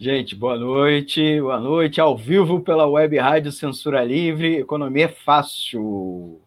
Gente, 0.00 0.36
boa 0.36 0.56
noite, 0.56 1.40
boa 1.40 1.58
noite, 1.58 2.00
ao 2.00 2.16
vivo 2.16 2.60
pela 2.60 2.86
Web 2.86 3.18
Rádio 3.18 3.50
Censura 3.50 4.04
Livre, 4.04 4.54
Economia 4.54 5.06
é 5.06 5.08
Fácil. 5.08 6.40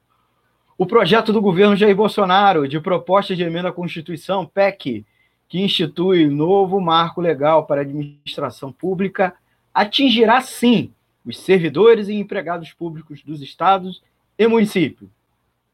O 0.78 0.86
projeto 0.86 1.34
do 1.34 1.42
governo 1.42 1.76
Jair 1.76 1.94
Bolsonaro 1.94 2.66
de 2.66 2.80
proposta 2.80 3.36
de 3.36 3.44
emenda 3.44 3.68
à 3.68 3.74
Constituição, 3.74 4.46
PEC, 4.46 5.06
que 5.50 5.60
institui 5.60 6.28
novo 6.28 6.80
marco 6.80 7.20
legal 7.20 7.66
para 7.66 7.82
a 7.82 7.84
administração 7.84 8.72
pública, 8.72 9.36
atingirá 9.74 10.40
sim 10.40 10.94
os 11.26 11.38
servidores 11.38 12.08
e 12.08 12.14
empregados 12.14 12.72
públicos 12.72 13.22
dos 13.22 13.42
estados 13.42 14.02
e 14.40 14.48
municípios. 14.48 15.10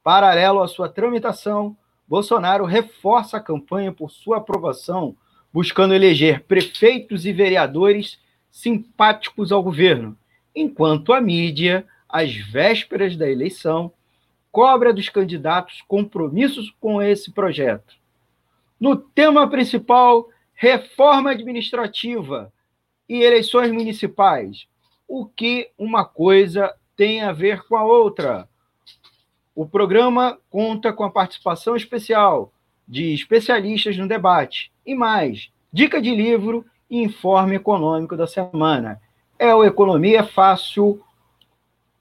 Paralelo 0.03 0.63
à 0.63 0.67
sua 0.67 0.89
tramitação, 0.89 1.77
Bolsonaro 2.07 2.65
reforça 2.65 3.37
a 3.37 3.39
campanha 3.39 3.91
por 3.93 4.09
sua 4.09 4.37
aprovação 4.37 5.15
buscando 5.51 5.93
eleger 5.93 6.43
prefeitos 6.43 7.25
e 7.25 7.33
vereadores 7.33 8.19
simpáticos 8.51 9.51
ao 9.51 9.63
governo, 9.63 10.17
enquanto 10.55 11.13
a 11.13 11.21
mídia, 11.21 11.85
às 12.09 12.35
vésperas 12.35 13.15
da 13.15 13.29
eleição, 13.29 13.91
cobra 14.51 14.93
dos 14.93 15.09
candidatos 15.09 15.83
compromissos 15.87 16.73
com 16.79 17.01
esse 17.01 17.31
projeto. 17.31 17.95
No 18.79 18.95
tema 18.95 19.47
principal, 19.49 20.29
reforma 20.53 21.31
administrativa 21.31 22.51
e 23.07 23.21
eleições 23.21 23.71
municipais, 23.71 24.67
o 25.07 25.25
que 25.25 25.69
uma 25.77 26.03
coisa 26.03 26.73
tem 26.95 27.21
a 27.21 27.31
ver 27.31 27.63
com 27.63 27.75
a 27.75 27.83
outra. 27.83 28.49
O 29.55 29.67
programa 29.67 30.39
conta 30.49 30.91
com 30.91 31.03
a 31.03 31.11
participação 31.11 31.75
especial 31.75 32.51
de 32.87 33.13
especialistas 33.13 33.95
no 33.97 34.07
debate. 34.07 34.71
E 34.87 34.95
mais, 34.95 35.49
dica 35.71 36.01
de 36.01 36.15
livro 36.15 36.65
e 36.89 37.03
informe 37.03 37.57
econômico 37.57 38.15
da 38.15 38.25
semana. 38.25 39.01
É 39.37 39.53
o 39.53 39.65
Economia 39.65 40.23
Fácil 40.23 41.03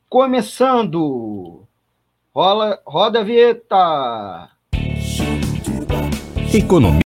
começando. 0.09 1.67
Rola, 2.33 2.81
roda 2.87 3.23
a 3.23 3.25
vinheta. 3.25 4.51
Economia. 6.55 7.01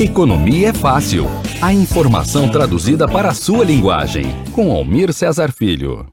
Economia 0.00 0.68
é 0.70 0.72
fácil. 0.72 1.26
A 1.62 1.74
informação 1.74 2.50
traduzida 2.50 3.06
para 3.06 3.28
a 3.28 3.34
sua 3.34 3.62
linguagem. 3.62 4.24
Com 4.54 4.72
Almir 4.72 5.12
Cesar 5.12 5.52
Filho. 5.52 6.10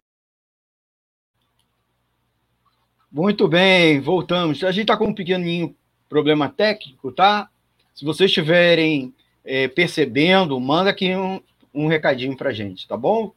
Muito 3.09 3.47
bem, 3.47 4.01
voltamos. 4.01 4.61
A 4.65 4.71
gente 4.73 4.81
está 4.81 4.97
com 4.97 5.05
um 5.05 5.15
pequenininho 5.15 5.73
problema 6.09 6.49
técnico, 6.49 7.11
tá? 7.11 7.49
Se 7.93 8.05
vocês 8.05 8.29
estiverem 8.29 9.13
é, 9.43 9.67
percebendo, 9.67 10.59
manda 10.59 10.89
aqui 10.89 11.15
um, 11.15 11.41
um 11.73 11.87
recadinho 11.87 12.35
para 12.35 12.53
gente, 12.53 12.87
tá 12.87 12.95
bom? 12.95 13.31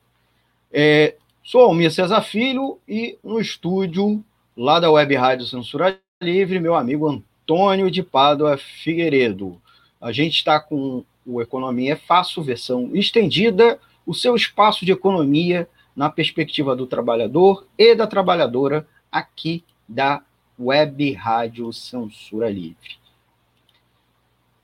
É, 0.73 1.17
sou 1.43 1.63
Almir 1.63 1.91
Cesar 1.91 2.23
Filho 2.23 2.79
e 2.87 3.19
no 3.25 3.41
estúdio 3.41 4.25
lá 4.57 4.79
da 4.79 4.91
Web 4.91 5.15
Rádio 5.17 5.47
Censura 5.47 5.99
Livre, 6.21 6.61
meu 6.61 6.75
amigo 6.75 7.09
Antônio 7.09 7.91
de 7.91 8.03
Pádua 8.03 8.59
Figueiredo. 8.59 9.61
A 10.01 10.13
gente 10.13 10.35
está 10.35 10.61
com 10.61 11.05
o 11.25 11.41
Economia 11.41 11.93
é 11.93 11.97
Fácil, 11.97 12.43
versão 12.43 12.91
estendida, 12.95 13.79
o 14.07 14.15
seu 14.15 14.35
espaço 14.35 14.85
de 14.85 14.93
economia 14.93 15.69
na 15.95 16.09
perspectiva 16.09 16.75
do 16.75 16.87
trabalhador 16.87 17.67
e 17.77 17.95
da 17.95 18.07
trabalhadora 18.07 18.87
aqui 19.11 19.63
da 19.89 20.23
Web 20.61 21.13
Rádio 21.15 21.73
Censura 21.73 22.51
Livre. 22.51 22.99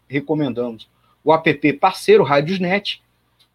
recomendamos 0.07 0.87
o 1.21 1.33
app 1.33 1.73
parceiro 1.73 2.23
Radiosnet, 2.23 3.01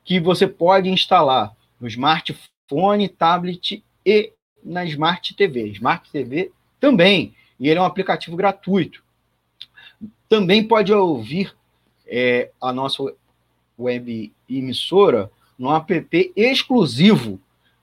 que 0.05 0.21
você 0.21 0.47
pode 0.47 0.91
instalar 0.91 1.57
no 1.81 1.89
smartphone, 1.89 3.09
tablet 3.09 3.83
e 4.05 4.31
na 4.63 4.85
Smart 4.85 5.35
TV. 5.35 5.69
Smart 5.69 6.11
TV 6.11 6.53
também, 6.79 7.35
e 7.59 7.71
ele 7.71 7.79
é 7.79 7.83
um 7.83 7.87
aplicativo 7.87 8.37
gratuito. 8.37 9.03
Também 10.29 10.63
pode 10.63 10.93
ouvir 10.93 11.57
é, 12.07 12.51
a 12.61 12.75
nossa 12.75 13.03
web 13.79 14.33
emissora 14.49 15.31
no 15.59 15.75
app 15.75 16.33
exclusivo 16.37 17.41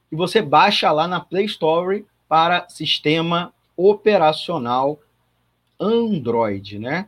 que 0.09 0.15
você 0.15 0.41
baixa 0.41 0.91
lá 0.91 1.07
na 1.07 1.19
Play 1.19 1.45
Store 1.45 2.05
para 2.27 2.67
sistema 2.69 3.53
operacional 3.75 4.99
Android, 5.79 6.79
né? 6.79 7.07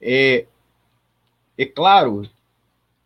É, 0.00 0.46
é 1.56 1.64
claro, 1.64 2.28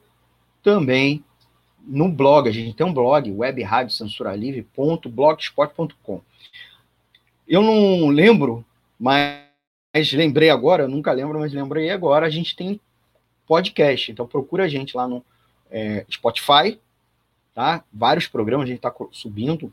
também 0.63 1.25
no 1.87 2.09
blog. 2.09 2.49
A 2.49 2.53
gente 2.53 2.77
tem 2.77 2.87
um 2.87 2.93
blog, 2.93 3.31
webradiocensuralivre.blogspot.com. 3.31 6.21
eu 7.47 7.63
não 7.63 8.09
lembro, 8.09 8.65
mas 8.99 10.13
lembrei 10.13 10.51
agora, 10.51 10.87
nunca 10.87 11.13
lembro, 11.13 11.39
mas 11.39 11.53
lembrei 11.53 11.91
agora, 11.91 12.27
a 12.27 12.31
gente 12.31 12.55
tem 12.55 12.79
podcast. 13.47 14.13
Então 14.13 14.27
procura 14.27 14.65
a 14.65 14.69
gente 14.69 14.97
lá 14.97 15.09
no 15.09 15.25
é, 15.71 16.05
Spotify, 16.11 16.79
tá? 17.55 17.83
Vários 17.93 18.27
programas, 18.27 18.65
a 18.65 18.69
gente 18.69 18.77
está 18.77 18.95
subindo 19.11 19.73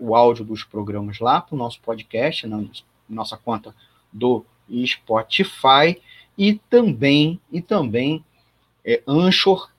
o 0.00 0.14
áudio 0.14 0.44
dos 0.44 0.64
programas 0.64 1.18
lá 1.18 1.40
para 1.40 1.54
o 1.54 1.58
nosso 1.58 1.80
podcast, 1.80 2.46
na 2.46 2.62
nossa 3.08 3.36
conta 3.36 3.74
do 4.12 4.44
Spotify 4.86 6.00
e 6.36 6.54
também 6.70 7.40
e 7.50 7.60
também 7.60 8.24
é, 8.84 9.02
Anchor 9.06 9.70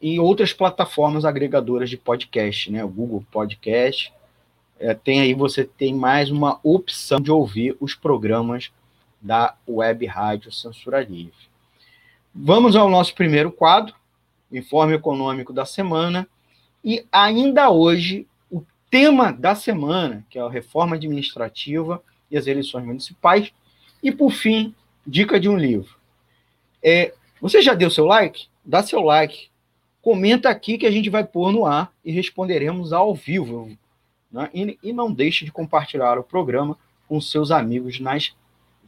e 0.00 0.20
outras 0.20 0.52
plataformas 0.52 1.24
agregadoras 1.24 1.88
de 1.88 1.96
podcast, 1.96 2.70
né? 2.70 2.84
O 2.84 2.88
Google 2.88 3.24
Podcast. 3.30 4.12
É, 4.78 4.92
tem 4.92 5.20
aí 5.20 5.34
você 5.34 5.64
tem 5.64 5.94
mais 5.94 6.30
uma 6.30 6.58
opção 6.62 7.20
de 7.20 7.30
ouvir 7.30 7.76
os 7.80 7.94
programas 7.94 8.70
da 9.20 9.56
Web 9.66 10.04
Rádio 10.04 10.52
Censura 10.52 11.00
Livre. 11.00 11.32
Vamos 12.34 12.76
ao 12.76 12.90
nosso 12.90 13.14
primeiro 13.14 13.50
quadro, 13.50 13.94
Informe 14.52 14.94
Econômico 14.94 15.52
da 15.52 15.64
Semana. 15.64 16.28
E 16.84 17.06
ainda 17.10 17.70
hoje, 17.70 18.26
o 18.50 18.62
tema 18.90 19.32
da 19.32 19.54
semana, 19.54 20.26
que 20.28 20.38
é 20.38 20.42
a 20.42 20.50
reforma 20.50 20.96
administrativa 20.96 22.02
e 22.30 22.36
as 22.36 22.46
eleições 22.46 22.84
municipais. 22.84 23.52
E, 24.02 24.12
por 24.12 24.30
fim, 24.30 24.74
dica 25.06 25.38
de 25.38 25.48
um 25.48 25.56
livro. 25.56 25.96
É, 26.82 27.14
você 27.40 27.62
já 27.62 27.74
deu 27.74 27.90
seu 27.90 28.04
like? 28.04 28.46
Dá 28.64 28.82
seu 28.82 29.00
like. 29.00 29.48
Comenta 30.00 30.50
aqui 30.50 30.78
que 30.78 30.86
a 30.86 30.90
gente 30.90 31.08
vai 31.08 31.24
pôr 31.24 31.52
no 31.52 31.64
ar 31.66 31.92
e 32.04 32.12
responderemos 32.12 32.92
ao 32.92 33.14
vivo. 33.14 33.76
Né? 34.30 34.50
E, 34.52 34.78
e 34.82 34.92
não 34.92 35.12
deixe 35.12 35.44
de 35.44 35.52
compartilhar 35.52 36.18
o 36.18 36.24
programa 36.24 36.76
com 37.08 37.20
seus 37.20 37.50
amigos 37.50 38.00
nas 38.00 38.34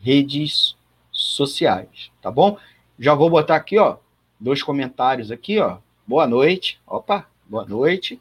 redes 0.01 0.77
sociais, 1.11 2.11
tá 2.21 2.31
bom? 2.31 2.59
Já 2.99 3.15
vou 3.15 3.31
botar 3.31 3.57
aqui, 3.57 3.79
ó, 3.79 3.97
dois 4.39 4.63
comentários 4.63 5.31
aqui, 5.31 5.59
ó. 5.59 5.79
Boa 6.07 6.27
noite. 6.27 6.81
Opa, 6.87 7.27
boa 7.47 7.65
noite. 7.65 8.21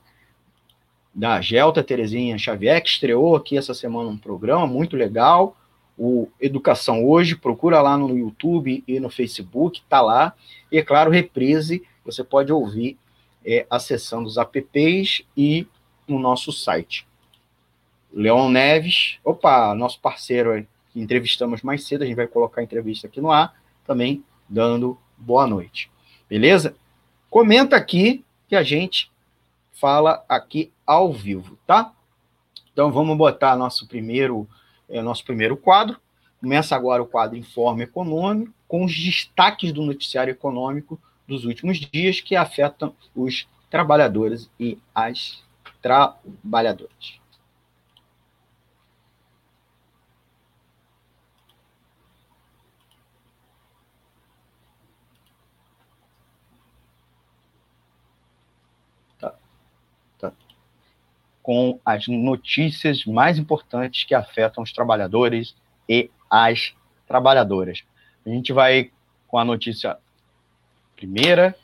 Da 1.13 1.39
Gelta 1.39 1.83
Terezinha 1.83 2.37
Xavier, 2.37 2.81
que 2.81 2.89
estreou 2.89 3.35
aqui 3.35 3.57
essa 3.57 3.73
semana 3.73 4.09
um 4.09 4.17
programa 4.17 4.65
muito 4.65 4.95
legal. 4.95 5.55
O 5.97 6.27
Educação 6.39 7.05
Hoje, 7.05 7.35
procura 7.35 7.81
lá 7.81 7.97
no 7.97 8.17
YouTube 8.17 8.83
e 8.87 8.99
no 8.99 9.09
Facebook, 9.09 9.81
tá 9.87 10.01
lá. 10.01 10.33
E, 10.71 10.77
é 10.77 10.83
claro, 10.83 11.09
reprise, 11.09 11.83
você 12.03 12.23
pode 12.23 12.51
ouvir 12.51 12.97
é, 13.45 13.65
a 13.69 13.79
sessão 13.79 14.23
dos 14.23 14.37
apps 14.37 15.23
e 15.37 15.67
no 16.07 16.19
nosso 16.19 16.51
site. 16.51 17.07
Leon 18.11 18.49
Neves, 18.49 19.19
opa, 19.23 19.75
nosso 19.75 19.99
parceiro 19.99 20.51
aí, 20.51 20.67
que 20.91 21.01
entrevistamos 21.01 21.61
mais 21.61 21.85
cedo, 21.85 22.03
a 22.03 22.05
gente 22.05 22.15
vai 22.15 22.27
colocar 22.27 22.61
a 22.61 22.63
entrevista 22.63 23.07
aqui 23.07 23.19
no 23.19 23.31
ar, 23.31 23.53
também 23.85 24.23
dando 24.47 24.97
boa 25.17 25.45
noite. 25.45 25.91
Beleza? 26.29 26.75
Comenta 27.29 27.75
aqui 27.75 28.23
que 28.47 28.55
a 28.55 28.63
gente 28.63 29.11
fala 29.73 30.23
aqui 30.29 30.71
ao 30.85 31.11
vivo, 31.11 31.57
tá? 31.67 31.93
Então 32.71 32.91
vamos 32.91 33.17
botar 33.17 33.55
nosso 33.55 33.87
primeiro, 33.87 34.47
é, 34.89 35.01
nosso 35.01 35.23
primeiro 35.23 35.57
quadro. 35.57 35.99
Começa 36.39 36.75
agora 36.75 37.01
o 37.01 37.07
quadro 37.07 37.37
Informe 37.37 37.83
Econômico, 37.83 38.53
com 38.67 38.83
os 38.83 38.95
destaques 38.95 39.71
do 39.71 39.81
noticiário 39.81 40.31
econômico 40.31 40.99
dos 41.27 41.45
últimos 41.45 41.79
dias 41.79 42.21
que 42.21 42.35
afetam 42.35 42.93
os 43.15 43.47
trabalhadores 43.69 44.49
e 44.59 44.77
as 44.93 45.43
trabalhadoras. 45.81 47.19
Com 61.45 61.79
as 61.85 62.07
notícias 62.07 63.05
mais 63.05 63.37
importantes 63.37 64.03
que 64.03 64.15
afetam 64.15 64.63
os 64.63 64.73
trabalhadores 64.73 65.55
e 65.87 66.09
as 66.27 66.73
trabalhadoras. 67.07 67.83
A 68.25 68.29
gente 68.31 68.51
vai 68.51 68.89
com 69.27 69.37
a 69.37 69.45
notícia 69.45 69.95
primeira: 70.95 71.55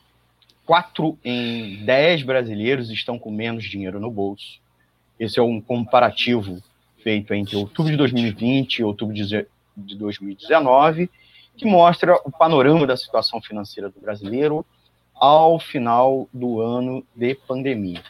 quatro 0.67 1.17
em 1.25 1.83
dez 1.83 2.21
brasileiros 2.21 2.91
estão 2.91 3.17
com 3.17 3.31
menos 3.31 3.63
dinheiro 3.63 3.99
no 3.99 4.11
bolso. 4.11 4.61
Esse 5.19 5.39
é 5.39 5.41
um 5.41 5.59
comparativo 5.59 6.61
feito 7.03 7.33
entre 7.33 7.55
outubro 7.55 7.91
de 7.91 7.97
2020 7.97 8.77
e 8.77 8.83
outubro 8.83 9.15
de 9.15 9.95
2019, 9.97 11.09
que 11.57 11.65
mostra 11.65 12.13
o 12.23 12.29
panorama 12.29 12.85
da 12.85 12.95
situação 12.95 13.41
financeira 13.41 13.89
do 13.89 13.99
brasileiro 13.99 14.63
ao 15.15 15.59
final 15.59 16.29
do 16.31 16.61
ano 16.61 17.03
de 17.15 17.33
pandemia. 17.33 18.03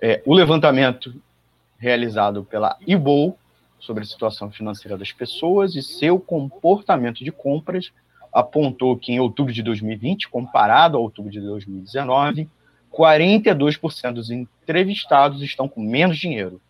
É, 0.00 0.22
o 0.24 0.34
levantamento 0.34 1.14
realizado 1.78 2.44
pela 2.44 2.76
IBOL 2.86 3.38
sobre 3.78 4.02
a 4.02 4.06
situação 4.06 4.50
financeira 4.50 4.96
das 4.96 5.12
pessoas 5.12 5.74
e 5.74 5.82
seu 5.82 6.18
comportamento 6.18 7.22
de 7.22 7.30
compras 7.30 7.92
apontou 8.32 8.96
que 8.96 9.12
em 9.12 9.20
outubro 9.20 9.52
de 9.52 9.62
2020, 9.62 10.28
comparado 10.28 10.96
a 10.96 11.00
outubro 11.00 11.30
de 11.30 11.40
2019, 11.40 12.48
42% 12.92 14.12
dos 14.12 14.30
entrevistados 14.30 15.42
estão 15.42 15.68
com 15.68 15.80
menos 15.80 16.18
dinheiro, 16.18 16.60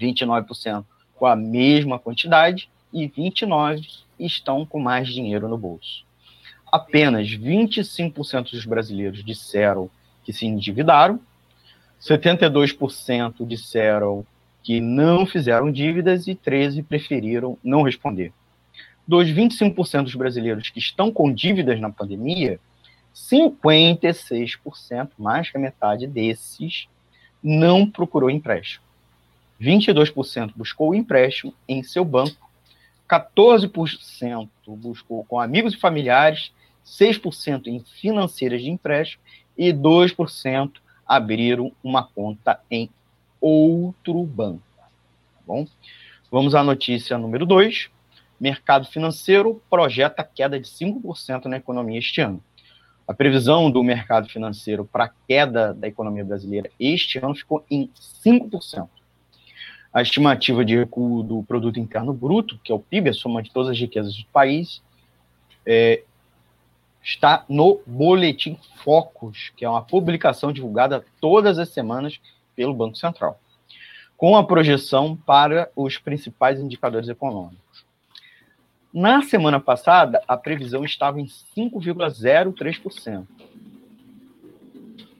29% 0.00 0.84
com 1.14 1.26
a 1.26 1.34
mesma 1.34 1.98
quantidade 1.98 2.68
e 2.92 3.08
29% 3.08 4.04
estão 4.18 4.64
com 4.64 4.78
mais 4.78 5.08
dinheiro 5.08 5.48
no 5.48 5.58
bolso. 5.58 6.04
Apenas 6.70 7.28
25% 7.28 8.50
dos 8.50 8.64
brasileiros 8.64 9.24
disseram 9.24 9.90
que 10.24 10.32
se 10.32 10.46
endividaram 10.46 11.20
72% 12.06 13.46
disseram 13.46 14.24
que 14.62 14.80
não 14.80 15.26
fizeram 15.26 15.70
dívidas 15.72 16.26
e 16.28 16.34
13% 16.34 16.84
preferiram 16.84 17.58
não 17.62 17.82
responder. 17.82 18.32
Dos 19.06 19.28
25% 19.28 20.04
dos 20.04 20.14
brasileiros 20.14 20.70
que 20.70 20.78
estão 20.78 21.12
com 21.12 21.32
dívidas 21.32 21.80
na 21.80 21.90
pandemia, 21.90 22.60
56%, 23.14 25.10
mais 25.18 25.50
que 25.50 25.56
a 25.56 25.60
metade 25.60 26.06
desses, 26.06 26.86
não 27.42 27.90
procurou 27.90 28.30
empréstimo. 28.30 28.84
22% 29.60 30.52
buscou 30.54 30.94
empréstimo 30.94 31.52
em 31.66 31.82
seu 31.82 32.04
banco, 32.04 32.50
14% 33.08 34.48
buscou 34.66 35.24
com 35.24 35.40
amigos 35.40 35.74
e 35.74 35.78
familiares, 35.78 36.52
6% 36.84 37.66
em 37.68 37.80
financeiras 37.80 38.62
de 38.62 38.70
empréstimo 38.70 39.22
e 39.56 39.72
2% 39.72 40.72
abriram 41.06 41.72
uma 41.82 42.02
conta 42.02 42.60
em 42.70 42.90
outro 43.40 44.24
banco. 44.24 44.62
Tá 44.76 44.88
bom? 45.46 45.66
Vamos 46.30 46.54
à 46.54 46.64
notícia 46.64 47.16
número 47.16 47.46
2. 47.46 47.90
Mercado 48.38 48.86
financeiro 48.86 49.62
projeta 49.70 50.22
queda 50.22 50.58
de 50.58 50.68
5% 50.68 51.46
na 51.46 51.56
economia 51.56 51.98
este 51.98 52.20
ano. 52.20 52.42
A 53.08 53.14
previsão 53.14 53.70
do 53.70 53.82
mercado 53.84 54.28
financeiro 54.28 54.84
para 54.84 55.04
a 55.04 55.10
queda 55.28 55.72
da 55.72 55.86
economia 55.86 56.24
brasileira 56.24 56.68
este 56.78 57.18
ano 57.18 57.34
ficou 57.34 57.64
em 57.70 57.88
5%. 58.24 58.88
A 59.92 60.02
estimativa 60.02 60.64
de 60.64 60.76
recuo 60.76 61.22
do 61.22 61.42
produto 61.44 61.78
interno 61.78 62.12
bruto, 62.12 62.58
que 62.62 62.72
é 62.72 62.74
o 62.74 62.80
PIB, 62.80 63.10
a 63.10 63.12
soma 63.14 63.42
de 63.42 63.50
todas 63.50 63.70
as 63.70 63.78
riquezas 63.78 64.14
do 64.14 64.26
país, 64.26 64.82
é, 65.64 66.02
está 67.06 67.44
no 67.48 67.80
Boletim 67.86 68.58
Focus, 68.82 69.52
que 69.56 69.64
é 69.64 69.70
uma 69.70 69.82
publicação 69.82 70.50
divulgada 70.50 71.06
todas 71.20 71.56
as 71.56 71.68
semanas 71.68 72.20
pelo 72.56 72.74
Banco 72.74 72.96
Central, 72.96 73.38
com 74.16 74.36
a 74.36 74.44
projeção 74.44 75.16
para 75.16 75.70
os 75.76 75.98
principais 75.98 76.58
indicadores 76.58 77.08
econômicos. 77.08 77.86
Na 78.92 79.22
semana 79.22 79.60
passada, 79.60 80.20
a 80.26 80.36
previsão 80.36 80.84
estava 80.84 81.20
em 81.20 81.26
5,03%. 81.56 83.24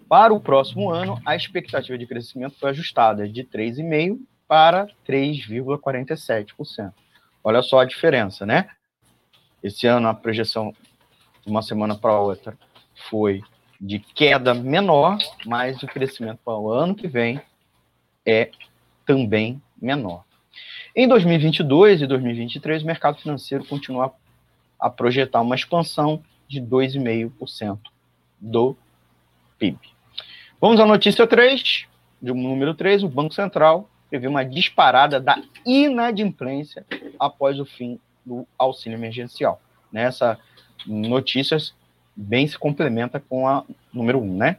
Para 0.09 0.35
o 0.35 0.41
próximo 0.41 0.91
ano, 0.91 1.21
a 1.25 1.37
expectativa 1.37 1.97
de 1.97 2.07
crescimento 2.07 2.57
foi 2.59 2.71
ajustada 2.71 3.29
de 3.29 3.45
3,5% 3.45 4.19
para 4.49 4.89
3,47%. 5.07 6.93
Olha 7.45 7.63
só 7.63 7.81
a 7.81 7.85
diferença, 7.85 8.45
né? 8.45 8.71
Esse 9.63 9.87
ano 9.87 10.09
a 10.09 10.15
projeção 10.15 10.73
de 11.47 11.51
uma 11.51 11.63
semana 11.63 11.95
para 11.95 12.19
outra 12.19 12.59
foi 13.09 13.41
de 13.81 14.01
queda 14.01 14.53
menor, 14.53 15.17
mas 15.45 15.81
o 15.83 15.87
crescimento 15.87 16.41
para 16.45 16.59
o 16.59 16.71
ano 16.71 16.95
que 16.95 17.07
vem 17.07 17.41
é 18.27 18.51
também 19.07 19.63
menor. 19.81 20.25
Em 20.95 21.07
2022 21.07 22.03
e 22.03 22.07
2023, 22.07 22.83
o 22.83 22.87
mercado 22.87 23.21
financeiro 23.21 23.65
continua 23.65 24.13
a 24.81 24.91
projetar 24.91 25.41
uma 25.41 25.55
expansão 25.55 26.23
de 26.49 26.61
2,5% 26.61 27.79
do 28.41 28.77
PIB. 29.59 29.79
Vamos 30.61 30.81
à 30.81 30.87
notícia 30.87 31.27
3, 31.27 31.87
de 32.21 32.33
número 32.33 32.75
3, 32.75 33.05
o 33.05 33.09
Banco 33.09 33.35
Central 33.35 33.89
prevê 34.09 34.27
uma 34.27 34.45
disparada 34.45 35.21
da 35.21 35.41
inadimplência 35.65 36.85
após 37.21 37.61
o 37.61 37.65
fim 37.65 38.01
do 38.25 38.47
auxílio 38.59 38.97
emergencial. 38.97 39.61
Nessa 39.93 40.39
notícia 40.87 41.57
bem 42.17 42.47
se 42.47 42.59
complementa 42.59 43.21
com 43.21 43.47
a 43.47 43.63
número 43.93 44.19
1, 44.19 44.23
um, 44.23 44.37
né? 44.37 44.59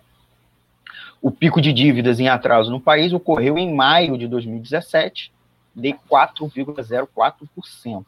O 1.22 1.32
pico 1.32 1.60
de 1.60 1.74
dívidas 1.74 2.20
em 2.20 2.30
atraso 2.30 2.70
no 2.70 2.80
país 2.80 3.12
ocorreu 3.12 3.58
em 3.58 3.74
maio 3.74 4.18
de 4.18 4.28
2017, 4.28 5.32
de 5.76 5.94
4,04%. 6.10 8.06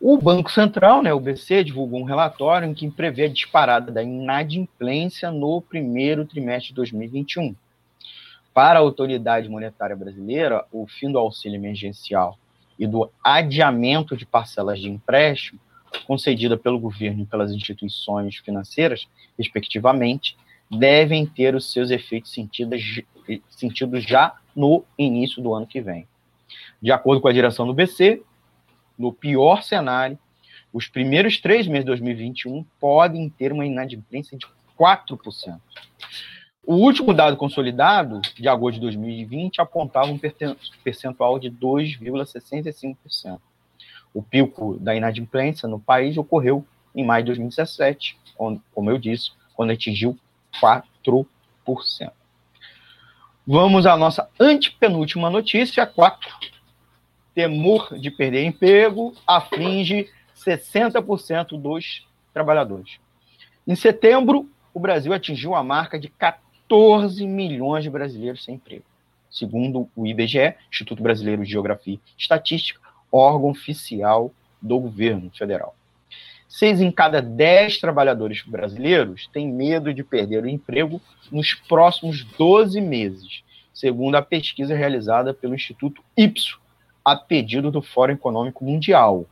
O 0.00 0.16
Banco 0.16 0.50
Central, 0.50 1.02
né, 1.02 1.12
o 1.12 1.18
BC, 1.18 1.64
divulgou 1.64 2.00
um 2.00 2.04
relatório 2.04 2.68
em 2.68 2.74
que 2.74 2.88
prevê 2.90 3.24
a 3.24 3.28
disparada 3.28 3.90
da 3.90 4.02
inadimplência 4.02 5.30
no 5.30 5.60
primeiro 5.60 6.24
trimestre 6.24 6.68
de 6.68 6.74
2021. 6.74 7.54
Para 8.54 8.78
a 8.78 8.82
autoridade 8.82 9.48
monetária 9.48 9.96
brasileira, 9.96 10.64
o 10.72 10.86
fim 10.86 11.10
do 11.10 11.18
auxílio 11.18 11.56
emergencial 11.56 12.38
e 12.78 12.86
do 12.86 13.10
adiamento 13.22 14.16
de 14.16 14.24
parcelas 14.24 14.80
de 14.80 14.88
empréstimo 14.88 15.60
concedida 16.06 16.56
pelo 16.56 16.78
governo 16.78 17.22
e 17.22 17.26
pelas 17.26 17.52
instituições 17.52 18.36
financeiras, 18.36 19.06
respectivamente, 19.38 20.36
devem 20.70 21.26
ter 21.26 21.54
os 21.54 21.70
seus 21.72 21.90
efeitos 21.90 22.32
sentidos, 22.32 23.02
sentidos 23.50 24.04
já 24.04 24.34
no 24.54 24.84
início 24.98 25.42
do 25.42 25.54
ano 25.54 25.66
que 25.66 25.80
vem. 25.80 26.06
De 26.80 26.92
acordo 26.92 27.20
com 27.20 27.28
a 27.28 27.32
direção 27.32 27.66
do 27.66 27.74
BC, 27.74 28.22
no 28.98 29.12
pior 29.12 29.62
cenário, 29.62 30.18
os 30.72 30.86
primeiros 30.86 31.40
três 31.40 31.66
meses 31.66 31.84
de 31.84 31.90
2021 31.90 32.64
podem 32.78 33.28
ter 33.28 33.52
uma 33.52 33.64
inadimplência 33.64 34.36
de 34.36 34.46
4%. 34.78 35.60
O 36.66 36.74
último 36.74 37.14
dado 37.14 37.36
consolidado, 37.36 38.20
de 38.36 38.46
agosto 38.46 38.74
de 38.74 38.82
2020, 38.82 39.60
apontava 39.60 40.08
um 40.08 40.20
percentual 40.84 41.38
de 41.38 41.50
2,65%. 41.50 43.40
O 44.18 44.22
pico 44.22 44.76
da 44.80 44.96
inadimplência 44.96 45.68
no 45.68 45.78
país 45.78 46.18
ocorreu 46.18 46.66
em 46.92 47.04
maio 47.04 47.22
de 47.22 47.28
2017, 47.28 48.18
quando, 48.34 48.60
como 48.74 48.90
eu 48.90 48.98
disse, 48.98 49.30
quando 49.54 49.70
atingiu 49.70 50.18
4%. 50.60 51.24
Vamos 53.46 53.86
à 53.86 53.96
nossa 53.96 54.28
antepenúltima 54.40 55.30
notícia, 55.30 55.86
4 55.86 56.28
temor 57.32 57.96
de 57.96 58.10
perder 58.10 58.42
emprego 58.42 59.14
aflige 59.24 60.10
60% 60.36 61.56
dos 61.56 62.04
trabalhadores. 62.34 62.98
Em 63.64 63.76
setembro, 63.76 64.50
o 64.74 64.80
Brasil 64.80 65.12
atingiu 65.12 65.54
a 65.54 65.62
marca 65.62 65.96
de 65.96 66.08
14 66.08 67.24
milhões 67.24 67.84
de 67.84 67.90
brasileiros 67.90 68.42
sem 68.42 68.56
emprego. 68.56 68.82
Segundo 69.30 69.88
o 69.94 70.04
IBGE, 70.04 70.56
Instituto 70.68 71.04
Brasileiro 71.04 71.44
de 71.44 71.52
Geografia 71.52 71.94
e 71.94 72.00
Estatística, 72.18 72.87
órgão 73.10 73.50
oficial 73.50 74.32
do 74.60 74.78
governo 74.78 75.30
federal. 75.30 75.74
Seis 76.48 76.80
em 76.80 76.90
cada 76.90 77.20
dez 77.20 77.78
trabalhadores 77.78 78.42
brasileiros 78.42 79.28
têm 79.28 79.46
medo 79.46 79.92
de 79.92 80.02
perder 80.02 80.42
o 80.42 80.48
emprego 80.48 81.00
nos 81.30 81.54
próximos 81.54 82.24
12 82.24 82.80
meses, 82.80 83.42
segundo 83.72 84.14
a 84.14 84.22
pesquisa 84.22 84.74
realizada 84.74 85.34
pelo 85.34 85.54
Instituto 85.54 86.02
Ipso, 86.16 86.58
a 87.04 87.14
pedido 87.14 87.70
do 87.70 87.82
Fórum 87.82 88.14
Econômico 88.14 88.64
Mundial. 88.64 89.26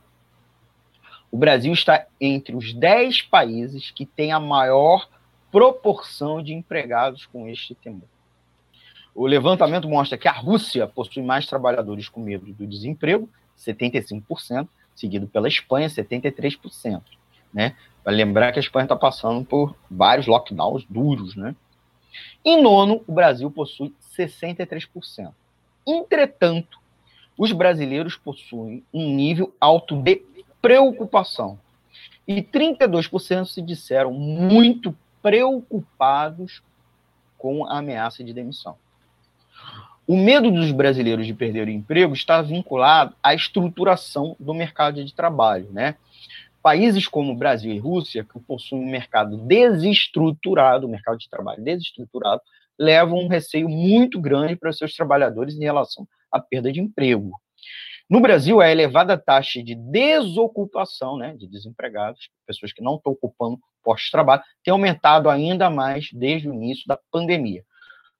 O 1.31 1.37
Brasil 1.37 1.73
está 1.73 2.05
entre 2.21 2.55
os 2.55 2.73
10 2.73 3.23
países 3.23 3.91
que 3.91 4.05
têm 4.05 4.31
a 4.31 4.39
maior 4.39 5.09
proporção 5.51 6.41
de 6.41 6.53
empregados 6.53 7.25
com 7.25 7.47
este 7.47 7.73
temor. 7.75 8.07
O 9.13 9.25
levantamento 9.25 9.89
mostra 9.89 10.17
que 10.17 10.27
a 10.27 10.31
Rússia 10.31 10.87
possui 10.87 11.23
mais 11.23 11.47
trabalhadores 11.47 12.07
com 12.07 12.21
medo 12.21 12.53
do 12.53 12.67
desemprego, 12.67 13.27
75%, 13.57 14.67
seguido 14.95 15.27
pela 15.27 15.47
Espanha, 15.47 15.87
73%. 15.87 17.01
Né? 17.53 17.75
Para 18.03 18.13
lembrar 18.13 18.51
que 18.51 18.59
a 18.59 18.61
Espanha 18.61 18.85
está 18.85 18.95
passando 18.95 19.45
por 19.45 19.75
vários 19.89 20.27
lockdowns 20.27 20.85
duros. 20.89 21.35
Né? 21.35 21.55
Em 22.43 22.61
nono, 22.61 23.03
o 23.07 23.11
Brasil 23.11 23.49
possui 23.51 23.93
63%. 24.17 25.33
Entretanto, 25.85 26.79
os 27.37 27.51
brasileiros 27.51 28.15
possuem 28.15 28.83
um 28.93 29.13
nível 29.13 29.53
alto 29.59 30.01
de 30.01 30.23
preocupação. 30.61 31.59
E 32.27 32.41
32% 32.41 33.45
se 33.45 33.61
disseram 33.61 34.11
muito 34.11 34.95
preocupados 35.21 36.61
com 37.37 37.65
a 37.65 37.77
ameaça 37.77 38.23
de 38.23 38.33
demissão. 38.33 38.77
O 40.07 40.15
medo 40.15 40.49
dos 40.49 40.71
brasileiros 40.71 41.27
de 41.27 41.33
perder 41.33 41.67
o 41.67 41.69
emprego 41.69 42.13
está 42.13 42.41
vinculado 42.41 43.13
à 43.21 43.35
estruturação 43.35 44.37
do 44.39 44.53
mercado 44.53 45.03
de 45.03 45.13
trabalho, 45.13 45.69
né? 45.69 45.97
Países 46.63 47.09
como 47.09 47.35
Brasil 47.35 47.73
e 47.73 47.77
Rússia, 47.77 48.23
que 48.23 48.39
possuem 48.39 48.83
um 48.83 48.89
mercado 48.89 49.35
desestruturado, 49.35 50.87
um 50.87 50.89
mercado 50.89 51.17
de 51.17 51.29
trabalho 51.29 51.61
desestruturado, 51.61 52.41
levam 52.79 53.19
um 53.19 53.27
receio 53.27 53.67
muito 53.67 54.17
grande 54.21 54.55
para 54.55 54.71
seus 54.71 54.95
trabalhadores 54.95 55.55
em 55.55 55.63
relação 55.65 56.07
à 56.31 56.39
perda 56.39 56.71
de 56.71 56.79
emprego. 56.79 57.31
No 58.09 58.21
Brasil, 58.21 58.61
a 58.61 58.71
elevada 58.71 59.17
taxa 59.17 59.61
de 59.61 59.75
desocupação, 59.75 61.17
né, 61.17 61.35
de 61.35 61.45
desempregados, 61.47 62.29
pessoas 62.45 62.71
que 62.71 62.81
não 62.81 62.95
estão 62.95 63.11
ocupando 63.11 63.59
postos 63.83 64.05
de 64.05 64.11
trabalho, 64.11 64.41
tem 64.63 64.71
aumentado 64.71 65.29
ainda 65.29 65.69
mais 65.69 66.09
desde 66.13 66.49
o 66.49 66.53
início 66.53 66.85
da 66.87 66.97
pandemia. 67.11 67.65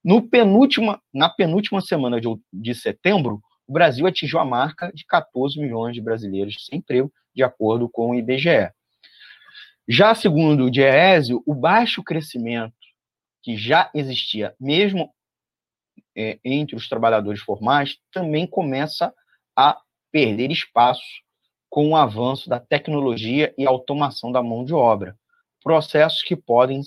No 0.08 0.26
penúltima, 0.26 1.02
na 1.12 1.28
penúltima 1.28 1.82
semana 1.82 2.18
de, 2.18 2.28
de 2.50 2.74
setembro, 2.74 3.42
o 3.66 3.72
Brasil 3.74 4.06
atingiu 4.06 4.38
a 4.38 4.44
marca 4.44 4.90
de 4.90 5.04
14 5.04 5.60
milhões 5.60 5.92
de 5.92 6.00
brasileiros 6.00 6.64
sem 6.64 6.78
emprego, 6.78 7.12
de 7.34 7.42
acordo 7.42 7.90
com 7.90 8.08
o 8.08 8.14
IBGE. 8.14 8.72
Já 9.86 10.14
segundo 10.14 10.64
o 10.64 10.70
Diese, 10.70 11.34
o 11.34 11.54
baixo 11.54 12.02
crescimento 12.02 12.72
que 13.42 13.54
já 13.54 13.90
existia, 13.92 14.56
mesmo 14.58 15.12
é, 16.16 16.38
entre 16.42 16.74
os 16.74 16.88
trabalhadores 16.88 17.42
formais, 17.42 17.98
também 18.10 18.46
começa 18.46 19.12
a 19.54 19.78
perder 20.10 20.50
espaço 20.50 21.04
com 21.68 21.90
o 21.90 21.96
avanço 21.96 22.48
da 22.48 22.58
tecnologia 22.58 23.54
e 23.58 23.66
automação 23.66 24.32
da 24.32 24.42
mão 24.42 24.64
de 24.64 24.72
obra, 24.72 25.18
processos 25.62 26.22
que 26.22 26.34
podem 26.34 26.80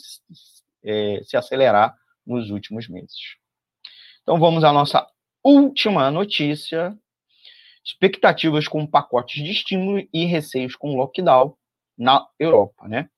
é, 0.83 1.21
se 1.23 1.37
acelerar 1.37 2.00
nos 2.25 2.49
últimos 2.49 2.87
meses. 2.87 3.35
Então 4.21 4.39
vamos 4.39 4.63
à 4.63 4.71
nossa 4.71 5.07
última 5.43 6.11
notícia: 6.11 6.97
expectativas 7.83 8.67
com 8.67 8.85
pacotes 8.85 9.43
de 9.43 9.51
estímulo 9.51 10.07
e 10.13 10.25
receios 10.25 10.75
com 10.75 10.95
lockdown 10.95 11.55
na 11.97 12.25
Europa, 12.39 12.87
né? 12.87 13.09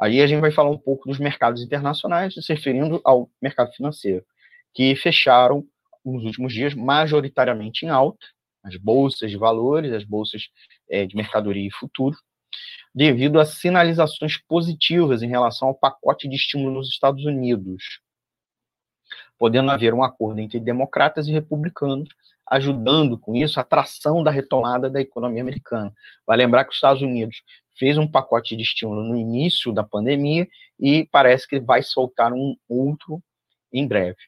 Aí 0.00 0.20
a 0.22 0.26
gente 0.26 0.40
vai 0.40 0.50
falar 0.50 0.70
um 0.70 0.78
pouco 0.78 1.08
dos 1.08 1.18
mercados 1.18 1.62
internacionais, 1.62 2.34
se 2.34 2.52
referindo 2.52 3.00
ao 3.04 3.30
mercado 3.40 3.70
financeiro, 3.72 4.24
que 4.72 4.96
fecharam 4.96 5.66
nos 6.04 6.24
últimos 6.24 6.52
dias 6.54 6.74
majoritariamente 6.74 7.84
em 7.84 7.90
alta, 7.90 8.26
as 8.62 8.76
bolsas 8.76 9.30
de 9.30 9.36
valores, 9.36 9.92
as 9.92 10.04
bolsas 10.04 10.48
é, 10.88 11.06
de 11.06 11.14
mercadoria 11.14 11.66
e 11.66 11.72
futuro, 11.72 12.16
devido 12.94 13.38
a 13.38 13.44
sinalizações 13.44 14.36
positivas 14.36 15.22
em 15.22 15.28
relação 15.28 15.68
ao 15.68 15.74
pacote 15.74 16.28
de 16.28 16.36
estímulo 16.36 16.74
nos 16.74 16.88
Estados 16.88 17.24
Unidos, 17.24 18.00
podendo 19.40 19.70
haver 19.70 19.94
um 19.94 20.04
acordo 20.04 20.38
entre 20.38 20.60
democratas 20.60 21.26
e 21.26 21.32
republicanos, 21.32 22.10
ajudando 22.46 23.16
com 23.16 23.34
isso 23.34 23.58
a 23.58 23.64
tração 23.64 24.22
da 24.22 24.30
retomada 24.30 24.90
da 24.90 25.00
economia 25.00 25.40
americana. 25.40 25.90
Vai 26.26 26.36
lembrar 26.36 26.64
que 26.64 26.72
os 26.72 26.76
Estados 26.76 27.00
Unidos 27.00 27.42
fez 27.78 27.96
um 27.96 28.06
pacote 28.06 28.54
de 28.54 28.62
estímulo 28.62 29.02
no 29.02 29.16
início 29.16 29.72
da 29.72 29.82
pandemia 29.82 30.46
e 30.78 31.08
parece 31.10 31.48
que 31.48 31.58
vai 31.58 31.82
soltar 31.82 32.34
um 32.34 32.54
outro 32.68 33.22
em 33.72 33.88
breve. 33.88 34.18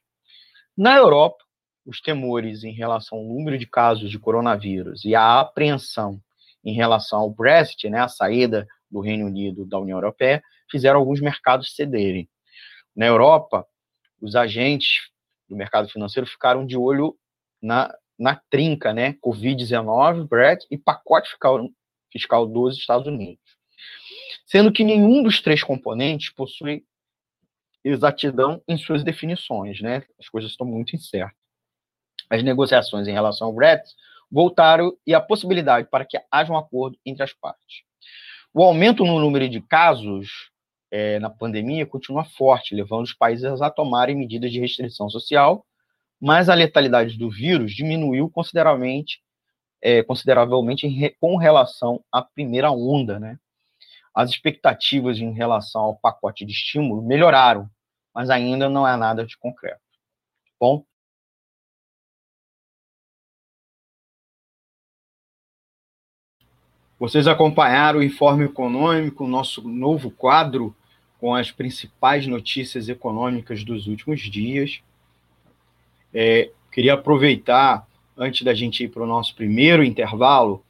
Na 0.75 0.97
Europa, 0.97 1.45
os 1.85 2.01
temores 2.01 2.65
em 2.65 2.73
relação 2.73 3.19
ao 3.19 3.25
número 3.25 3.59
de 3.59 3.67
casos 3.67 4.11
de 4.11 4.19
coronavírus 4.19 5.05
e 5.05 5.15
a 5.15 5.41
apreensão 5.41 6.19
em 6.65 6.73
relação 6.73 7.19
ao 7.19 7.31
Brexit, 7.31 7.91
né, 7.91 8.01
a 8.01 8.09
saída 8.09 8.67
do 8.91 9.01
Reino 9.01 9.27
Unido 9.27 9.67
da 9.67 9.79
União 9.79 9.99
Europeia, 9.99 10.43
fizeram 10.71 11.01
alguns 11.01 11.21
mercados 11.21 11.77
cederem. 11.77 12.31
Na 12.97 13.05
Europa, 13.05 13.67
os 14.23 14.37
agentes 14.37 15.11
do 15.49 15.57
mercado 15.57 15.89
financeiro 15.89 16.27
ficaram 16.27 16.65
de 16.65 16.77
olho 16.77 17.17
na, 17.61 17.93
na 18.19 18.41
trinca, 18.49 18.93
né, 18.95 19.15
Covid-19, 19.15 20.29
Brexit 20.29 20.67
e 20.71 20.79
pacote 20.79 21.29
fiscal, 21.29 21.69
fiscal 22.11 22.47
dos 22.47 22.79
Estados 22.79 23.09
Unidos. 23.09 23.43
Sendo 24.47 24.73
que 24.73 24.85
nenhum 24.85 25.23
dos 25.23 25.41
três 25.41 25.63
componentes 25.63 26.31
possui 26.31 26.85
exatidão 27.85 28.63
em 28.69 28.79
suas 28.79 29.03
definições, 29.03 29.81
né? 29.81 30.05
As 30.21 30.29
coisas 30.29 30.53
estão 30.53 30.67
muito 30.67 30.95
incertas. 30.95 31.37
As 32.31 32.43
negociações 32.43 33.09
em 33.09 33.13
relação 33.13 33.49
ao 33.49 33.53
Brexit 33.53 33.95
voltaram 34.31 34.97
e 35.07 35.13
a 35.13 35.21
possibilidade 35.21 35.89
para 35.91 36.05
que 36.05 36.19
haja 36.31 36.53
um 36.53 36.57
acordo 36.57 36.97
entre 37.05 37.25
as 37.25 37.33
partes. 37.33 37.83
O 38.55 38.63
aumento 38.63 39.05
no 39.05 39.19
número 39.19 39.49
de 39.49 39.61
casos 39.61 40.52
é, 40.93 41.19
na 41.19 41.31
pandemia 41.31 41.87
continua 41.87 42.23
forte, 42.23 42.75
levando 42.75 43.05
os 43.05 43.15
países 43.15 43.63
a 43.63 43.71
tomarem 43.71 44.15
medidas 44.15 44.53
de 44.53 44.61
restrição 44.61 45.09
social, 45.09 45.65
mas 46.21 46.51
a 46.51 46.55
letalidade 46.55 47.17
do 47.17 47.31
vírus 47.31 47.75
diminuiu 47.75 48.29
consideravelmente, 48.29 49.23
é, 49.81 50.03
consideravelmente 50.03 50.87
em, 50.87 51.17
com 51.19 51.37
relação 51.37 52.05
à 52.13 52.21
primeira 52.21 52.71
onda, 52.71 53.19
né? 53.19 53.39
As 54.15 54.29
expectativas 54.29 55.19
em 55.19 55.33
relação 55.33 55.81
ao 55.81 55.97
pacote 55.97 56.45
de 56.45 56.53
estímulo 56.53 57.01
melhoraram, 57.01 57.71
mas 58.15 58.29
ainda 58.29 58.69
não 58.69 58.87
é 58.87 58.95
nada 58.95 59.25
de 59.25 59.39
concreto. 59.39 59.81
Bom, 60.61 60.85
Vocês 66.99 67.27
acompanharam 67.27 67.99
o 67.99 68.03
Informe 68.05 68.45
Econômico, 68.45 69.27
nosso 69.27 69.69
novo 69.69 70.09
quadro 70.09 70.73
com 71.23 71.37
as 71.37 71.53
principais 71.53 72.27
notícias 72.27 72.89
econômicas 72.89 73.63
dos 73.63 73.87
últimos 73.87 74.23
dias. 74.23 74.81
É, 76.13 76.51
queria 76.73 76.95
aproveitar, 76.95 77.87
antes 78.19 78.43
da 78.43 78.53
gente 78.53 78.83
ir 78.83 78.89
para 78.89 79.05
o 79.05 79.07
nosso 79.07 79.33
primeiro 79.37 79.85
intervalo, 79.85 80.65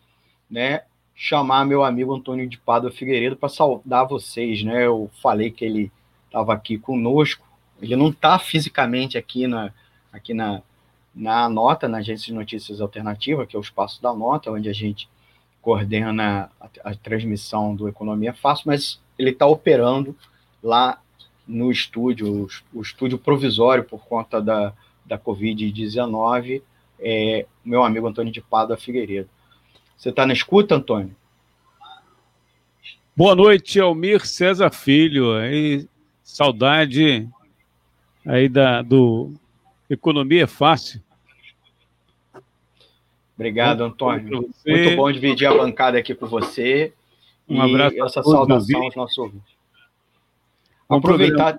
né, 0.50 0.82
chamar 1.14 1.64
meu 1.64 1.82
amigo 1.82 2.14
Antônio 2.14 2.46
de 2.46 2.58
Pádua 2.58 2.90
Figueiredo 2.90 3.34
para 3.34 3.48
saudar 3.48 4.04
vocês. 4.04 4.62
Né? 4.62 4.84
Eu 4.84 5.10
falei 5.22 5.50
que 5.50 5.64
ele 5.64 5.90
estava 6.26 6.52
aqui 6.52 6.76
conosco, 6.76 7.48
ele 7.80 7.96
não 7.96 8.10
está 8.10 8.38
fisicamente 8.38 9.16
aqui 9.16 9.46
na, 9.46 9.72
aqui 10.12 10.34
na, 10.34 10.60
na 11.14 11.48
nota, 11.48 11.88
na 11.88 11.98
Agência 11.98 12.26
de 12.26 12.34
Notícias 12.34 12.78
Alternativa, 12.78 13.46
que 13.46 13.56
é 13.56 13.58
o 13.58 13.62
espaço 13.62 14.02
da 14.02 14.12
nota, 14.12 14.52
onde 14.52 14.68
a 14.68 14.74
gente 14.74 15.08
coordena 15.62 16.50
a, 16.60 16.68
a 16.84 16.94
transmissão 16.94 17.74
do 17.74 17.88
Economia 17.88 18.34
Fácil, 18.34 18.64
mas 18.66 19.00
ele 19.18 19.30
está 19.30 19.46
operando 19.46 20.14
lá 20.62 21.00
no 21.46 21.70
estúdio, 21.70 22.48
o, 22.72 22.82
estúdio 22.82 23.18
provisório 23.18 23.84
por 23.84 24.04
conta 24.04 24.40
da, 24.40 24.72
da 25.04 25.18
Covid-19, 25.18 26.62
é, 27.00 27.46
meu 27.64 27.82
amigo 27.82 28.06
Antônio 28.06 28.32
de 28.32 28.40
Pádua 28.40 28.76
Figueiredo. 28.76 29.28
Você 29.96 30.10
está 30.10 30.26
na 30.26 30.32
escuta, 30.32 30.76
Antônio? 30.76 31.14
Boa 33.14 33.34
noite, 33.34 33.78
Almir 33.78 34.26
César 34.26 34.70
Filho. 34.70 35.36
Aí, 35.36 35.86
saudade 36.22 37.28
aí 38.26 38.48
da, 38.48 38.82
do 38.82 39.32
Economia 39.90 40.46
Fácil. 40.46 41.02
Obrigado, 43.34 43.82
Antônio. 43.82 44.48
Muito 44.66 44.96
bom 44.96 45.10
dividir 45.10 45.46
a 45.46 45.54
bancada 45.54 45.98
aqui 45.98 46.14
com 46.14 46.26
você. 46.26 46.92
Um 47.48 47.60
abraço. 47.60 47.96
E 47.96 48.00
essa 48.00 48.22
saudação 48.22 48.82
aos 48.84 48.94
nossos 48.94 49.18
ouvintes. 49.18 49.51
Aproveitar. 50.96 51.58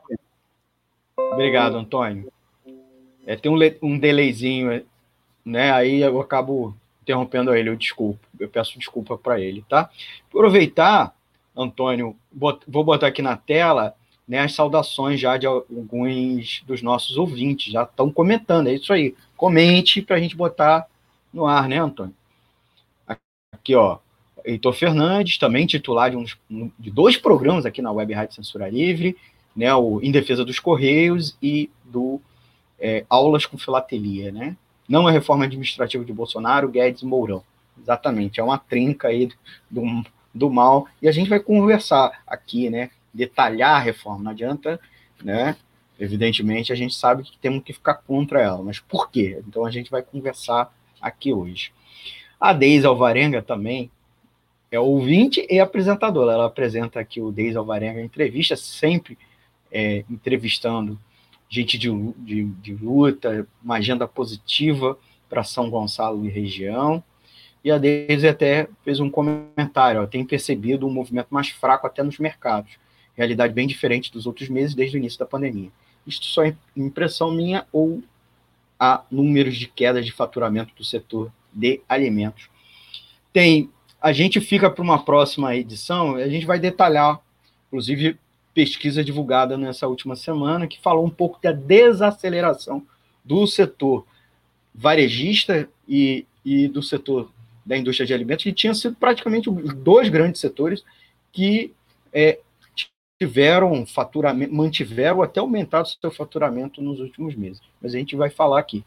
Obrigado, 1.17 1.77
Antônio. 1.77 2.31
É, 3.25 3.35
tem 3.35 3.51
um, 3.51 3.57
um 3.81 3.97
delayzinho, 3.97 4.85
né? 5.45 5.71
Aí 5.71 6.01
eu 6.01 6.19
acabo 6.19 6.75
interrompendo 7.01 7.55
ele, 7.55 7.69
eu 7.69 7.75
desculpo. 7.75 8.19
Eu 8.39 8.49
peço 8.49 8.77
desculpa 8.77 9.17
para 9.17 9.39
ele, 9.39 9.63
tá? 9.67 9.89
Aproveitar, 10.29 11.15
Antônio, 11.55 12.15
vou 12.31 12.83
botar 12.83 13.07
aqui 13.07 13.21
na 13.21 13.37
tela 13.37 13.95
né, 14.27 14.39
as 14.39 14.53
saudações 14.53 15.19
já 15.19 15.37
de 15.37 15.45
alguns 15.45 16.63
dos 16.65 16.81
nossos 16.81 17.17
ouvintes, 17.17 17.71
já 17.71 17.83
estão 17.83 18.09
comentando, 18.09 18.67
é 18.67 18.73
isso 18.73 18.93
aí. 18.93 19.15
Comente 19.35 20.01
para 20.01 20.15
a 20.15 20.19
gente 20.19 20.35
botar 20.35 20.87
no 21.33 21.45
ar, 21.45 21.67
né, 21.67 21.79
Antônio? 21.79 22.15
Aqui, 23.51 23.75
ó, 23.75 23.99
Heitor 24.43 24.73
Fernandes, 24.73 25.37
também 25.37 25.65
titular 25.65 26.11
de, 26.11 26.17
uns, 26.17 26.37
de 26.77 26.91
dois 26.91 27.17
programas 27.17 27.65
aqui 27.65 27.81
na 27.81 27.91
Web 27.91 28.13
Rádio 28.13 28.35
Censura 28.35 28.69
Livre, 28.69 29.15
né, 29.55 29.73
o 29.73 30.01
Em 30.01 30.11
Defesa 30.11 30.43
dos 30.43 30.59
Correios 30.59 31.37
e 31.41 31.69
do 31.85 32.19
é, 32.79 33.05
Aulas 33.09 33.45
com 33.45 33.57
Filatelia, 33.57 34.31
né? 34.31 34.57
Não 34.89 35.07
a 35.07 35.11
reforma 35.11 35.45
administrativa 35.45 36.03
de 36.03 36.11
Bolsonaro, 36.11 36.67
Guedes 36.67 37.03
Mourão. 37.03 37.43
Exatamente, 37.79 38.39
é 38.39 38.43
uma 38.43 38.57
trinca 38.57 39.07
aí 39.07 39.29
do, 39.69 40.03
do 40.33 40.49
mal, 40.49 40.87
e 41.01 41.07
a 41.07 41.11
gente 41.11 41.29
vai 41.29 41.39
conversar 41.39 42.21
aqui, 42.27 42.69
né, 42.69 42.89
detalhar 43.13 43.75
a 43.75 43.79
reforma, 43.79 44.23
não 44.23 44.31
adianta, 44.31 44.79
né, 45.23 45.55
evidentemente 45.99 46.71
a 46.73 46.75
gente 46.75 46.93
sabe 46.93 47.23
que 47.23 47.37
temos 47.37 47.63
que 47.63 47.73
ficar 47.73 47.95
contra 47.95 48.41
ela, 48.41 48.61
mas 48.61 48.79
por 48.79 49.09
quê? 49.09 49.41
Então 49.47 49.65
a 49.65 49.71
gente 49.71 49.89
vai 49.89 50.01
conversar 50.01 50.71
aqui 51.01 51.33
hoje. 51.33 51.71
A 52.39 52.53
Deise 52.53 52.85
Alvarenga 52.85 53.41
também 53.41 53.89
é 54.73 54.79
ouvinte 54.79 55.45
e 55.47 55.59
apresentadora. 55.59 56.33
Ela 56.33 56.47
apresenta 56.47 56.99
aqui 56.99 57.21
o 57.21 57.31
Deise 57.31 57.55
Alvarenga 57.55 58.01
entrevista, 58.01 58.55
sempre 58.55 59.15
é, 59.71 60.03
entrevistando 60.09 60.99
gente 61.47 61.77
de, 61.77 61.89
de, 62.17 62.45
de, 62.45 62.73
luta, 62.73 63.47
uma 63.63 63.75
agenda 63.75 64.07
positiva 64.07 64.97
para 65.29 65.43
São 65.43 65.69
Gonçalo 65.69 66.25
e 66.25 66.29
região. 66.29 67.03
E 67.63 67.69
a 67.69 67.77
Deise 67.77 68.27
até 68.27 68.67
fez 68.83 68.99
um 68.99 69.11
comentário, 69.11 70.01
ó, 70.01 70.07
tem 70.07 70.25
percebido 70.25 70.87
um 70.87 70.91
movimento 70.91 71.27
mais 71.29 71.49
fraco 71.49 71.85
até 71.85 72.01
nos 72.01 72.17
mercados. 72.17 72.71
Realidade 73.15 73.53
bem 73.53 73.67
diferente 73.67 74.11
dos 74.11 74.25
outros 74.25 74.49
meses 74.49 74.73
desde 74.73 74.97
o 74.97 74.99
início 74.99 75.19
da 75.19 75.25
pandemia. 75.27 75.69
Isto 76.05 76.25
só 76.25 76.43
é 76.43 76.55
impressão 76.75 77.31
minha 77.31 77.67
ou 77.71 78.01
a 78.79 79.03
números 79.11 79.55
de 79.55 79.67
queda 79.67 80.01
de 80.01 80.11
faturamento 80.11 80.73
do 80.75 80.83
setor 80.83 81.31
de 81.53 81.79
alimentos. 81.87 82.49
Tem, 83.31 83.69
a 84.03 84.11
gente 84.11 84.41
fica 84.41 84.69
para 84.69 84.83
uma 84.83 85.01
próxima 85.01 85.55
edição, 85.55 86.15
a 86.15 86.27
gente 86.27 86.45
vai 86.45 86.59
detalhar, 86.59 87.21
inclusive 87.67 88.19
pesquisa 88.53 89.01
divulgada 89.01 89.57
nessa 89.57 89.87
última 89.87 90.13
semana 90.13 90.67
que 90.67 90.81
falou 90.81 91.05
um 91.05 91.09
pouco 91.09 91.41
da 91.41 91.53
desaceleração 91.53 92.85
do 93.23 93.47
setor 93.47 94.05
varejista 94.75 95.69
e, 95.87 96.25
e 96.43 96.67
do 96.67 96.83
setor 96.83 97.31
da 97.65 97.77
indústria 97.77 98.05
de 98.05 98.13
alimentos, 98.13 98.43
que 98.43 98.51
tinha 98.51 98.73
sido 98.73 98.93
praticamente 98.93 99.49
dois 99.49 100.09
grandes 100.09 100.41
setores 100.41 100.83
que 101.31 101.71
é, 102.11 102.39
tiveram 103.17 103.85
faturamento, 103.85 104.53
mantiveram 104.53 105.21
até 105.21 105.39
aumentado 105.39 105.87
seu 105.87 106.11
faturamento 106.11 106.81
nos 106.81 106.99
últimos 106.99 107.35
meses. 107.35 107.61
Mas 107.81 107.95
a 107.95 107.97
gente 107.97 108.17
vai 108.17 108.29
falar 108.29 108.59
aqui. 108.59 108.83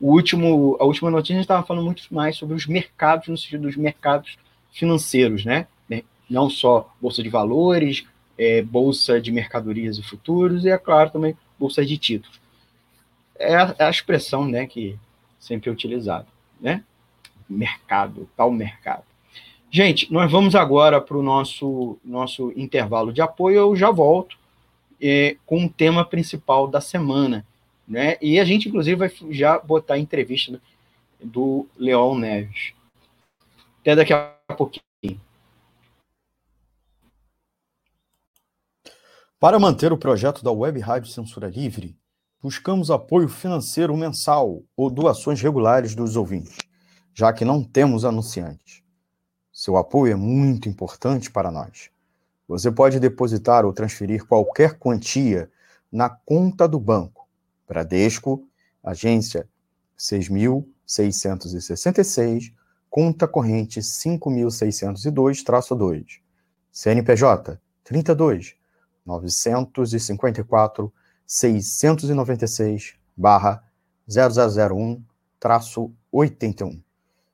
O 0.00 0.12
último, 0.12 0.76
a 0.78 0.84
última 0.84 1.10
notícia 1.10 1.34
a 1.34 1.38
gente 1.38 1.44
estava 1.44 1.66
falando 1.66 1.84
muito 1.84 2.02
mais 2.14 2.36
sobre 2.36 2.54
os 2.54 2.68
mercados, 2.68 3.26
no 3.26 3.36
sentido 3.36 3.62
dos 3.62 3.76
mercados 3.76 4.38
financeiros, 4.72 5.44
né? 5.44 5.66
Não 6.28 6.48
só 6.48 6.94
bolsa 7.00 7.24
de 7.24 7.28
valores, 7.28 8.04
é, 8.38 8.62
bolsa 8.62 9.20
de 9.20 9.32
mercadorias 9.32 9.98
e 9.98 10.02
futuros, 10.02 10.64
e 10.64 10.70
é 10.70 10.78
claro 10.78 11.10
também 11.10 11.36
bolsa 11.58 11.84
de 11.84 11.98
títulos. 11.98 12.40
É 13.36 13.56
a, 13.56 13.74
é 13.78 13.84
a 13.84 13.90
expressão, 13.90 14.46
né, 14.46 14.66
que 14.66 14.96
sempre 15.40 15.68
é 15.68 15.72
utilizada, 15.72 16.26
né? 16.60 16.84
Mercado, 17.48 18.28
tal 18.36 18.52
mercado. 18.52 19.02
Gente, 19.70 20.12
nós 20.12 20.30
vamos 20.30 20.54
agora 20.54 21.00
para 21.00 21.16
o 21.16 21.22
nosso, 21.22 21.98
nosso 22.04 22.52
intervalo 22.56 23.12
de 23.12 23.20
apoio. 23.20 23.56
Eu 23.56 23.76
já 23.76 23.90
volto 23.90 24.36
é, 25.00 25.36
com 25.46 25.64
o 25.64 25.68
tema 25.68 26.04
principal 26.04 26.66
da 26.66 26.80
semana. 26.80 27.46
Né? 27.86 28.16
E 28.20 28.40
a 28.40 28.44
gente, 28.44 28.68
inclusive, 28.68 28.96
vai 28.96 29.12
já 29.30 29.58
botar 29.58 29.94
a 29.94 29.98
entrevista 29.98 30.60
do 31.22 31.66
Leon 31.76 32.18
Neves. 32.18 32.72
Até 33.80 33.96
daqui 33.96 34.12
a 34.12 34.36
pouquinho. 34.56 35.20
Para 39.38 39.58
manter 39.58 39.90
o 39.90 39.96
projeto 39.96 40.44
da 40.44 40.52
Web 40.52 40.78
Rádio 40.80 41.10
Censura 41.10 41.48
Livre, 41.48 41.96
buscamos 42.42 42.90
apoio 42.90 43.26
financeiro 43.26 43.96
mensal 43.96 44.62
ou 44.76 44.90
doações 44.90 45.40
regulares 45.40 45.94
dos 45.94 46.14
ouvintes, 46.14 46.58
já 47.14 47.32
que 47.32 47.42
não 47.42 47.64
temos 47.64 48.04
anunciantes. 48.04 48.82
Seu 49.50 49.78
apoio 49.78 50.12
é 50.12 50.16
muito 50.16 50.68
importante 50.68 51.30
para 51.30 51.50
nós. 51.50 51.88
Você 52.46 52.70
pode 52.70 53.00
depositar 53.00 53.64
ou 53.64 53.72
transferir 53.72 54.26
qualquer 54.26 54.78
quantia 54.78 55.50
na 55.90 56.10
conta 56.10 56.68
do 56.68 56.78
banco. 56.78 57.26
Bradesco, 57.66 58.46
agência 58.84 59.48
6.666, 59.98 62.52
conta 62.90 63.28
corrente 63.28 63.80
5.602-2, 63.80 66.20
CNPJ 66.72 67.60
32 67.84 68.56
954 69.06 70.92
696 71.26 72.94
barra 73.16 73.64
0001 74.08 75.02
81. 76.12 76.82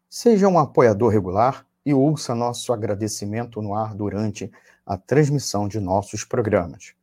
Seja 0.09 0.47
um 0.47 0.57
apoiador 0.59 1.11
regular 1.11 1.67
e 1.85 1.93
ouça 1.95 2.35
nosso 2.35 2.73
agradecimento 2.73 3.61
no 3.63 3.75
ar 3.75 3.95
durante 3.95 4.51
a 4.85 4.97
transmissão 4.97 5.67
de 5.67 5.81
nossos 5.81 6.25
programas. 6.25 6.95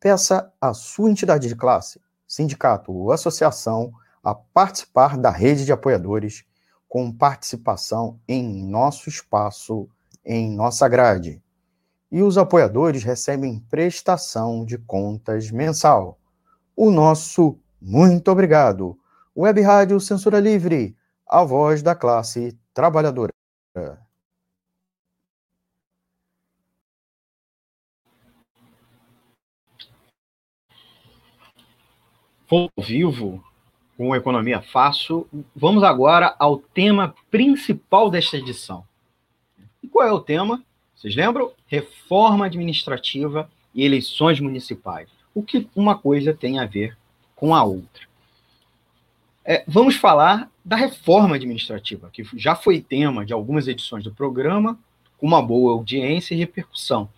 Peça 0.00 0.52
à 0.60 0.74
sua 0.74 1.10
entidade 1.10 1.48
de 1.48 1.56
classe, 1.56 2.00
sindicato 2.26 2.92
ou 2.92 3.12
associação 3.12 3.92
a 4.22 4.34
participar 4.34 5.16
da 5.16 5.30
rede 5.30 5.64
de 5.64 5.72
apoiadores 5.72 6.44
com 6.94 7.10
participação 7.10 8.20
em 8.28 8.64
nosso 8.64 9.08
espaço, 9.08 9.88
em 10.24 10.48
nossa 10.54 10.86
grade. 10.88 11.42
E 12.08 12.22
os 12.22 12.38
apoiadores 12.38 13.02
recebem 13.02 13.58
prestação 13.68 14.64
de 14.64 14.78
contas 14.78 15.50
mensal. 15.50 16.16
O 16.76 16.92
nosso 16.92 17.58
muito 17.82 18.30
obrigado. 18.30 18.96
Web 19.36 19.60
Rádio 19.60 19.98
Censura 19.98 20.38
Livre, 20.38 20.96
a 21.26 21.42
voz 21.42 21.82
da 21.82 21.96
classe 21.96 22.56
trabalhadora. 22.72 23.32
Ao 32.48 32.70
vivo, 32.78 33.42
com 33.96 34.14
Economia 34.14 34.60
Fácil, 34.60 35.28
vamos 35.54 35.82
agora 35.82 36.34
ao 36.38 36.58
tema 36.58 37.14
principal 37.30 38.10
desta 38.10 38.36
edição. 38.36 38.84
E 39.82 39.88
qual 39.88 40.06
é 40.06 40.12
o 40.12 40.20
tema? 40.20 40.62
Vocês 40.94 41.14
lembram? 41.14 41.52
Reforma 41.66 42.46
administrativa 42.46 43.50
e 43.74 43.84
eleições 43.84 44.40
municipais. 44.40 45.08
O 45.34 45.42
que 45.42 45.68
uma 45.74 45.96
coisa 45.96 46.34
tem 46.34 46.58
a 46.58 46.66
ver 46.66 46.96
com 47.36 47.54
a 47.54 47.62
outra. 47.62 48.02
É, 49.44 49.62
vamos 49.66 49.96
falar 49.96 50.50
da 50.64 50.76
reforma 50.76 51.36
administrativa, 51.36 52.08
que 52.10 52.24
já 52.34 52.54
foi 52.54 52.80
tema 52.80 53.26
de 53.26 53.32
algumas 53.32 53.68
edições 53.68 54.02
do 54.02 54.12
programa, 54.12 54.78
com 55.18 55.26
uma 55.26 55.42
boa 55.42 55.72
audiência 55.72 56.34
e 56.34 56.38
repercussão, 56.38 57.08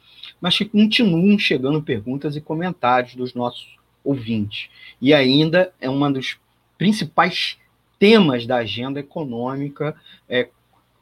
mas 0.41 0.59
que 0.59 0.65
continuam 0.65 1.39
chegando 1.39 1.83
perguntas 1.83 2.35
e 2.35 2.41
comentários 2.41 3.15
dos 3.15 3.35
nossos 3.35 3.77
ouvintes. 4.03 4.69
E 5.01 5.15
ainda 5.15 5.73
é 5.81 5.89
um 5.89 6.13
dos 6.13 6.37
principais 6.79 7.59
temas 7.99 8.47
da 8.47 8.57
agenda 8.57 9.01
econômica 9.01 9.95
é, 10.29 10.49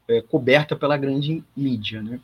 é, 0.09 0.21
coberta 0.23 0.77
pela 0.77 0.97
grande 0.97 1.43
mídia. 1.57 2.03
Né? 2.03 2.21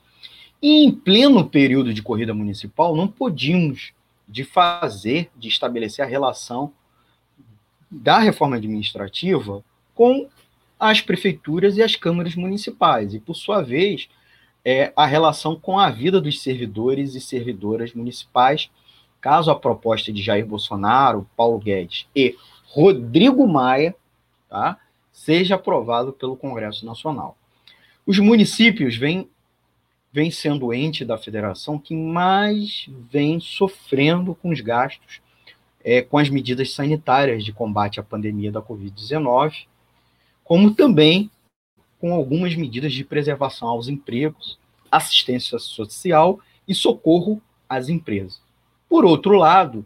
E 0.62 0.84
em 0.84 0.92
pleno 0.92 1.48
período 1.48 1.92
de 1.92 2.02
corrida 2.02 2.34
municipal, 2.34 2.94
não 2.94 3.08
podíamos 3.08 3.92
de 4.28 4.44
fazer, 4.44 5.30
de 5.36 5.48
estabelecer 5.48 6.04
a 6.04 6.08
relação 6.08 6.72
da 7.90 8.18
reforma 8.18 8.56
administrativa 8.56 9.64
com 9.94 10.28
as 10.78 11.00
prefeituras 11.00 11.76
e 11.76 11.82
as 11.82 11.96
câmaras 11.96 12.34
municipais, 12.34 13.12
e, 13.12 13.20
por 13.20 13.34
sua 13.34 13.60
vez, 13.60 14.08
é, 14.64 14.92
a 14.96 15.04
relação 15.04 15.56
com 15.56 15.78
a 15.78 15.90
vida 15.90 16.20
dos 16.20 16.40
servidores 16.40 17.14
e 17.14 17.20
servidoras 17.20 17.92
municipais, 17.92 18.70
caso 19.20 19.50
a 19.50 19.58
proposta 19.58 20.12
de 20.12 20.22
Jair 20.22 20.46
Bolsonaro, 20.46 21.28
Paulo 21.36 21.58
Guedes 21.58 22.06
e 22.14 22.36
Rodrigo 22.72 23.48
Maia 23.48 23.96
tá, 24.48 24.78
seja 25.10 25.56
aprovado 25.56 26.12
pelo 26.12 26.36
Congresso 26.36 26.86
Nacional. 26.86 27.36
Os 28.06 28.18
municípios 28.20 28.96
vêm, 28.96 29.28
vêm 30.12 30.30
sendo 30.30 30.66
o 30.66 30.74
ente 30.74 31.04
da 31.04 31.18
federação 31.18 31.78
que 31.78 31.94
mais 31.96 32.86
vem 33.10 33.40
sofrendo 33.40 34.36
com 34.36 34.50
os 34.50 34.60
gastos 34.60 35.20
é, 35.82 36.02
com 36.02 36.18
as 36.18 36.28
medidas 36.28 36.72
sanitárias 36.72 37.44
de 37.44 37.52
combate 37.52 37.98
à 37.98 38.02
pandemia 38.02 38.52
da 38.52 38.62
Covid-19, 38.62 39.66
como 40.44 40.74
também 40.74 41.30
com 41.98 42.14
algumas 42.14 42.54
medidas 42.54 42.92
de 42.92 43.04
preservação 43.04 43.68
aos 43.68 43.88
empregos, 43.88 44.58
assistência 44.90 45.58
social 45.58 46.38
e 46.68 46.74
socorro 46.74 47.42
às 47.68 47.88
empresas. 47.88 48.40
Por 48.88 49.04
outro 49.04 49.36
lado, 49.36 49.84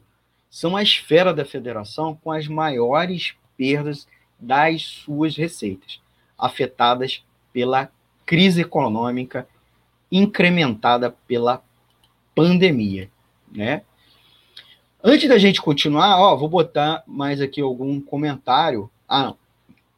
são 0.54 0.76
a 0.76 0.84
esfera 0.84 1.34
da 1.34 1.44
federação 1.44 2.16
com 2.22 2.30
as 2.30 2.46
maiores 2.46 3.34
perdas 3.56 4.06
das 4.38 4.82
suas 4.82 5.36
receitas, 5.36 6.00
afetadas 6.38 7.24
pela 7.52 7.90
crise 8.24 8.60
econômica 8.60 9.48
incrementada 10.12 11.10
pela 11.26 11.60
pandemia, 12.36 13.10
né? 13.50 13.82
Antes 15.02 15.28
da 15.28 15.38
gente 15.38 15.60
continuar, 15.60 16.20
ó, 16.20 16.36
vou 16.36 16.48
botar 16.48 17.02
mais 17.04 17.40
aqui 17.40 17.60
algum 17.60 18.00
comentário. 18.00 18.88
Ah, 19.08 19.34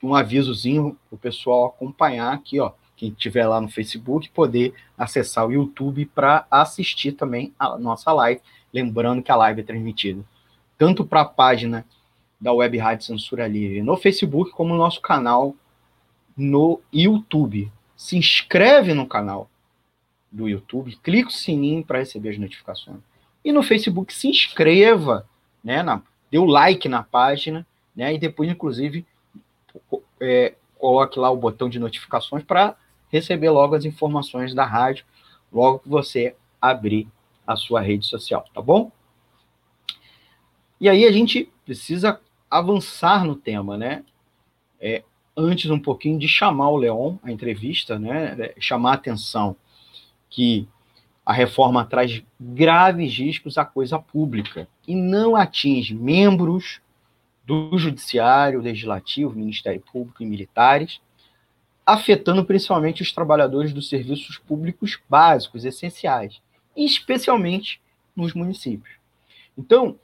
um 0.02 0.14
avisozinho 0.14 0.98
para 1.10 1.16
o 1.16 1.18
pessoal 1.18 1.66
acompanhar 1.66 2.32
aqui, 2.32 2.58
ó. 2.60 2.72
Quem 2.96 3.10
estiver 3.10 3.46
lá 3.46 3.60
no 3.60 3.68
Facebook, 3.68 4.30
poder 4.30 4.72
acessar 4.96 5.46
o 5.46 5.52
YouTube 5.52 6.06
para 6.06 6.46
assistir 6.50 7.12
também 7.12 7.52
a 7.58 7.76
nossa 7.76 8.10
live. 8.10 8.40
Lembrando 8.72 9.22
que 9.22 9.30
a 9.30 9.36
live 9.36 9.60
é 9.60 9.64
transmitida 9.64 10.24
tanto 10.78 11.04
para 11.04 11.22
a 11.22 11.24
página 11.24 11.84
da 12.40 12.52
Web 12.52 12.76
Rádio 12.78 13.06
Censura 13.06 13.46
Livre 13.46 13.82
no 13.82 13.96
Facebook, 13.96 14.50
como 14.50 14.70
no 14.70 14.78
nosso 14.78 15.00
canal 15.00 15.54
no 16.36 16.80
YouTube. 16.92 17.72
Se 17.96 18.16
inscreve 18.16 18.92
no 18.92 19.06
canal 19.06 19.48
do 20.30 20.48
YouTube, 20.48 20.96
clica 21.02 21.30
o 21.30 21.32
sininho 21.32 21.84
para 21.84 21.98
receber 21.98 22.30
as 22.30 22.38
notificações. 22.38 22.98
E 23.44 23.52
no 23.52 23.62
Facebook 23.62 24.12
se 24.12 24.28
inscreva, 24.28 25.26
né? 25.64 25.82
Na, 25.82 26.02
dê 26.30 26.38
o 26.38 26.44
like 26.44 26.88
na 26.88 27.02
página, 27.02 27.66
né? 27.94 28.12
E 28.12 28.18
depois, 28.18 28.50
inclusive, 28.50 29.06
é, 30.20 30.54
coloque 30.78 31.18
lá 31.18 31.30
o 31.30 31.36
botão 31.36 31.68
de 31.68 31.78
notificações 31.78 32.44
para 32.44 32.76
receber 33.08 33.50
logo 33.50 33.74
as 33.74 33.84
informações 33.84 34.52
da 34.52 34.64
rádio, 34.64 35.06
logo 35.52 35.78
que 35.78 35.88
você 35.88 36.34
abrir 36.60 37.08
a 37.46 37.56
sua 37.56 37.80
rede 37.80 38.04
social, 38.04 38.44
tá 38.52 38.60
bom? 38.60 38.90
E 40.80 40.88
aí 40.88 41.04
a 41.04 41.12
gente 41.12 41.50
precisa 41.64 42.20
avançar 42.50 43.24
no 43.24 43.34
tema, 43.34 43.76
né? 43.76 44.04
É, 44.80 45.02
antes 45.36 45.70
um 45.70 45.78
pouquinho 45.78 46.18
de 46.18 46.28
chamar 46.28 46.70
o 46.70 46.76
Leon, 46.76 47.16
a 47.22 47.32
entrevista, 47.32 47.98
né? 47.98 48.36
É, 48.38 48.54
chamar 48.58 48.92
a 48.92 48.94
atenção 48.94 49.56
que 50.28 50.68
a 51.24 51.32
reforma 51.32 51.84
traz 51.84 52.22
graves 52.38 53.18
riscos 53.18 53.58
à 53.58 53.64
coisa 53.64 53.98
pública 53.98 54.68
e 54.86 54.94
não 54.94 55.34
atinge 55.34 55.94
membros 55.94 56.80
do 57.44 57.76
Judiciário, 57.78 58.60
Legislativo, 58.60 59.34
Ministério 59.34 59.80
Público 59.80 60.22
e 60.22 60.26
militares, 60.26 61.00
afetando 61.84 62.44
principalmente 62.44 63.02
os 63.02 63.12
trabalhadores 63.12 63.72
dos 63.72 63.88
serviços 63.88 64.38
públicos 64.38 64.98
básicos, 65.08 65.64
essenciais, 65.64 66.40
especialmente 66.76 67.80
nos 68.14 68.34
municípios. 68.34 68.96
Então, 69.56 69.96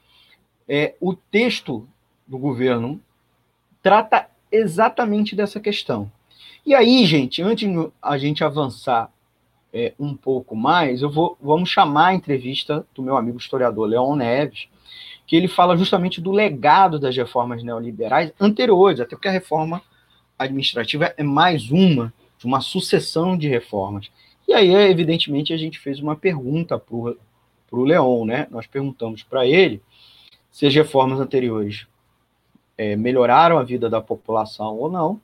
é, 0.68 0.94
o 1.01 1.14
texto 1.14 1.87
do 2.27 2.38
governo 2.38 3.01
trata 3.83 4.29
exatamente 4.51 5.35
dessa 5.35 5.59
questão. 5.59 6.11
E 6.64 6.75
aí, 6.75 7.05
gente, 7.05 7.42
antes 7.42 7.68
de 7.68 7.90
a 8.01 8.16
gente 8.16 8.44
avançar 8.44 9.11
é, 9.72 9.94
um 9.98 10.14
pouco 10.14 10.55
mais, 10.55 11.03
eu 11.03 11.11
vou 11.11 11.37
vamos 11.40 11.70
chamar 11.70 12.09
a 12.09 12.14
entrevista 12.14 12.87
do 12.94 13.03
meu 13.03 13.16
amigo 13.16 13.38
historiador 13.38 13.88
Leon 13.88 14.14
Neves, 14.14 14.68
que 15.27 15.35
ele 15.35 15.48
fala 15.48 15.77
justamente 15.77 16.20
do 16.20 16.31
legado 16.31 16.98
das 16.98 17.16
reformas 17.16 17.62
neoliberais 17.62 18.33
anteriores, 18.38 19.01
até 19.01 19.16
porque 19.16 19.29
a 19.29 19.33
reforma 19.33 19.83
administrativa 20.38 21.14
é 21.16 21.22
mais 21.22 21.70
uma 21.70 22.12
de 22.38 22.46
uma 22.46 22.61
sucessão 22.61 23.37
de 23.37 23.48
reformas. 23.48 24.11
E 24.46 24.53
aí, 24.53 24.70
evidentemente, 24.75 25.53
a 25.53 25.57
gente 25.57 25.79
fez 25.79 26.01
uma 26.01 26.16
pergunta 26.16 26.79
para 26.79 26.96
o 26.96 27.85
Leon, 27.85 28.25
né? 28.25 28.46
Nós 28.51 28.66
perguntamos 28.66 29.22
para 29.22 29.46
ele 29.46 29.81
se 30.52 30.66
as 30.66 30.74
reformas 30.74 31.18
anteriores 31.18 31.88
é, 32.78 32.94
melhoraram 32.94 33.58
a 33.58 33.64
vida 33.64 33.90
da 33.90 34.00
população 34.00 34.76
ou 34.76 34.88
não, 34.88 35.20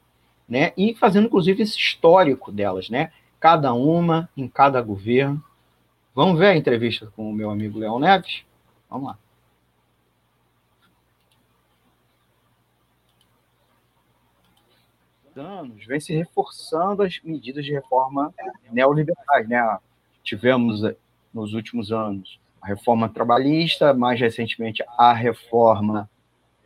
né? 0.48 0.72
E 0.76 0.94
fazendo, 0.94 1.26
inclusive, 1.26 1.62
esse 1.62 1.78
histórico 1.78 2.50
delas, 2.50 2.90
né? 2.90 3.12
cada 3.40 3.72
uma 3.72 4.28
em 4.36 4.48
cada 4.48 4.80
governo. 4.80 5.42
Vamos 6.14 6.38
ver 6.38 6.46
a 6.46 6.56
entrevista 6.56 7.12
com 7.14 7.30
o 7.30 7.32
meu 7.32 7.50
amigo 7.50 7.78
Leão 7.78 7.98
Neves? 7.98 8.44
Vamos 8.90 9.08
lá. 9.08 9.18
anos 15.36 15.86
vem 15.86 16.00
se 16.00 16.12
reforçando 16.12 17.00
as 17.00 17.20
medidas 17.22 17.64
de 17.64 17.72
reforma 17.72 18.34
neoliberais, 18.72 19.48
né? 19.48 19.78
Tivemos 20.24 20.82
eh, 20.82 20.96
nos 21.32 21.54
últimos 21.54 21.92
anos 21.92 22.40
a 22.60 22.66
reforma 22.66 23.08
trabalhista, 23.08 23.94
mais 23.94 24.20
recentemente 24.20 24.84
a 24.96 25.12
reforma 25.12 26.08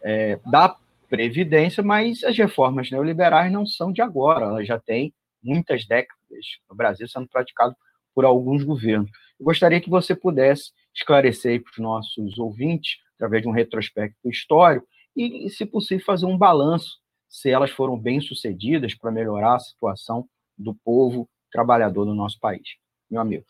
é, 0.02 0.38
da 0.46 0.76
Previdência, 1.08 1.82
mas 1.82 2.24
as 2.24 2.36
reformas 2.38 2.90
neoliberais 2.90 3.52
não 3.52 3.66
são 3.66 3.92
de 3.92 4.00
agora, 4.00 4.46
elas 4.46 4.66
já 4.66 4.78
têm 4.78 5.12
muitas 5.42 5.84
décadas 5.84 6.46
no 6.70 6.74
Brasil 6.74 7.06
sendo 7.06 7.28
praticado 7.28 7.76
por 8.14 8.24
alguns 8.24 8.64
governos. 8.64 9.10
Eu 9.38 9.44
gostaria 9.44 9.78
que 9.78 9.90
você 9.90 10.14
pudesse 10.14 10.72
esclarecer 10.94 11.62
para 11.62 11.70
os 11.70 11.78
nossos 11.78 12.38
ouvintes, 12.38 12.96
através 13.16 13.42
de 13.42 13.48
um 13.48 13.52
retrospecto 13.52 14.26
histórico, 14.28 14.86
e, 15.14 15.50
se 15.50 15.66
possível, 15.66 16.04
fazer 16.04 16.24
um 16.24 16.38
balanço 16.38 16.98
se 17.28 17.50
elas 17.50 17.70
foram 17.70 17.98
bem 17.98 18.20
sucedidas 18.20 18.94
para 18.94 19.10
melhorar 19.10 19.56
a 19.56 19.60
situação 19.60 20.26
do 20.56 20.74
povo 20.74 21.28
trabalhador 21.50 22.04
do 22.04 22.14
nosso 22.14 22.38
país. 22.40 22.76
Meu 23.10 23.20
amigo. 23.20 23.44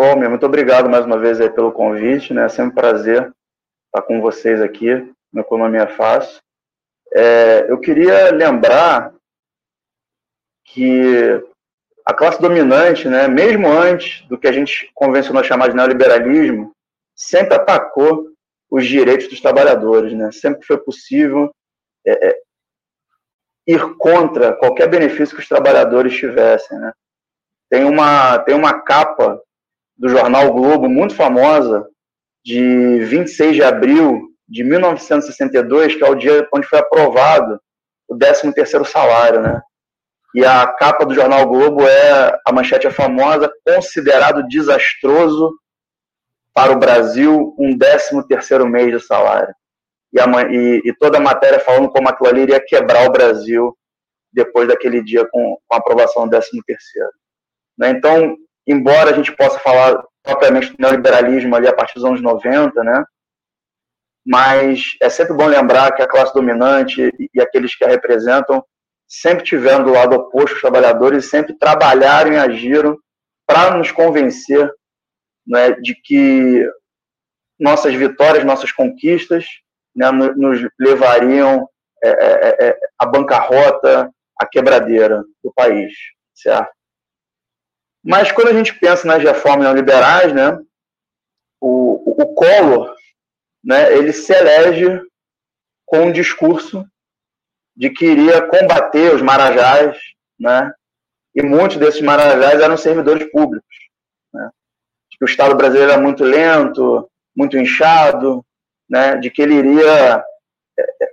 Bom, 0.00 0.14
muito 0.14 0.46
obrigado 0.46 0.88
mais 0.88 1.04
uma 1.04 1.18
vez 1.18 1.38
pelo 1.56 1.72
convite, 1.72 2.32
né? 2.32 2.44
É 2.44 2.48
sempre 2.48 2.70
um 2.70 2.74
prazer 2.76 3.34
estar 3.86 4.06
com 4.06 4.20
vocês 4.20 4.62
aqui 4.62 4.94
no 5.32 5.40
Economia 5.40 5.88
Fácil. 5.88 6.40
É, 7.12 7.66
eu 7.68 7.80
queria 7.80 8.30
lembrar 8.30 9.12
que 10.66 11.42
a 12.06 12.14
classe 12.14 12.40
dominante, 12.40 13.08
né, 13.08 13.26
mesmo 13.26 13.66
antes 13.66 14.24
do 14.28 14.38
que 14.38 14.46
a 14.46 14.52
gente 14.52 14.88
convencionou 14.94 15.42
chamar 15.42 15.70
de 15.70 15.74
neoliberalismo, 15.74 16.70
sempre 17.12 17.54
atacou 17.56 18.28
os 18.70 18.86
direitos 18.86 19.26
dos 19.26 19.40
trabalhadores, 19.40 20.12
né? 20.12 20.30
Sempre 20.30 20.64
foi 20.64 20.78
possível, 20.78 21.52
é, 22.06 22.28
é, 22.28 22.40
ir 23.66 23.96
contra 23.96 24.54
qualquer 24.54 24.88
benefício 24.88 25.34
que 25.34 25.42
os 25.42 25.48
trabalhadores 25.48 26.16
tivessem. 26.16 26.78
Né? 26.78 26.92
Tem, 27.68 27.84
uma, 27.84 28.38
tem 28.38 28.54
uma 28.54 28.80
capa 28.80 29.42
do 29.98 30.08
jornal 30.08 30.52
Globo 30.52 30.88
muito 30.88 31.14
famosa, 31.14 31.86
de 32.44 33.04
26 33.04 33.56
de 33.56 33.62
abril 33.62 34.28
de 34.48 34.64
1962, 34.64 35.96
que 35.96 36.04
é 36.04 36.08
o 36.08 36.14
dia 36.14 36.48
onde 36.54 36.66
foi 36.66 36.78
aprovado 36.78 37.60
o 38.08 38.16
13º 38.16 38.86
salário, 38.86 39.42
né? 39.42 39.60
E 40.34 40.44
a 40.44 40.66
capa 40.66 41.04
do 41.04 41.14
jornal 41.14 41.46
Globo 41.46 41.82
é 41.82 42.38
a 42.46 42.52
manchete 42.52 42.86
é 42.86 42.90
famosa, 42.90 43.50
considerado 43.66 44.46
desastroso 44.46 45.52
para 46.54 46.72
o 46.72 46.78
Brasil 46.78 47.54
um 47.58 47.76
13º 47.76 48.66
mês 48.68 48.92
de 48.92 49.06
salário. 49.06 49.54
E, 50.12 50.20
a, 50.20 50.24
e, 50.50 50.82
e, 50.84 50.94
toda 50.94 51.18
a 51.18 51.20
matéria 51.20 51.60
falando 51.60 51.90
como 51.90 52.08
aquilo 52.08 52.30
ali 52.30 52.42
iria 52.42 52.64
quebrar 52.64 53.06
o 53.06 53.12
Brasil 53.12 53.76
depois 54.32 54.68
daquele 54.68 55.02
dia 55.02 55.26
com, 55.30 55.58
com 55.66 55.74
a 55.74 55.78
aprovação 55.78 56.26
do 56.26 56.36
13º. 56.36 56.42
Né? 57.76 57.90
Então, 57.90 58.36
embora 58.68 59.10
a 59.10 59.14
gente 59.14 59.34
possa 59.34 59.58
falar 59.58 60.00
propriamente 60.22 60.70
do 60.70 60.76
neoliberalismo 60.78 61.56
ali 61.56 61.66
a 61.66 61.74
partir 61.74 61.94
dos 61.94 62.04
anos 62.04 62.20
90, 62.20 62.84
né? 62.84 63.02
mas 64.28 64.90
é 65.00 65.08
sempre 65.08 65.32
bom 65.32 65.46
lembrar 65.46 65.90
que 65.92 66.02
a 66.02 66.06
classe 66.06 66.34
dominante 66.34 67.10
e 67.34 67.40
aqueles 67.40 67.74
que 67.74 67.82
a 67.82 67.88
representam 67.88 68.62
sempre 69.08 69.42
tiveram 69.42 69.84
do 69.84 69.92
lado 69.92 70.14
oposto 70.14 70.54
os 70.54 70.60
trabalhadores 70.60 71.30
sempre 71.30 71.54
trabalharam 71.54 72.34
e 72.34 72.36
agiram 72.36 72.94
para 73.46 73.74
nos 73.74 73.90
convencer 73.90 74.70
né, 75.46 75.70
de 75.80 75.94
que 75.94 76.70
nossas 77.58 77.94
vitórias, 77.94 78.44
nossas 78.44 78.70
conquistas 78.70 79.46
né, 79.96 80.10
nos 80.12 80.60
levariam 80.78 81.66
é, 82.04 82.08
é, 82.08 82.68
é, 82.68 82.78
à 82.98 83.06
bancarrota, 83.06 84.12
à 84.38 84.46
quebradeira 84.46 85.24
do 85.42 85.50
país, 85.54 85.92
certo? 86.34 86.70
Mas 88.08 88.32
quando 88.32 88.48
a 88.48 88.54
gente 88.54 88.72
pensa 88.72 89.06
nas 89.06 89.22
reformas 89.22 89.66
neoliberais, 89.66 90.32
né, 90.32 90.58
o, 91.60 92.10
o, 92.10 92.22
o 92.22 92.34
Collor, 92.34 92.94
né, 93.62 93.92
ele 93.94 94.14
se 94.14 94.32
elege 94.32 95.02
com 95.84 96.06
um 96.06 96.12
discurso 96.12 96.86
de 97.76 97.90
que 97.90 98.06
iria 98.06 98.40
combater 98.48 99.14
os 99.14 99.20
marajás, 99.20 99.98
né, 100.40 100.72
e 101.34 101.42
muitos 101.42 101.76
desses 101.76 102.00
marajás 102.00 102.58
eram 102.58 102.78
servidores 102.78 103.30
públicos. 103.30 103.76
Né, 104.32 104.48
que 105.10 105.22
o 105.22 105.28
Estado 105.28 105.54
brasileiro 105.54 105.92
era 105.92 106.00
muito 106.00 106.24
lento, 106.24 107.10
muito 107.36 107.58
inchado, 107.58 108.42
né, 108.88 109.16
de 109.18 109.30
que 109.30 109.42
ele 109.42 109.54
iria 109.54 110.24
é, 110.78 110.82
é, 110.82 111.08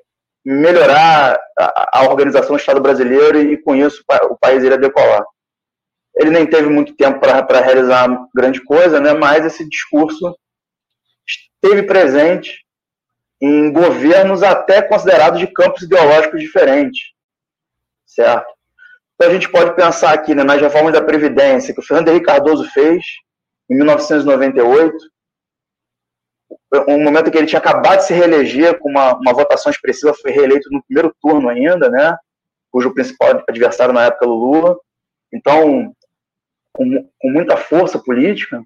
melhorar 0.45 1.38
a, 1.60 1.99
a 1.99 2.03
organização 2.03 2.55
do 2.55 2.60
Estado 2.60 2.79
brasileiro 2.79 3.38
e, 3.38 3.58
com 3.58 3.75
isso, 3.75 4.01
o 4.29 4.38
país 4.38 4.63
iria 4.63 4.77
decolar. 4.77 5.25
Ele 6.17 6.30
nem 6.30 6.45
teve 6.45 6.69
muito 6.69 6.95
tempo 6.95 7.19
para 7.19 7.60
realizar 7.60 8.08
grande 8.34 8.63
coisa, 8.63 8.99
né, 8.99 9.13
mas 9.13 9.45
esse 9.45 9.67
discurso 9.67 10.36
esteve 11.28 11.84
presente 11.84 12.65
em 13.41 13.71
governos 13.71 14.41
até 14.41 14.82
considerados 14.82 15.39
de 15.39 15.47
campos 15.47 15.84
ideológicos 15.84 16.41
diferentes, 16.41 17.12
certo? 18.06 18.54
Então 19.15 19.30
a 19.30 19.34
gente 19.34 19.49
pode 19.49 19.75
pensar 19.75 20.13
aqui 20.13 20.34
né, 20.34 20.43
nas 20.43 20.62
reformas 20.62 20.93
da 20.93 21.01
Previdência 21.01 21.73
que 21.73 21.80
o 21.80 21.84
Fernando 21.84 22.10
Henrique 22.10 22.25
Cardoso 22.25 22.69
fez 22.71 23.04
em 23.69 23.75
1998, 23.75 24.95
um 26.88 27.04
momento 27.04 27.32
que 27.32 27.38
ele 27.38 27.47
tinha 27.47 27.60
acabado 27.60 27.99
de 27.99 28.06
se 28.06 28.13
reeleger 28.13 28.78
com 28.80 28.89
uma, 28.89 29.15
uma 29.15 29.34
votação 29.34 29.71
expressiva, 29.71 30.13
foi 30.13 30.32
reeleito 30.32 30.69
no 30.71 30.84
primeiro 30.84 31.15
turno 31.21 31.49
ainda, 31.49 31.89
né? 31.89 32.15
Cujo 32.71 32.93
principal 32.93 33.43
adversário 33.47 33.93
na 33.93 34.06
época 34.06 34.25
era 34.25 34.32
o 34.32 34.36
Lula. 34.36 34.78
Então, 35.34 35.93
com, 36.75 37.09
com 37.19 37.29
muita 37.31 37.55
força 37.55 37.97
política, 37.97 38.61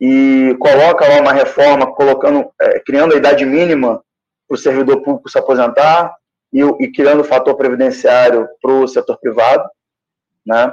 e 0.00 0.56
coloca 0.58 1.06
lá 1.06 1.20
uma 1.20 1.32
reforma 1.32 1.92
colocando, 1.92 2.50
é, 2.60 2.80
criando 2.80 3.14
a 3.14 3.16
idade 3.16 3.44
mínima 3.44 4.02
para 4.46 4.54
o 4.54 4.58
servidor 4.58 5.02
público 5.02 5.28
se 5.28 5.38
aposentar 5.38 6.14
e, 6.52 6.62
e 6.62 6.92
criando 6.92 7.20
o 7.20 7.24
fator 7.24 7.54
previdenciário 7.56 8.48
para 8.62 8.72
o 8.72 8.88
setor 8.88 9.18
privado, 9.18 9.68
né? 10.46 10.72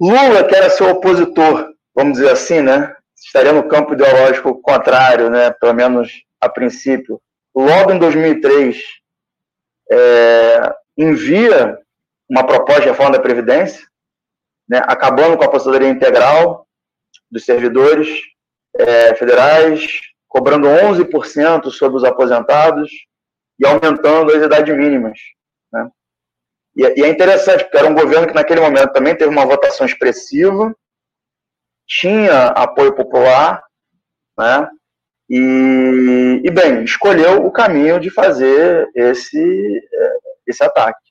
Lula, 0.00 0.44
que 0.44 0.54
era 0.54 0.70
seu 0.70 0.88
opositor, 0.90 1.72
vamos 1.94 2.18
dizer 2.18 2.30
assim, 2.30 2.60
né? 2.60 2.94
Estaria 3.16 3.52
no 3.52 3.68
campo 3.68 3.94
ideológico 3.94 4.60
contrário, 4.62 5.28
né? 5.28 5.50
Pelo 5.50 5.74
menos 5.74 6.22
a 6.40 6.48
princípio. 6.48 7.20
Logo 7.54 7.92
em 7.92 7.98
2003, 7.98 8.82
é, 9.90 10.74
envia 10.96 11.78
uma 12.28 12.46
proposta 12.46 12.82
de 12.82 12.88
reforma 12.88 13.12
da 13.12 13.20
Previdência, 13.20 13.89
né, 14.70 14.80
acabando 14.84 15.36
com 15.36 15.42
a 15.42 15.46
aposentadoria 15.46 15.88
integral 15.88 16.64
dos 17.28 17.44
servidores 17.44 18.08
é, 18.78 19.12
federais, 19.16 20.00
cobrando 20.28 20.68
11% 20.68 21.70
sobre 21.72 21.96
os 21.96 22.04
aposentados 22.04 22.88
e 23.58 23.66
aumentando 23.66 24.30
as 24.30 24.40
idades 24.40 24.76
mínimas. 24.76 25.18
Né? 25.72 25.90
E, 26.76 27.00
e, 27.00 27.04
é 27.04 27.08
interessante, 27.08 27.64
porque 27.64 27.78
era 27.78 27.88
um 27.88 27.94
governo 27.94 28.28
que 28.28 28.34
naquele 28.34 28.60
momento 28.60 28.92
também 28.92 29.16
teve 29.16 29.30
uma 29.30 29.44
votação 29.44 29.84
expressiva, 29.84 30.72
tinha 31.84 32.46
apoio 32.50 32.94
popular, 32.94 33.64
né? 34.38 34.70
E, 35.28 36.42
e, 36.44 36.50
bem, 36.50 36.84
escolheu 36.84 37.44
o 37.44 37.50
caminho 37.50 37.98
de 37.98 38.10
fazer 38.10 38.88
esse, 38.94 39.88
é, 39.92 40.12
esse 40.46 40.62
ataque. 40.62 41.09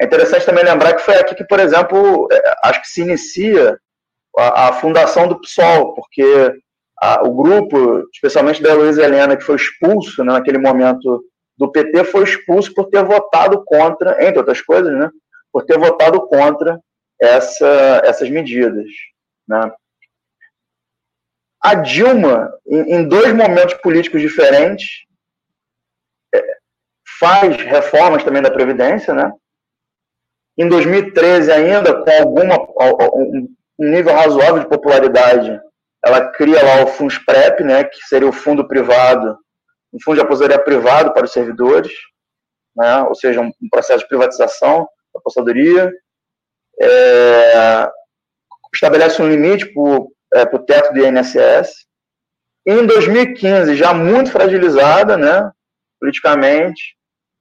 É 0.00 0.04
interessante 0.04 0.44
também 0.44 0.64
lembrar 0.64 0.94
que 0.94 1.02
foi 1.02 1.16
aqui 1.16 1.34
que, 1.34 1.44
por 1.44 1.58
exemplo, 1.58 2.28
é, 2.30 2.54
acho 2.64 2.82
que 2.82 2.88
se 2.88 3.00
inicia 3.00 3.78
a, 4.36 4.68
a 4.68 4.72
fundação 4.74 5.26
do 5.26 5.40
PSOL, 5.40 5.94
porque 5.94 6.52
a, 7.00 7.22
o 7.26 7.34
grupo, 7.34 8.06
especialmente 8.12 8.62
da 8.62 8.74
Luiz 8.74 8.98
Helena, 8.98 9.36
que 9.36 9.44
foi 9.44 9.56
expulso 9.56 10.22
né, 10.22 10.32
naquele 10.32 10.58
momento 10.58 11.24
do 11.56 11.70
PT, 11.70 12.04
foi 12.04 12.24
expulso 12.24 12.74
por 12.74 12.90
ter 12.90 13.02
votado 13.04 13.64
contra, 13.64 14.22
entre 14.22 14.38
outras 14.38 14.60
coisas, 14.60 14.92
né, 14.92 15.10
por 15.50 15.64
ter 15.64 15.78
votado 15.78 16.26
contra 16.26 16.78
essa, 17.18 18.02
essas 18.04 18.28
medidas. 18.28 18.86
Né. 19.48 19.72
A 21.62 21.74
Dilma, 21.74 22.52
em, 22.66 22.96
em 22.96 23.08
dois 23.08 23.32
momentos 23.34 23.74
políticos 23.74 24.20
diferentes, 24.20 25.06
é, 26.34 26.42
faz 27.18 27.56
reformas 27.56 28.22
também 28.22 28.42
da 28.42 28.50
Previdência, 28.50 29.14
né? 29.14 29.32
Em 30.58 30.68
2013, 30.68 31.52
ainda 31.52 32.02
com 32.02 32.10
alguma, 32.10 32.56
um 33.78 33.90
nível 33.90 34.14
razoável 34.14 34.60
de 34.60 34.68
popularidade, 34.68 35.60
ela 36.04 36.28
cria 36.30 36.62
lá 36.62 36.84
o 36.84 36.86
FUNSPREP, 36.86 37.62
né, 37.62 37.84
que 37.84 38.00
seria 38.06 38.28
o 38.28 38.32
fundo 38.32 38.66
privado, 38.66 39.36
um 39.92 39.98
fundo 40.02 40.16
de 40.16 40.22
aposentadoria 40.22 40.64
privado 40.64 41.12
para 41.12 41.24
os 41.24 41.32
servidores, 41.32 41.92
né, 42.74 43.02
ou 43.02 43.14
seja, 43.14 43.40
um, 43.40 43.52
processo 43.70 44.00
de 44.00 44.08
privatização 44.08 44.88
da 45.12 45.20
aposentadoria, 45.20 45.92
é, 46.80 47.90
estabelece 48.74 49.20
um 49.20 49.28
limite 49.28 49.66
para 49.72 49.82
o 49.82 50.12
é, 50.34 50.44
teto 50.44 50.92
do 50.92 51.04
INSS. 51.04 51.86
Em 52.66 52.86
2015, 52.86 53.74
já 53.74 53.92
muito 53.92 54.30
fragilizada, 54.30 55.16
né, 55.16 55.50
politicamente, 56.00 56.95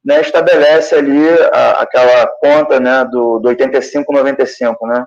né, 0.05 0.21
estabelece 0.21 0.93
ali 0.93 1.27
a, 1.51 1.81
aquela 1.81 2.27
conta 2.39 2.79
né, 2.79 3.03
do, 3.05 3.39
do 3.39 3.49
85-95, 3.49 4.75
né, 4.87 5.03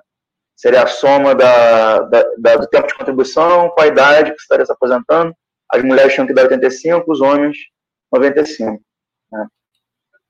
seria 0.55 0.83
a 0.83 0.87
soma 0.87 1.33
da, 1.33 1.99
da, 2.01 2.23
da, 2.37 2.55
do 2.57 2.67
tempo 2.67 2.87
de 2.87 2.95
contribuição 2.95 3.69
com 3.69 3.81
a 3.81 3.87
idade 3.87 4.31
que 4.31 4.37
você 4.37 4.43
estaria 4.43 4.65
se 4.65 4.71
aposentando. 4.73 5.33
As 5.71 5.81
mulheres 5.83 6.13
tinham 6.13 6.27
que 6.27 6.33
dar 6.33 6.43
85, 6.43 7.09
os 7.09 7.21
homens 7.21 7.55
95. 8.11 8.83
Né. 9.31 9.47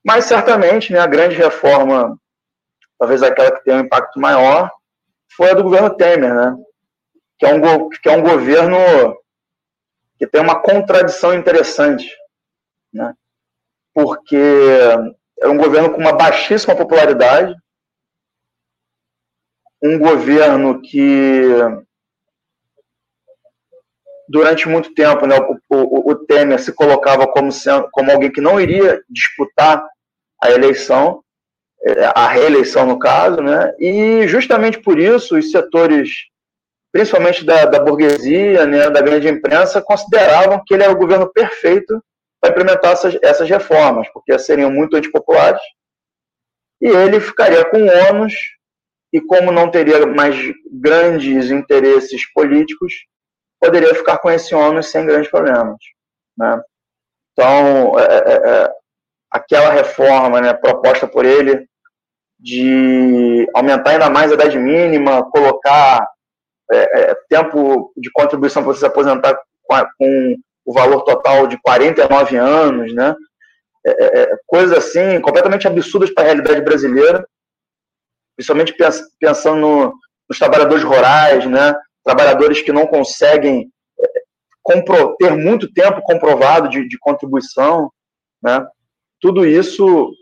Mas 0.06 0.26
certamente 0.26 0.94
né, 0.94 1.00
a 1.00 1.08
grande 1.08 1.36
reforma, 1.36 2.16
talvez 3.00 3.24
aquela 3.24 3.52
que 3.52 3.64
tem 3.64 3.74
um 3.74 3.80
impacto 3.80 4.20
maior, 4.20 4.72
foi 5.36 5.50
a 5.50 5.54
do 5.56 5.64
governo 5.64 5.96
Temer, 5.96 6.36
né, 6.36 6.56
que, 7.40 7.46
é 7.48 7.54
um, 7.54 7.90
que 7.90 8.08
é 8.08 8.12
um 8.12 8.22
governo 8.22 8.78
que 10.20 10.28
tem 10.28 10.42
uma 10.42 10.62
contradição 10.62 11.34
interessante. 11.34 12.16
Né, 12.94 13.16
porque 13.94 14.38
era 15.40 15.52
um 15.52 15.58
governo 15.58 15.92
com 15.92 15.98
uma 15.98 16.14
baixíssima 16.14 16.76
popularidade, 16.76 17.56
um 19.82 19.98
governo 19.98 20.82
que 20.82 21.44
durante 24.28 24.70
muito 24.70 24.94
tempo 24.94 25.26
né, 25.26 25.36
o, 25.40 25.76
o, 25.76 26.12
o, 26.12 26.16
Temer 26.16 26.60
se 26.60 26.72
colocava 26.72 27.26
como, 27.26 27.52
sendo, 27.52 27.90
como 27.92 28.12
alguém 28.12 28.32
que 28.32 28.42
não 28.42 28.62
iria 28.62 29.02
disputar 29.10 29.84
a 30.42 30.52
eleição, 30.52 31.24
é, 31.82 32.12
a 32.14 32.28
reeleição 32.28 32.86
no 32.86 33.00
caso, 33.00 33.42
né, 33.42 33.74
e 33.80 34.28
justamente 34.28 34.80
por 34.80 35.00
isso 35.00 35.38
os 35.38 35.50
setores, 35.50 36.10
principalmente 36.92 37.44
da, 37.44 37.66
da 37.66 37.80
burguesia, 37.80 38.68
né, 38.68 38.90
da 38.90 39.02
grande 39.02 39.28
imprensa, 39.28 39.82
consideravam 39.82 40.62
que 40.66 40.76
ele 40.76 40.84
era 40.84 40.92
o 40.92 40.98
governo 40.98 41.32
perfeito 41.32 42.04
para 42.40 42.52
implementar 42.52 42.94
essas, 42.94 43.18
essas 43.22 43.50
reformas, 43.50 44.08
porque 44.14 44.38
seriam 44.40 44.72
muito 44.72 44.96
antipopulares, 44.96 45.62
e 46.82 46.88
ele 46.88 47.20
ficaria 47.20 47.66
com 47.66 47.78
ônus, 48.10 48.34
e 49.12 49.20
como 49.20 49.52
não 49.52 49.70
teria 49.70 50.06
mais 50.06 50.36
grandes 50.72 51.52
interesses 51.52 52.32
políticos, 52.32 52.94
poderia 53.60 53.94
ficar 53.94 54.20
com 54.20 54.30
esse 54.30 54.56
ônus 54.56 54.88
sem 54.88 55.06
grandes 55.06 55.30
problemas. 55.30 55.78
Né? 56.38 56.62
Então, 57.34 58.00
é, 58.00 58.04
é, 58.04 58.34
é, 58.34 58.74
aquela 59.32 59.72
reforma 59.72 60.40
né, 60.40 60.54
proposta 60.54 61.08
por 61.08 61.26
ele 61.26 61.68
de 62.40 63.50
aumentar 63.54 63.92
ainda 63.92 64.10
mais 64.10 64.32
a 64.32 64.36
idade 64.36 64.58
mínima, 64.58 65.30
colocar 65.30 66.08
é, 66.72 67.12
é, 67.12 67.16
tempo 67.28 67.92
de 67.98 68.10
contribuição 68.12 68.64
para 68.64 68.72
você 68.72 68.80
se 68.80 68.86
aposentar 68.86 69.38
com, 69.64 69.76
com, 69.98 70.36
o 70.70 70.74
valor 70.74 71.02
total 71.02 71.48
de 71.48 71.60
49 71.64 72.38
anos, 72.38 72.94
né? 72.94 73.16
É, 73.84 73.90
é, 73.90 74.22
é, 74.22 74.38
coisas 74.46 74.78
assim, 74.78 75.20
completamente 75.20 75.68
absurdas 75.68 76.12
para 76.12 76.22
a 76.22 76.26
realidade 76.28 76.62
brasileira, 76.62 77.28
principalmente 78.36 78.76
pensando 79.20 79.60
no, 79.60 79.94
nos 80.30 80.38
trabalhadores 80.38 80.84
rurais, 80.84 81.44
né? 81.48 81.74
trabalhadores 82.04 82.62
que 82.62 82.72
não 82.72 82.86
conseguem 82.86 83.72
compro, 84.62 85.16
ter 85.18 85.36
muito 85.36 85.74
tempo 85.74 86.04
comprovado 86.04 86.70
de, 86.70 86.88
de 86.88 87.00
contribuição, 87.00 87.92
né? 88.40 88.64
tudo 89.20 89.48
isso 89.48 90.14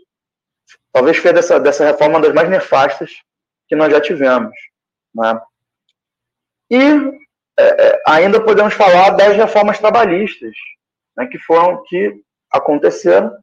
talvez 0.90 1.18
fez 1.18 1.34
dessa, 1.34 1.60
dessa 1.60 1.84
reforma 1.84 2.14
uma 2.14 2.22
das 2.22 2.32
mais 2.32 2.48
nefastas 2.48 3.10
que 3.68 3.76
nós 3.76 3.92
já 3.92 4.00
tivemos. 4.00 4.54
Né? 5.14 5.38
E 6.70 6.76
é, 6.76 7.18
é, 7.58 8.02
ainda 8.06 8.42
podemos 8.42 8.74
falar 8.74 9.10
das 9.10 9.36
reformas 9.36 9.78
trabalhistas, 9.78 10.54
né, 11.16 11.26
que 11.26 11.38
foram 11.38 11.82
que 11.84 12.20
aconteceram. 12.50 13.36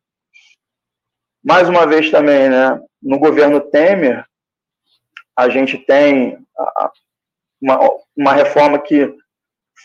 Mais 1.43 1.67
uma 1.67 1.86
vez 1.86 2.10
também, 2.10 2.49
né, 2.49 2.82
no 3.01 3.19
governo 3.19 3.60
Temer, 3.60 4.25
a 5.36 5.49
gente 5.49 5.78
tem 5.78 6.38
uma, 7.62 7.80
uma 8.15 8.34
reforma 8.34 8.80
que 8.80 9.13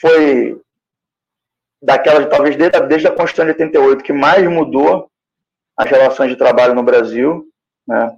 foi 0.00 0.60
daquela, 1.82 2.26
talvez 2.26 2.56
desde, 2.56 2.80
desde 2.86 3.08
a 3.08 3.14
Constituição 3.14 3.46
de 3.46 3.52
88, 3.52 4.04
que 4.04 4.12
mais 4.12 4.48
mudou 4.48 5.10
as 5.76 5.90
relações 5.90 6.30
de 6.30 6.36
trabalho 6.36 6.74
no 6.74 6.82
Brasil. 6.82 7.48
Né? 7.86 8.16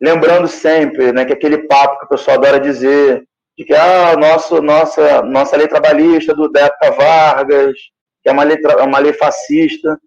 Lembrando 0.00 0.48
sempre 0.48 1.12
né, 1.12 1.24
que 1.24 1.32
aquele 1.32 1.66
papo 1.68 2.00
que 2.00 2.06
o 2.06 2.08
pessoal 2.08 2.38
adora 2.38 2.58
dizer 2.58 3.27
de 3.58 3.64
que 3.64 3.74
ah, 3.74 4.16
nosso, 4.16 4.62
nossa, 4.62 5.20
nossa 5.22 5.56
lei 5.56 5.66
trabalhista 5.66 6.32
do, 6.32 6.48
da 6.48 6.70
Vargas, 6.96 7.76
que 8.22 8.28
é 8.28 8.32
uma 8.32 8.44
lei, 8.44 8.56
é 8.56 8.82
uma 8.84 9.00
lei 9.00 9.12
fascista, 9.12 9.98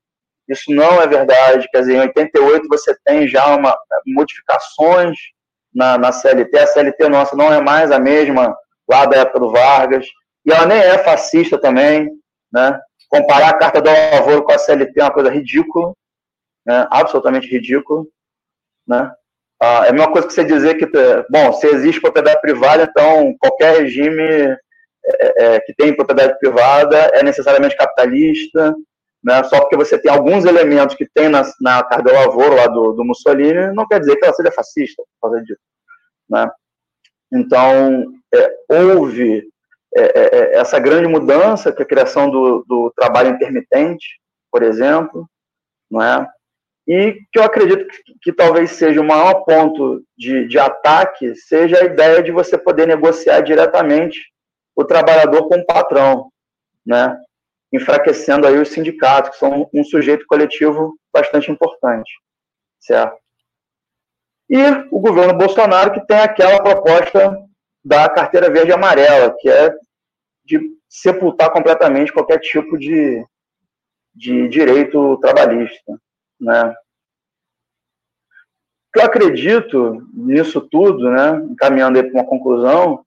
isso 0.48 0.72
não 0.72 1.02
é 1.02 1.08
verdade. 1.08 1.68
Quer 1.70 1.80
dizer, 1.82 1.96
em 1.96 2.00
88 2.00 2.68
você 2.70 2.96
tem 3.04 3.28
já 3.28 3.54
uma, 3.54 3.78
modificações 4.08 5.18
na, 5.74 5.98
na 5.98 6.14
CLT. 6.14 6.58
A 6.58 6.68
CLT 6.68 7.10
nossa 7.10 7.36
não 7.36 7.54
é 7.54 7.62
mais 7.62 7.92
a 7.92 8.00
mesma 8.00 8.56
lá 8.90 9.06
da 9.06 9.18
época 9.18 9.40
do 9.40 9.52
Vargas. 9.52 10.08
E 10.46 10.52
ela 10.52 10.66
nem 10.66 10.78
é 10.78 10.98
fascista 11.00 11.60
também. 11.60 12.10
Né? 12.54 12.80
Comparar 13.10 13.50
a 13.50 13.58
Carta 13.58 13.82
do 13.82 13.90
Lavoro 13.90 14.44
com 14.44 14.54
a 14.54 14.58
CLT 14.58 14.98
é 14.98 15.04
uma 15.04 15.14
coisa 15.14 15.30
ridícula, 15.30 15.94
né? 16.66 16.88
absolutamente 16.90 17.48
ridícula. 17.48 18.06
Né? 18.88 19.12
Ah, 19.62 19.86
é 19.86 19.90
a 19.90 19.94
mesma 19.94 20.12
coisa 20.12 20.28
que 20.28 20.34
você 20.34 20.44
dizer 20.44 20.76
que, 20.76 20.88
bom, 21.30 21.54
se 21.54 21.68
existe 21.68 22.02
propriedade 22.02 22.42
privada, 22.42 22.84
então 22.90 23.36
qualquer 23.40 23.80
regime 23.80 24.24
é, 24.24 24.58
é, 25.56 25.60
que 25.60 25.74
tem 25.76 25.96
propriedade 25.96 26.40
privada 26.40 26.98
é 27.14 27.22
necessariamente 27.22 27.78
capitalista, 27.78 28.76
né? 29.24 29.44
só 29.44 29.60
porque 29.60 29.78
você 29.78 30.00
tem 30.00 30.12
alguns 30.12 30.46
elementos 30.46 30.96
que 30.96 31.08
tem 31.14 31.30
na, 31.30 31.44
na 31.62 31.84
Carta 31.84 32.12
Lavoro 32.12 32.56
lá 32.56 32.66
do, 32.66 32.94
do 32.94 33.06
Mussolini, 33.06 33.72
não 33.74 33.88
quer 33.88 34.00
dizer 34.00 34.16
que 34.16 34.26
ela 34.26 34.34
seja 34.34 34.52
fascista 34.52 35.04
por 35.04 35.30
causa 35.30 35.46
disso. 35.46 35.62
Né? 36.28 36.50
Então, 37.32 38.14
é, 38.34 38.56
houve 38.68 39.48
é, 39.96 40.02
é, 40.02 40.40
é, 40.40 40.56
essa 40.58 40.80
grande 40.80 41.08
mudança, 41.08 41.72
que 41.72 41.84
a 41.84 41.86
criação 41.86 42.32
do, 42.32 42.66
do 42.68 42.92
trabalho 42.96 43.30
intermitente, 43.30 44.20
por 44.52 44.64
exemplo, 44.64 45.30
não 45.90 46.02
é? 46.02 46.28
E 46.88 47.14
que 47.32 47.40
eu 47.40 47.44
acredito 47.44 47.88
que, 47.88 48.16
que 48.22 48.34
talvez 48.34 48.72
seja 48.72 49.00
o 49.00 49.08
maior 49.08 49.46
ponto 49.46 50.04
de, 50.18 50.48
de 50.48 50.58
ataque 50.58 51.36
seja 51.36 51.80
a 51.80 51.86
ideia 51.86 52.24
de 52.24 52.32
você 52.32 52.58
poder 52.58 52.88
negociar 52.88 53.42
diretamente 53.42 54.20
o 54.76 54.84
trabalhador 54.84 55.48
com 55.48 55.58
o 55.58 55.66
patrão, 55.66 56.32
né? 56.86 57.16
enfraquecendo 57.72 58.46
aí 58.46 58.58
os 58.58 58.70
sindicatos, 58.70 59.32
que 59.32 59.38
são 59.38 59.70
um 59.74 59.84
sujeito 59.84 60.26
coletivo 60.28 60.98
bastante 61.14 61.50
importante, 61.50 62.12
certo? 62.80 63.18
E 64.50 64.62
o 64.92 65.00
governo 65.00 65.38
Bolsonaro 65.38 65.94
que 65.94 66.06
tem 66.06 66.20
aquela 66.20 66.62
proposta 66.62 67.38
da 67.84 68.10
carteira 68.10 68.50
verde 68.50 68.72
e 68.72 68.74
amarela, 68.74 69.34
que 69.40 69.50
é 69.50 69.74
de 70.44 70.60
sepultar 70.90 71.52
completamente 71.52 72.12
qualquer 72.12 72.40
tipo 72.40 72.78
de, 72.78 73.26
de 74.14 74.50
direito 74.50 75.18
trabalhista, 75.20 75.98
né? 76.42 76.74
O 78.90 78.94
que 78.94 79.00
eu 79.00 79.06
acredito 79.06 80.06
nisso 80.14 80.60
tudo, 80.60 81.10
né, 81.10 81.38
encaminhando 81.50 81.98
aí 81.98 82.04
para 82.04 82.20
uma 82.20 82.28
conclusão, 82.28 83.06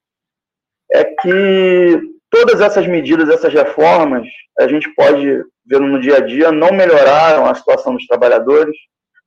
é 0.91 1.05
que 1.05 2.01
todas 2.31 2.61
essas 2.61 2.87
medidas, 2.87 3.29
essas 3.29 3.53
reformas, 3.53 4.27
a 4.59 4.67
gente 4.67 4.89
pode 4.95 5.45
ver 5.67 5.81
no 5.81 6.01
dia 6.01 6.17
a 6.17 6.21
dia, 6.21 6.51
não 6.51 6.73
melhoraram 6.73 7.47
a 7.47 7.55
situação 7.55 7.95
dos 7.95 8.07
trabalhadores, 8.07 8.75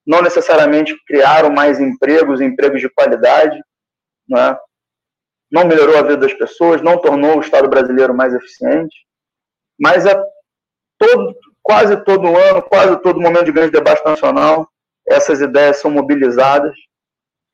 não 0.06 0.22
necessariamente 0.22 0.96
criaram 1.06 1.52
mais 1.52 1.80
empregos, 1.80 2.41
empregos 2.41 2.82
de 2.82 2.89
qualidade, 2.89 3.62
né? 4.28 4.58
não 5.52 5.65
melhorou 5.65 5.98
a 5.98 6.02
vida 6.02 6.17
das 6.17 6.34
pessoas, 6.34 6.82
não 6.82 7.00
tornou 7.00 7.38
o 7.38 7.41
Estado 7.41 7.70
brasileiro 7.70 8.13
mais 8.13 8.34
eficiente, 8.34 8.96
mas 9.80 10.06
é 10.06 10.15
todo, 10.98 11.36
quase 11.67 11.97
todo 12.06 12.38
ano, 12.38 12.62
quase 12.62 12.97
todo 13.01 13.19
momento 13.19 13.43
de 13.43 13.51
grande 13.51 13.71
debate 13.71 14.03
nacional, 14.06 14.69
essas 15.06 15.41
ideias 15.41 15.77
são 15.77 15.91
mobilizadas 15.91 16.73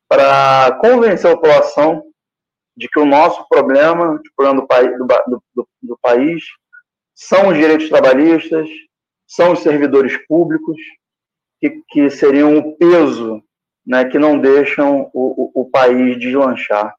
para 0.08 0.78
convencer 0.80 1.32
a 1.32 1.36
população 1.36 2.04
de 2.78 2.88
que 2.88 3.00
o 3.00 3.06
nosso 3.06 3.44
problema, 3.50 4.14
o 4.14 4.36
problema 4.36 4.62
do 4.62 4.68
país, 4.68 4.98
do, 5.00 5.44
do, 5.56 5.68
do 5.82 6.00
país, 6.00 6.44
são 7.16 7.48
os 7.48 7.58
direitos 7.58 7.90
trabalhistas, 7.90 8.70
são 9.28 9.54
os 9.54 9.60
servidores 9.62 10.16
públicos, 10.28 10.78
que, 11.60 11.82
que 11.90 12.10
seriam 12.12 12.56
o 12.56 12.78
peso 12.78 13.44
né, 13.86 14.06
que 14.06 14.20
não 14.20 14.38
deixam 14.38 15.10
o, 15.12 15.52
o, 15.56 15.62
o 15.62 15.70
país 15.72 16.20
deslanchar. 16.20 16.94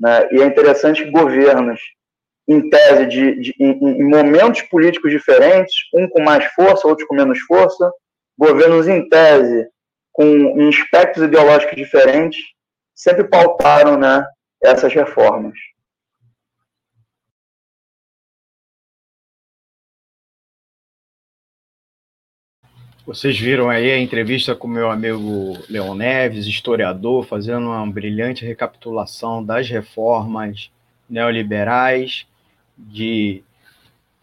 Né? 0.00 0.28
E 0.32 0.42
é 0.42 0.46
interessante 0.46 1.04
que 1.04 1.10
governos 1.12 1.80
em 2.48 2.70
tese 2.70 3.06
de, 3.06 3.40
de 3.40 3.54
em, 3.58 3.72
em, 3.72 4.04
momentos 4.04 4.62
políticos 4.62 5.10
diferentes, 5.10 5.74
um 5.92 6.08
com 6.08 6.22
mais 6.22 6.44
força, 6.52 6.86
outro 6.86 7.06
com 7.06 7.14
menos 7.14 7.40
força, 7.40 7.90
governos 8.38 8.86
em 8.86 9.08
tese 9.08 9.68
com 10.12 10.68
aspectos 10.68 11.22
ideológicos 11.22 11.76
diferentes, 11.76 12.40
sempre 12.94 13.24
pautaram 13.24 13.98
né, 13.98 14.24
essas 14.62 14.92
reformas. 14.94 15.58
Vocês 23.04 23.38
viram 23.38 23.68
aí 23.68 23.92
a 23.92 23.98
entrevista 23.98 24.56
com 24.56 24.66
meu 24.66 24.90
amigo 24.90 25.56
Leon 25.68 25.94
Neves, 25.94 26.46
historiador, 26.46 27.24
fazendo 27.24 27.66
uma 27.66 27.86
brilhante 27.86 28.44
recapitulação 28.44 29.44
das 29.44 29.68
reformas 29.68 30.72
neoliberais 31.08 32.26
de 32.76 33.42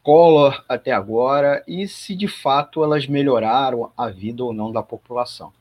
Collor 0.02 0.64
até 0.68 0.92
agora 0.92 1.64
e 1.66 1.88
se 1.88 2.14
de 2.14 2.28
fato 2.28 2.84
elas 2.84 3.08
melhoraram 3.08 3.92
a 3.98 4.10
vida 4.10 4.44
ou 4.44 4.54
não 4.54 4.72
da 4.72 4.84
população. 4.84 5.54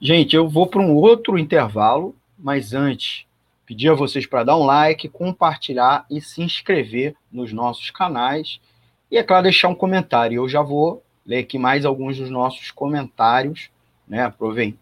Gente, 0.00 0.34
eu 0.34 0.48
vou 0.48 0.66
para 0.66 0.82
um 0.82 0.94
outro 0.96 1.38
intervalo, 1.38 2.14
mas 2.36 2.74
antes, 2.74 3.24
pedir 3.64 3.88
a 3.88 3.94
vocês 3.94 4.26
para 4.26 4.42
dar 4.42 4.56
um 4.56 4.64
like, 4.64 5.08
compartilhar 5.08 6.04
e 6.10 6.20
se 6.20 6.42
inscrever 6.42 7.14
nos 7.30 7.52
nossos 7.52 7.88
canais 7.90 8.60
e, 9.08 9.16
é 9.16 9.22
claro, 9.22 9.44
deixar 9.44 9.68
um 9.68 9.74
comentário. 9.74 10.36
Eu 10.36 10.48
já 10.48 10.60
vou 10.60 11.02
ler 11.24 11.38
aqui 11.38 11.58
mais 11.58 11.84
alguns 11.84 12.16
dos 12.16 12.30
nossos 12.30 12.70
comentários, 12.70 13.70
né? 14.08 14.32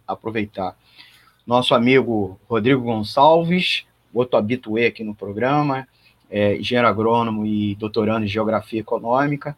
Aproveitar. 0.06 0.74
Nosso 1.46 1.74
amigo 1.74 2.40
Rodrigo 2.48 2.82
Gonçalves, 2.82 3.84
outro 4.14 4.38
habituê 4.38 4.86
aqui 4.86 5.04
no 5.04 5.14
programa, 5.14 5.86
é, 6.30 6.56
engenheiro 6.56 6.88
agrônomo 6.88 7.44
e 7.44 7.74
doutorando 7.74 8.24
em 8.24 8.28
geografia 8.28 8.80
econômica. 8.80 9.56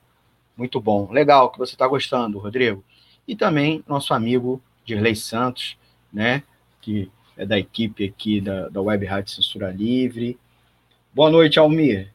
Muito 0.57 0.81
bom. 0.81 1.11
Legal 1.13 1.51
que 1.51 1.59
você 1.59 1.75
está 1.75 1.87
gostando, 1.87 2.39
Rodrigo. 2.39 2.83
E 3.29 3.37
também 3.37 3.85
nosso 3.87 4.15
amigo 4.15 4.61
Dirley 4.85 5.15
Santos, 5.15 5.77
né, 6.13 6.43
que 6.81 7.11
é 7.37 7.47
da 7.47 7.59
equipe 7.59 8.05
aqui 8.05 8.41
da, 8.41 8.69
da 8.69 8.81
Web 8.81 9.05
Rádio 9.07 9.33
Censura 9.33 9.71
Livre. 9.71 10.39
Boa 11.15 11.31
noite, 11.31 11.59
Almir. 11.59 12.13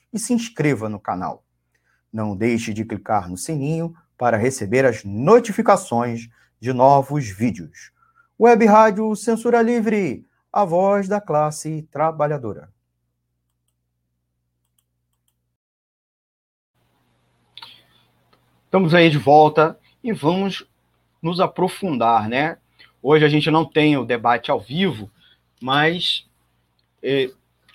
e 0.11 0.19
se 0.19 0.33
inscreva 0.33 0.89
no 0.89 0.99
canal. 0.99 1.43
Não 2.11 2.35
deixe 2.35 2.73
de 2.73 2.83
clicar 2.83 3.29
no 3.29 3.37
sininho 3.37 3.95
para 4.17 4.37
receber 4.37 4.85
as 4.85 5.03
notificações 5.03 6.29
de 6.59 6.73
novos 6.73 7.27
vídeos. 7.27 7.91
Web 8.39 8.65
Rádio 8.65 9.15
Censura 9.15 9.61
Livre, 9.61 10.25
a 10.51 10.65
voz 10.65 11.07
da 11.07 11.21
classe 11.21 11.87
trabalhadora. 11.91 12.71
Estamos 18.65 18.93
aí 18.93 19.09
de 19.09 19.17
volta 19.17 19.77
e 20.03 20.13
vamos 20.13 20.65
nos 21.21 21.39
aprofundar, 21.39 22.29
né? 22.29 22.57
Hoje 23.01 23.25
a 23.25 23.29
gente 23.29 23.51
não 23.51 23.65
tem 23.65 23.97
o 23.97 24.05
debate 24.05 24.49
ao 24.49 24.59
vivo, 24.59 25.09
mas 25.61 26.27
eh, 27.03 27.31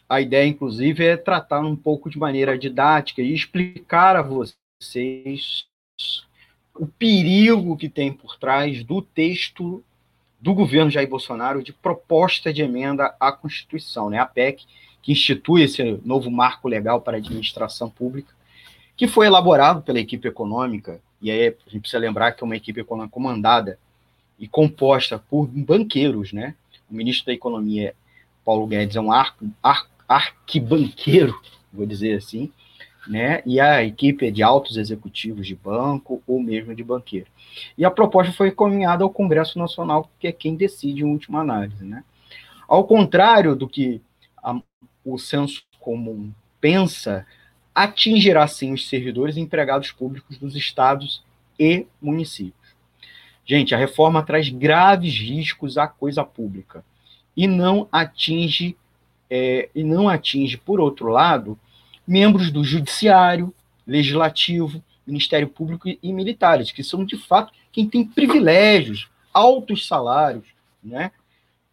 a 0.08 0.20
ideia, 0.20 0.46
inclusive, 0.46 1.04
é 1.04 1.16
tratar 1.16 1.60
um 1.60 1.76
pouco 1.76 2.08
de 2.08 2.18
maneira 2.18 2.56
didática 2.56 3.20
e 3.20 3.34
explicar 3.34 4.16
a 4.16 4.22
vocês 4.22 5.66
o 6.74 6.86
perigo 6.86 7.76
que 7.76 7.88
tem 7.88 8.12
por 8.12 8.36
trás 8.38 8.84
do 8.84 9.00
texto 9.02 9.82
do 10.40 10.54
governo 10.54 10.90
Jair 10.90 11.08
Bolsonaro 11.08 11.62
de 11.62 11.72
proposta 11.72 12.52
de 12.52 12.62
emenda 12.62 13.14
à 13.18 13.32
Constituição, 13.32 14.10
né? 14.10 14.18
a 14.18 14.26
PEC, 14.26 14.64
que 15.02 15.12
institui 15.12 15.62
esse 15.62 16.00
novo 16.04 16.30
marco 16.30 16.68
legal 16.68 17.00
para 17.00 17.16
a 17.16 17.20
administração 17.20 17.88
pública, 17.88 18.34
que 18.96 19.08
foi 19.08 19.26
elaborado 19.26 19.82
pela 19.82 19.98
equipe 19.98 20.28
econômica, 20.28 21.00
e 21.20 21.30
aí 21.30 21.48
a 21.48 21.70
gente 21.70 21.80
precisa 21.80 21.98
lembrar 21.98 22.32
que 22.32 22.44
é 22.44 22.46
uma 22.46 22.56
equipe 22.56 22.80
econômica 22.80 23.14
comandada 23.14 23.78
e 24.38 24.46
composta 24.46 25.18
por 25.18 25.46
banqueiros, 25.46 26.32
né? 26.32 26.54
O 26.90 26.94
ministro 26.94 27.26
da 27.26 27.32
Economia, 27.32 27.94
Paulo 28.44 28.66
Guedes, 28.66 28.96
é 28.96 29.00
um 29.00 29.10
arco, 29.10 29.46
arco 29.62 29.95
arquibanqueiro, 30.08 31.38
vou 31.72 31.86
dizer 31.86 32.16
assim, 32.16 32.52
né? 33.06 33.42
E 33.46 33.60
a 33.60 33.84
equipe 33.84 34.26
é 34.26 34.30
de 34.30 34.42
altos 34.42 34.76
executivos 34.76 35.46
de 35.46 35.54
banco 35.54 36.22
ou 36.26 36.42
mesmo 36.42 36.74
de 36.74 36.82
banqueiro. 36.82 37.26
E 37.76 37.84
a 37.84 37.90
proposta 37.90 38.32
foi 38.32 38.48
encaminhada 38.48 39.04
ao 39.04 39.10
Congresso 39.10 39.58
Nacional, 39.58 40.10
que 40.18 40.26
é 40.26 40.32
quem 40.32 40.56
decide 40.56 41.02
em 41.02 41.04
última 41.04 41.40
análise, 41.40 41.84
né? 41.84 42.04
Ao 42.68 42.84
contrário 42.84 43.54
do 43.54 43.68
que 43.68 44.00
a, 44.42 44.60
o 45.04 45.18
senso 45.18 45.62
comum 45.78 46.32
pensa, 46.60 47.24
atingirá 47.74 48.46
sim 48.48 48.72
os 48.72 48.88
servidores 48.88 49.36
e 49.36 49.40
empregados 49.40 49.92
públicos 49.92 50.36
dos 50.38 50.56
estados 50.56 51.22
e 51.58 51.86
municípios. 52.02 52.74
Gente, 53.44 53.74
a 53.74 53.78
reforma 53.78 54.24
traz 54.24 54.48
graves 54.48 55.14
riscos 55.14 55.78
à 55.78 55.86
coisa 55.86 56.24
pública 56.24 56.84
e 57.36 57.46
não 57.46 57.88
atinge 57.92 58.76
é, 59.30 59.68
e 59.74 59.82
não 59.82 60.08
atinge, 60.08 60.56
por 60.56 60.80
outro 60.80 61.08
lado, 61.08 61.58
membros 62.06 62.50
do 62.50 62.62
Judiciário, 62.62 63.54
Legislativo, 63.86 64.82
Ministério 65.06 65.48
Público 65.48 65.88
e, 65.88 65.98
e 66.02 66.12
militares, 66.12 66.70
que 66.70 66.82
são, 66.82 67.04
de 67.04 67.16
fato, 67.16 67.52
quem 67.72 67.88
tem 67.88 68.04
privilégios, 68.04 69.08
altos 69.32 69.86
salários, 69.86 70.46
né? 70.82 71.12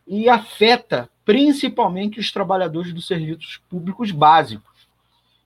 e 0.06 0.28
afeta 0.30 1.10
principalmente 1.24 2.20
os 2.20 2.32
trabalhadores 2.32 2.94
dos 2.94 3.08
serviços 3.08 3.62
públicos 3.70 4.12
básicos, 4.12 4.88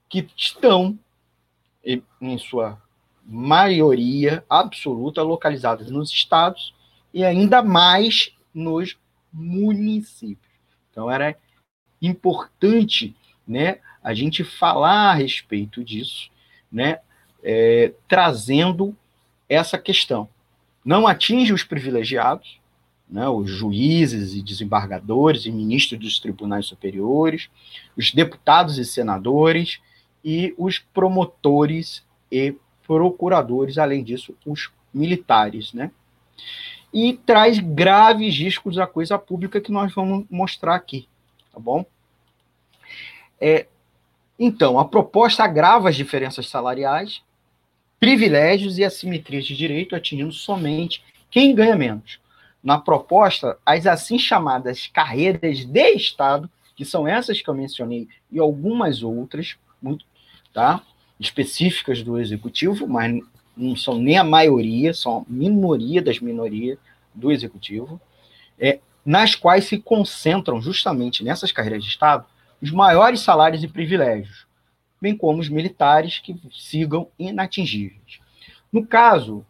que 0.08 0.26
estão, 0.36 0.98
em 1.84 2.38
sua 2.38 2.80
maioria 3.24 4.44
absoluta, 4.48 5.22
localizados 5.22 5.90
nos 5.90 6.10
estados 6.10 6.74
e 7.12 7.24
ainda 7.24 7.62
mais 7.62 8.32
nos 8.52 8.98
municípios. 9.32 10.52
Então, 10.90 11.10
era 11.10 11.36
importante 12.00 13.14
né, 13.46 13.78
a 14.02 14.14
gente 14.14 14.44
falar 14.44 15.10
a 15.10 15.14
respeito 15.14 15.82
disso, 15.82 16.30
né, 16.70 16.98
é, 17.42 17.92
trazendo 18.06 18.96
essa 19.48 19.78
questão. 19.78 20.28
Não 20.84 21.06
atinge 21.06 21.52
os 21.52 21.64
privilegiados, 21.64 22.58
né, 23.08 23.28
os 23.28 23.50
juízes 23.50 24.34
e 24.34 24.42
desembargadores 24.42 25.46
e 25.46 25.50
ministros 25.50 26.00
dos 26.00 26.20
tribunais 26.20 26.66
superiores, 26.66 27.48
os 27.96 28.12
deputados 28.12 28.78
e 28.78 28.84
senadores 28.84 29.80
e 30.24 30.54
os 30.58 30.78
promotores 30.78 32.04
e 32.30 32.54
procuradores, 32.86 33.78
além 33.78 34.04
disso, 34.04 34.34
os 34.44 34.70
militares, 34.92 35.72
né? 35.72 35.90
E 36.92 37.12
traz 37.12 37.58
graves 37.58 38.34
riscos 38.34 38.78
à 38.78 38.86
coisa 38.86 39.18
pública 39.18 39.60
que 39.60 39.70
nós 39.70 39.92
vamos 39.94 40.24
mostrar 40.30 40.74
aqui 40.74 41.06
tá 41.52 41.58
bom? 41.58 41.84
É, 43.40 43.66
então, 44.38 44.78
a 44.78 44.84
proposta 44.84 45.42
agrava 45.42 45.88
as 45.88 45.96
diferenças 45.96 46.48
salariais, 46.48 47.22
privilégios 47.98 48.78
e 48.78 48.84
assimetrias 48.84 49.44
de 49.44 49.56
direito, 49.56 49.96
atingindo 49.96 50.32
somente 50.32 51.02
quem 51.30 51.54
ganha 51.54 51.76
menos. 51.76 52.20
Na 52.62 52.78
proposta, 52.78 53.58
as 53.64 53.86
assim 53.86 54.18
chamadas 54.18 54.86
carreiras 54.86 55.64
de 55.64 55.92
Estado, 55.92 56.50
que 56.76 56.84
são 56.84 57.06
essas 57.06 57.40
que 57.40 57.48
eu 57.48 57.54
mencionei, 57.54 58.08
e 58.30 58.38
algumas 58.38 59.02
outras, 59.02 59.56
muito, 59.82 60.04
tá? 60.52 60.82
específicas 61.18 62.02
do 62.02 62.18
Executivo, 62.18 62.86
mas 62.86 63.20
não 63.56 63.74
são 63.74 63.98
nem 63.98 64.16
a 64.16 64.24
maioria, 64.24 64.94
são 64.94 65.18
a 65.18 65.24
minoria 65.32 66.00
das 66.00 66.20
minorias 66.20 66.78
do 67.12 67.32
Executivo, 67.32 68.00
é, 68.58 68.78
nas 69.08 69.34
quais 69.34 69.64
se 69.64 69.78
concentram 69.78 70.60
justamente 70.60 71.24
nessas 71.24 71.50
carreiras 71.50 71.82
de 71.82 71.88
Estado 71.88 72.26
os 72.60 72.70
maiores 72.70 73.20
salários 73.20 73.64
e 73.64 73.66
privilégios, 73.66 74.46
bem 75.00 75.16
como 75.16 75.40
os 75.40 75.48
militares 75.48 76.18
que 76.18 76.38
sigam 76.52 77.08
inatingíveis. 77.18 78.20
No 78.70 78.84
caso, 78.84 79.46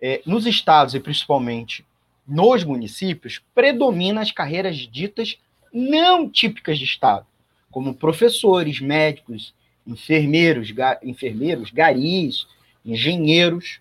é, 0.00 0.22
nos 0.24 0.46
estados 0.46 0.94
e 0.94 1.00
principalmente 1.00 1.84
nos 2.26 2.64
municípios, 2.64 3.42
predomina 3.54 4.22
as 4.22 4.32
carreiras 4.32 4.78
ditas 4.78 5.36
não 5.70 6.26
típicas 6.26 6.78
de 6.78 6.86
Estado, 6.86 7.26
como 7.70 7.92
professores, 7.92 8.80
médicos, 8.80 9.52
enfermeiros, 9.86 10.70
ga, 10.70 10.98
enfermeiros, 11.02 11.70
garis, 11.70 12.46
engenheiros, 12.82 13.78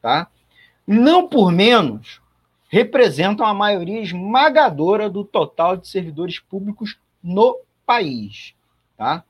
tá? 0.00 0.28
Não 0.86 1.26
por 1.26 1.50
menos, 1.50 2.20
representam 2.68 3.46
a 3.46 3.54
maioria 3.54 4.00
esmagadora 4.00 5.08
do 5.08 5.24
total 5.24 5.76
de 5.76 5.88
servidores 5.88 6.38
públicos 6.38 6.98
no 7.22 7.58
país, 7.84 8.54
tá? 8.96 9.24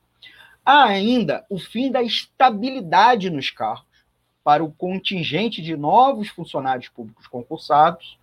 Há 0.65 0.83
ainda 0.83 1.45
o 1.49 1.57
fim 1.57 1.89
da 1.89 2.03
estabilidade 2.03 3.29
nos 3.29 3.49
cargos 3.49 3.85
para 4.43 4.63
o 4.63 4.71
contingente 4.71 5.61
de 5.61 5.75
novos 5.75 6.29
funcionários 6.29 6.89
públicos 6.89 7.25
concursados, 7.27 8.19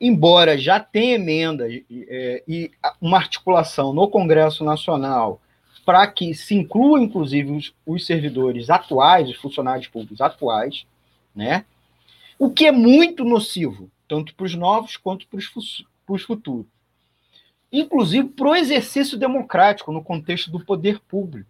embora 0.00 0.58
já 0.58 0.78
tenha 0.78 1.14
emenda 1.14 1.66
é, 1.70 2.42
e 2.46 2.70
uma 3.00 3.18
articulação 3.18 3.92
no 3.92 4.08
Congresso 4.08 4.62
Nacional 4.62 5.40
para 5.84 6.06
que 6.06 6.34
se 6.34 6.54
inclua, 6.54 7.00
inclusive, 7.00 7.50
os, 7.50 7.74
os, 7.84 8.06
servidores 8.06 8.70
atuais, 8.70 9.28
os 9.28 9.36
funcionários 9.36 9.88
públicos 9.88 10.20
atuais, 10.20 10.86
né? 11.34 11.64
O 12.38 12.50
que 12.50 12.66
é 12.66 12.72
muito 12.72 13.24
nocivo, 13.24 13.90
tanto 14.12 14.34
para 14.34 14.44
os 14.44 14.54
novos 14.54 14.98
quanto 14.98 15.26
para 15.26 15.38
os 15.38 16.22
futuros. 16.22 16.66
Inclusive 17.72 18.28
para 18.28 18.50
o 18.50 18.54
exercício 18.54 19.16
democrático 19.16 19.90
no 19.90 20.04
contexto 20.04 20.50
do 20.50 20.62
poder 20.62 21.00
público. 21.00 21.48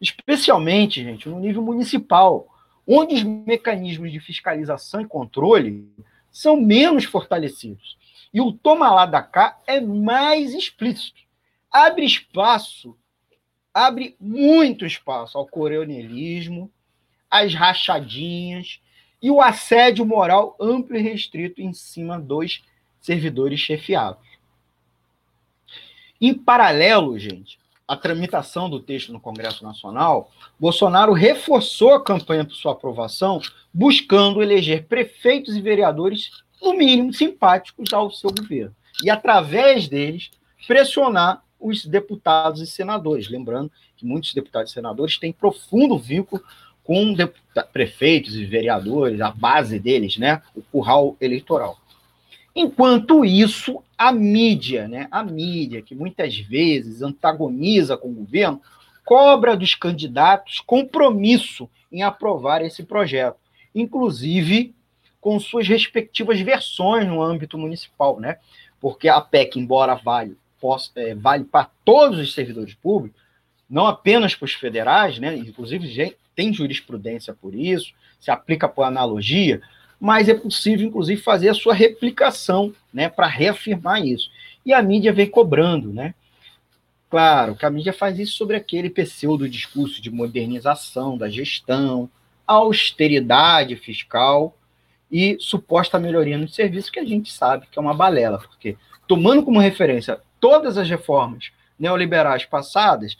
Especialmente, 0.00 1.04
gente, 1.04 1.28
no 1.28 1.38
nível 1.38 1.60
municipal, 1.60 2.48
onde 2.86 3.16
os 3.16 3.22
mecanismos 3.22 4.10
de 4.10 4.20
fiscalização 4.20 5.02
e 5.02 5.06
controle 5.06 5.86
são 6.32 6.56
menos 6.56 7.04
fortalecidos. 7.04 7.98
E 8.32 8.40
o 8.40 8.52
toma 8.52 8.90
lá 8.90 9.04
da 9.04 9.20
cá 9.20 9.58
é 9.66 9.78
mais 9.78 10.54
explícito. 10.54 11.20
Abre 11.70 12.06
espaço 12.06 12.96
abre 13.74 14.16
muito 14.18 14.86
espaço 14.86 15.36
ao 15.36 15.46
coronelismo, 15.46 16.72
às 17.30 17.54
rachadinhas 17.54 18.80
e 19.20 19.30
o 19.30 19.40
assédio 19.40 20.06
moral 20.06 20.56
amplo 20.60 20.96
e 20.96 21.02
restrito 21.02 21.60
em 21.60 21.72
cima 21.72 22.18
dos 22.18 22.62
servidores 23.00 23.60
chefiados. 23.60 24.26
Em 26.20 26.34
paralelo, 26.34 27.18
gente, 27.18 27.58
à 27.86 27.96
tramitação 27.96 28.68
do 28.68 28.80
texto 28.80 29.12
no 29.12 29.20
Congresso 29.20 29.64
Nacional, 29.64 30.30
Bolsonaro 30.58 31.12
reforçou 31.12 31.94
a 31.94 32.02
campanha 32.02 32.44
por 32.44 32.54
sua 32.54 32.72
aprovação, 32.72 33.40
buscando 33.72 34.42
eleger 34.42 34.86
prefeitos 34.86 35.56
e 35.56 35.60
vereadores, 35.60 36.30
no 36.60 36.74
mínimo, 36.74 37.14
simpáticos 37.14 37.92
ao 37.92 38.10
seu 38.10 38.30
governo. 38.30 38.74
E, 39.02 39.08
através 39.08 39.88
deles, 39.88 40.30
pressionar 40.66 41.42
os 41.58 41.86
deputados 41.86 42.60
e 42.60 42.66
senadores. 42.66 43.28
Lembrando 43.28 43.70
que 43.96 44.04
muitos 44.04 44.34
deputados 44.34 44.70
e 44.70 44.74
senadores 44.74 45.18
têm 45.18 45.32
profundo 45.32 45.98
vínculo 45.98 46.42
com 46.88 47.14
prefeitos 47.70 48.34
e 48.34 48.46
vereadores, 48.46 49.20
a 49.20 49.30
base 49.30 49.78
deles, 49.78 50.16
né, 50.16 50.40
o 50.56 50.62
curral 50.62 51.18
eleitoral. 51.20 51.78
Enquanto 52.56 53.26
isso, 53.26 53.84
a 53.98 54.10
mídia, 54.10 54.88
né, 54.88 55.06
a 55.10 55.22
mídia 55.22 55.82
que 55.82 55.94
muitas 55.94 56.38
vezes 56.38 57.02
antagoniza 57.02 57.94
com 57.94 58.08
o 58.08 58.14
governo, 58.14 58.62
cobra 59.04 59.54
dos 59.54 59.74
candidatos 59.74 60.60
compromisso 60.60 61.68
em 61.92 62.02
aprovar 62.02 62.64
esse 62.64 62.82
projeto, 62.82 63.36
inclusive 63.74 64.74
com 65.20 65.38
suas 65.38 65.68
respectivas 65.68 66.40
versões 66.40 67.06
no 67.06 67.22
âmbito 67.22 67.58
municipal, 67.58 68.18
né? 68.18 68.38
Porque 68.80 69.10
a 69.10 69.20
PEC, 69.20 69.58
embora 69.58 69.94
vale 69.94 70.38
possa, 70.58 70.90
é, 70.96 71.14
vale 71.14 71.44
para 71.44 71.68
todos 71.84 72.18
os 72.18 72.32
servidores 72.32 72.72
públicos, 72.72 73.20
não 73.68 73.86
apenas 73.86 74.34
para 74.34 74.46
os 74.46 74.54
federais, 74.54 75.18
né? 75.18 75.36
inclusive 75.36 76.16
tem 76.34 76.52
jurisprudência 76.52 77.34
por 77.34 77.54
isso, 77.54 77.92
se 78.20 78.30
aplica 78.30 78.68
por 78.68 78.84
analogia, 78.84 79.60
mas 80.00 80.28
é 80.28 80.34
possível, 80.34 80.86
inclusive, 80.86 81.20
fazer 81.20 81.48
a 81.48 81.54
sua 81.54 81.74
replicação 81.74 82.72
né, 82.92 83.08
para 83.08 83.26
reafirmar 83.26 84.04
isso. 84.04 84.30
E 84.64 84.72
a 84.72 84.80
mídia 84.80 85.12
vem 85.12 85.26
cobrando, 85.26 85.92
né? 85.92 86.14
Claro 87.10 87.56
que 87.56 87.64
a 87.64 87.70
mídia 87.70 87.92
faz 87.92 88.18
isso 88.18 88.34
sobre 88.34 88.54
aquele 88.54 88.90
pseudo 88.90 89.48
discurso 89.48 90.00
de 90.00 90.10
modernização 90.10 91.16
da 91.16 91.28
gestão, 91.28 92.08
austeridade 92.46 93.76
fiscal 93.76 94.56
e 95.10 95.36
suposta 95.40 95.98
melhoria 95.98 96.36
no 96.36 96.48
serviço, 96.48 96.92
que 96.92 97.00
a 97.00 97.04
gente 97.04 97.32
sabe 97.32 97.66
que 97.70 97.78
é 97.78 97.82
uma 97.82 97.94
balela, 97.94 98.38
porque 98.38 98.76
tomando 99.06 99.42
como 99.42 99.58
referência 99.58 100.20
todas 100.38 100.76
as 100.76 100.88
reformas 100.88 101.50
neoliberais 101.78 102.44
passadas, 102.44 103.16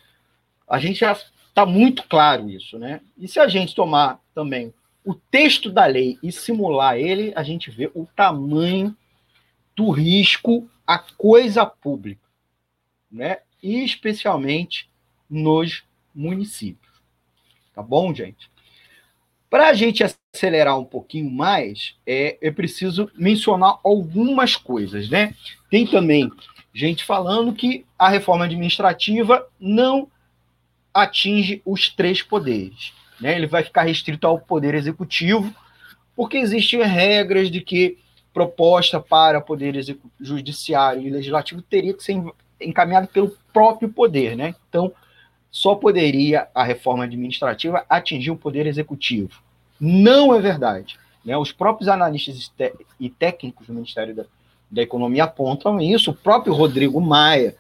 a 0.69 0.79
gente 0.79 1.01
já 1.01 1.13
está 1.13 1.65
muito 1.65 2.05
claro 2.05 2.49
isso, 2.49 2.79
né? 2.79 3.01
E 3.17 3.27
se 3.27 3.41
a 3.41 3.49
gente 3.49 3.75
tomar 3.75 4.21
também 4.35 4.73
o 5.05 5.15
texto 5.15 5.71
da 5.71 5.87
lei 5.87 6.19
e 6.23 6.31
simular 6.31 6.97
ele, 6.97 7.33
a 7.35 7.43
gente 7.43 7.71
vê 7.71 7.91
o 7.95 8.07
tamanho 8.15 8.95
do 9.75 9.91
risco 9.91 10.69
à 10.87 10.99
coisa 10.99 11.65
pública, 11.65 12.21
né? 13.11 13.39
E 13.63 13.83
especialmente 13.83 14.89
nos 15.29 15.83
municípios. 16.15 16.93
Tá 17.75 17.83
bom, 17.83 18.15
gente? 18.15 18.51
Para 19.49 19.69
a 19.69 19.73
gente 19.73 20.05
acelerar 20.05 20.79
um 20.79 20.85
pouquinho 20.85 21.31
mais, 21.31 21.97
é, 22.07 22.51
preciso 22.51 23.11
mencionar 23.15 23.79
algumas 23.83 24.57
coisas, 24.57 25.09
né? 25.09 25.35
Tem 25.71 25.87
também 25.87 26.31
gente 26.75 27.03
falando 27.03 27.55
que 27.55 27.87
a 27.99 28.09
reforma 28.09 28.45
administrativa 28.45 29.49
não 29.59 30.09
atinge 30.99 31.63
os 31.65 31.89
três 31.89 32.23
poderes. 32.23 32.93
Né? 33.21 33.37
Ele 33.37 33.47
vai 33.47 33.63
ficar 33.63 33.83
restrito 33.83 34.27
ao 34.27 34.39
poder 34.39 34.75
executivo, 34.75 35.53
porque 36.15 36.37
existem 36.37 36.83
regras 36.83 37.51
de 37.51 37.61
que 37.61 37.99
proposta 38.33 39.01
para 39.01 39.41
poder 39.41 39.75
judiciário 40.21 41.03
e 41.03 41.11
legislativo 41.11 41.63
teria 41.63 41.95
que 41.95 42.03
ser 42.03 42.23
encaminhada 42.61 43.07
pelo 43.07 43.37
próprio 43.53 43.89
poder. 43.89 44.37
Né? 44.37 44.55
Então, 44.69 44.93
só 45.51 45.75
poderia 45.75 46.49
a 46.55 46.63
reforma 46.63 47.05
administrativa 47.05 47.85
atingir 47.89 48.31
o 48.31 48.37
poder 48.37 48.67
executivo. 48.67 49.41
Não 49.81 50.35
é 50.35 50.41
verdade. 50.41 50.99
Né? 51.25 51.37
Os 51.37 51.53
próprios 51.53 51.89
analistas 51.89 52.53
e 53.01 53.09
técnicos 53.09 53.67
do 53.67 53.75
Ministério 53.75 54.15
da, 54.15 54.25
da 54.71 54.83
Economia 54.83 55.25
apontam 55.25 55.81
isso. 55.81 56.11
O 56.11 56.15
próprio 56.15 56.53
Rodrigo 56.53 57.01
Maia, 57.01 57.57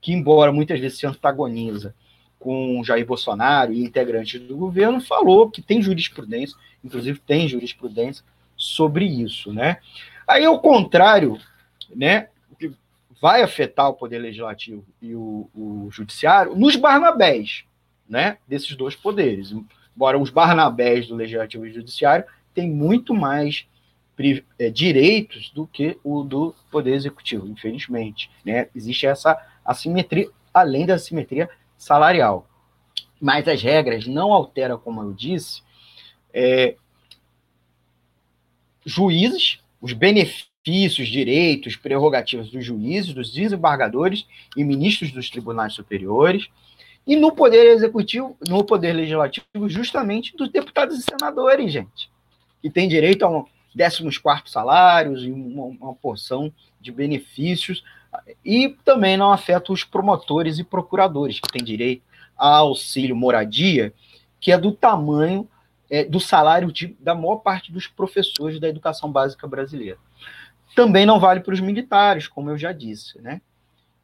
que 0.00 0.12
embora 0.12 0.52
muitas 0.52 0.80
vezes 0.80 0.98
se 0.98 1.06
antagoniza 1.06 1.94
com 2.38 2.82
Jair 2.84 3.04
Bolsonaro 3.04 3.72
e 3.72 3.82
integrantes 3.82 4.40
do 4.40 4.56
governo, 4.56 5.00
falou 5.00 5.50
que 5.50 5.60
tem 5.60 5.82
jurisprudência, 5.82 6.56
inclusive 6.84 7.18
tem 7.18 7.48
jurisprudência 7.48 8.24
sobre 8.56 9.04
isso, 9.04 9.52
né? 9.52 9.78
Aí, 10.26 10.44
ao 10.44 10.60
contrário, 10.60 11.38
né, 11.94 12.28
o 12.50 12.56
que 12.56 12.72
vai 13.20 13.42
afetar 13.42 13.88
o 13.88 13.94
poder 13.94 14.18
legislativo 14.18 14.84
e 15.00 15.14
o, 15.14 15.48
o 15.54 15.88
judiciário 15.90 16.54
nos 16.54 16.76
Barnabés, 16.76 17.64
né, 18.08 18.38
desses 18.46 18.76
dois 18.76 18.94
poderes. 18.94 19.54
Embora 19.96 20.18
os 20.18 20.30
Barnabés 20.30 21.08
do 21.08 21.14
legislativo 21.14 21.66
e 21.66 21.72
judiciário 21.72 22.24
têm 22.54 22.70
muito 22.70 23.14
mais 23.14 23.66
é, 24.58 24.68
direitos 24.68 25.50
do 25.50 25.66
que 25.66 25.98
o 26.02 26.22
do 26.22 26.54
Poder 26.70 26.92
Executivo, 26.92 27.46
infelizmente. 27.46 28.30
Né? 28.44 28.68
Existe 28.74 29.06
essa 29.06 29.40
assimetria, 29.64 30.28
além 30.52 30.84
da 30.86 30.94
assimetria 30.94 31.48
salarial. 31.78 32.46
Mas 33.20 33.48
as 33.48 33.62
regras 33.62 34.06
não 34.06 34.32
alteram, 34.32 34.78
como 34.78 35.02
eu 35.02 35.12
disse, 35.12 35.62
é, 36.34 36.76
juízes, 38.84 39.60
os 39.80 39.92
benefícios, 39.92 41.08
direitos, 41.08 41.76
prerrogativas 41.76 42.50
dos 42.50 42.64
juízes, 42.64 43.14
dos 43.14 43.32
desembargadores 43.32 44.26
e 44.56 44.64
ministros 44.64 45.12
dos 45.12 45.30
tribunais 45.30 45.72
superiores, 45.72 46.48
e 47.06 47.16
no 47.16 47.32
poder 47.32 47.68
executivo, 47.68 48.36
no 48.46 48.62
poder 48.62 48.92
legislativo, 48.92 49.46
justamente 49.68 50.36
dos 50.36 50.50
deputados 50.50 50.98
e 50.98 51.02
senadores, 51.02 51.72
gente, 51.72 52.10
que 52.60 52.68
tem 52.68 52.86
direito 52.86 53.24
a 53.24 53.30
um, 53.30 53.46
14 53.76 54.10
salários 54.44 55.24
e 55.24 55.30
uma, 55.30 55.64
uma 55.64 55.94
porção 55.94 56.52
de 56.80 56.92
benefícios, 56.92 57.82
e 58.44 58.76
também 58.84 59.16
não 59.16 59.32
afeta 59.32 59.72
os 59.72 59.84
promotores 59.84 60.58
e 60.58 60.64
procuradores, 60.64 61.40
que 61.40 61.52
têm 61.52 61.62
direito 61.62 62.02
a 62.36 62.56
auxílio 62.58 63.16
moradia, 63.16 63.92
que 64.40 64.52
é 64.52 64.58
do 64.58 64.72
tamanho 64.72 65.48
é, 65.90 66.04
do 66.04 66.20
salário 66.20 66.70
de, 66.70 66.96
da 67.00 67.14
maior 67.14 67.36
parte 67.36 67.72
dos 67.72 67.86
professores 67.86 68.60
da 68.60 68.68
educação 68.68 69.10
básica 69.10 69.46
brasileira. 69.46 69.98
Também 70.74 71.06
não 71.06 71.18
vale 71.18 71.40
para 71.40 71.54
os 71.54 71.60
militares, 71.60 72.28
como 72.28 72.50
eu 72.50 72.58
já 72.58 72.72
disse. 72.72 73.20
Né? 73.20 73.40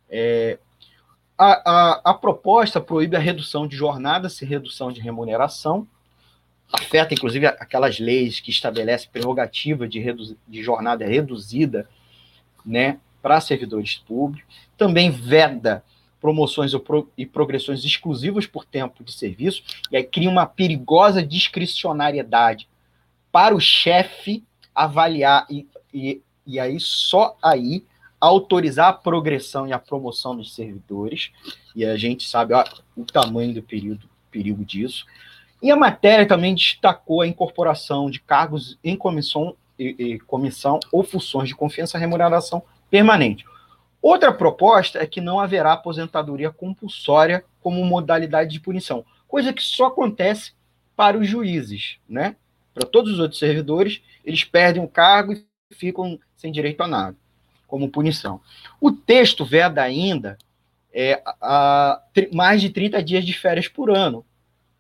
É, 0.09 0.59
a, 1.37 1.71
a, 1.71 2.01
a 2.11 2.15
proposta 2.15 2.81
proíbe 2.81 3.17
a 3.17 3.21
redução 3.21 3.67
de 3.67 3.77
jornada 3.77 4.29
sem 4.29 4.49
redução 4.49 4.91
de 4.91 5.01
remuneração, 5.01 5.87
afeta, 6.73 7.15
inclusive, 7.15 7.47
aquelas 7.47 7.99
leis 7.99 8.41
que 8.41 8.51
estabelecem 8.51 9.11
prerrogativa 9.11 9.87
de, 9.87 10.37
de 10.49 10.63
jornada 10.63 11.05
reduzida 11.05 11.89
né, 12.65 12.99
para 13.25 13.41
servidores 13.41 13.95
públicos. 13.95 14.45
Também 14.77 15.11
veda 15.11 15.83
promoções 16.21 16.73
e 17.17 17.25
progressões 17.25 17.83
exclusivas 17.83 18.47
por 18.47 18.67
tempo 18.67 19.03
de 19.03 19.13
serviço, 19.13 19.63
e 19.91 19.97
aí 19.97 20.05
cria 20.05 20.29
uma 20.29 20.45
perigosa 20.45 21.23
discricionariedade 21.23 22.69
para 23.33 23.55
o 23.55 23.61
chefe 23.61 24.45
avaliar 24.75 25.47
e, 25.49 25.67
e, 25.93 26.21
e 26.47 26.61
aí 26.61 26.79
só 26.79 27.35
aí 27.43 27.83
autorizar 28.21 28.89
a 28.89 28.93
progressão 28.93 29.67
e 29.67 29.73
a 29.73 29.79
promoção 29.79 30.37
dos 30.37 30.55
servidores, 30.55 31.31
e 31.75 31.83
a 31.83 31.97
gente 31.97 32.29
sabe 32.29 32.53
ó, 32.53 32.63
o 32.95 33.05
tamanho 33.05 33.55
do 33.55 33.63
período, 33.63 34.07
perigo 34.31 34.65
disso. 34.65 35.07
E 35.63 35.71
a 35.71 35.77
matéria 35.77 36.27
também 36.27 36.55
destacou 36.55 37.23
a 37.23 37.27
incorporação 37.27 38.11
de 38.11 38.21
cargos 38.21 38.79
em 38.85 38.97
comissão, 38.97 39.57
e, 39.79 39.95
e, 39.99 40.21
comissão 40.21 40.79
ou 40.93 41.03
funções 41.03 41.49
de 41.49 41.55
confiança 41.55 41.97
e 41.97 42.01
remuneração 42.01 42.63
permanente. 42.95 43.45
Outra 44.01 44.33
proposta 44.33 45.01
é 45.01 45.07
que 45.07 45.21
não 45.21 45.41
haverá 45.41 45.73
aposentadoria 45.73 46.53
compulsória 46.53 47.45
como 47.61 47.85
modalidade 47.85 48.53
de 48.53 48.61
punição, 48.61 49.05
coisa 49.27 49.53
que 49.53 49.65
só 49.65 49.87
acontece 49.87 50.53
para 50.95 51.19
os 51.19 51.29
juízes, 51.29 51.99
né? 52.09 52.37
Para 52.73 52.87
todos 52.87 53.15
os 53.15 53.19
outros 53.19 53.41
servidores, 53.41 54.01
eles 54.25 54.45
perdem 54.45 54.81
o 54.81 54.87
cargo 54.87 55.33
e 55.33 55.45
ficam 55.75 56.21
sem 56.37 56.53
direito 56.53 56.83
a 56.83 56.87
nada, 56.87 57.17
como 57.67 57.89
punição. 57.89 58.41
O 58.81 58.93
texto 58.93 59.45
veda 59.45 59.83
ainda 59.83 60.39
é, 60.93 61.21
a, 61.27 61.35
a, 61.41 62.03
mais 62.33 62.61
de 62.61 62.71
30 62.71 63.03
dias 63.03 63.27
de 63.27 63.33
férias 63.33 63.67
por 63.67 63.91
ano, 63.91 64.25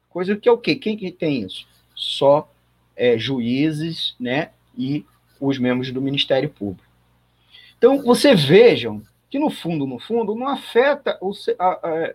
coisa 0.08 0.36
que 0.36 0.48
é 0.48 0.52
o 0.52 0.58
quê? 0.58 0.76
Quem 0.76 0.96
que 0.96 1.10
tem 1.10 1.42
isso? 1.42 1.66
Só 1.96 2.48
é, 2.94 3.18
juízes, 3.18 4.14
né? 4.20 4.50
E 4.78 5.04
os 5.40 5.58
membros 5.58 5.90
do 5.90 6.00
Ministério 6.00 6.48
Público. 6.48 6.93
Então, 7.84 8.00
você 8.00 8.34
vejam 8.34 9.02
que 9.28 9.38
no 9.38 9.50
fundo, 9.50 9.86
no 9.86 9.98
fundo, 9.98 10.34
não 10.34 10.48
afeta 10.48 11.18
o, 11.20 11.32
a, 11.58 11.66
a, 11.66 12.14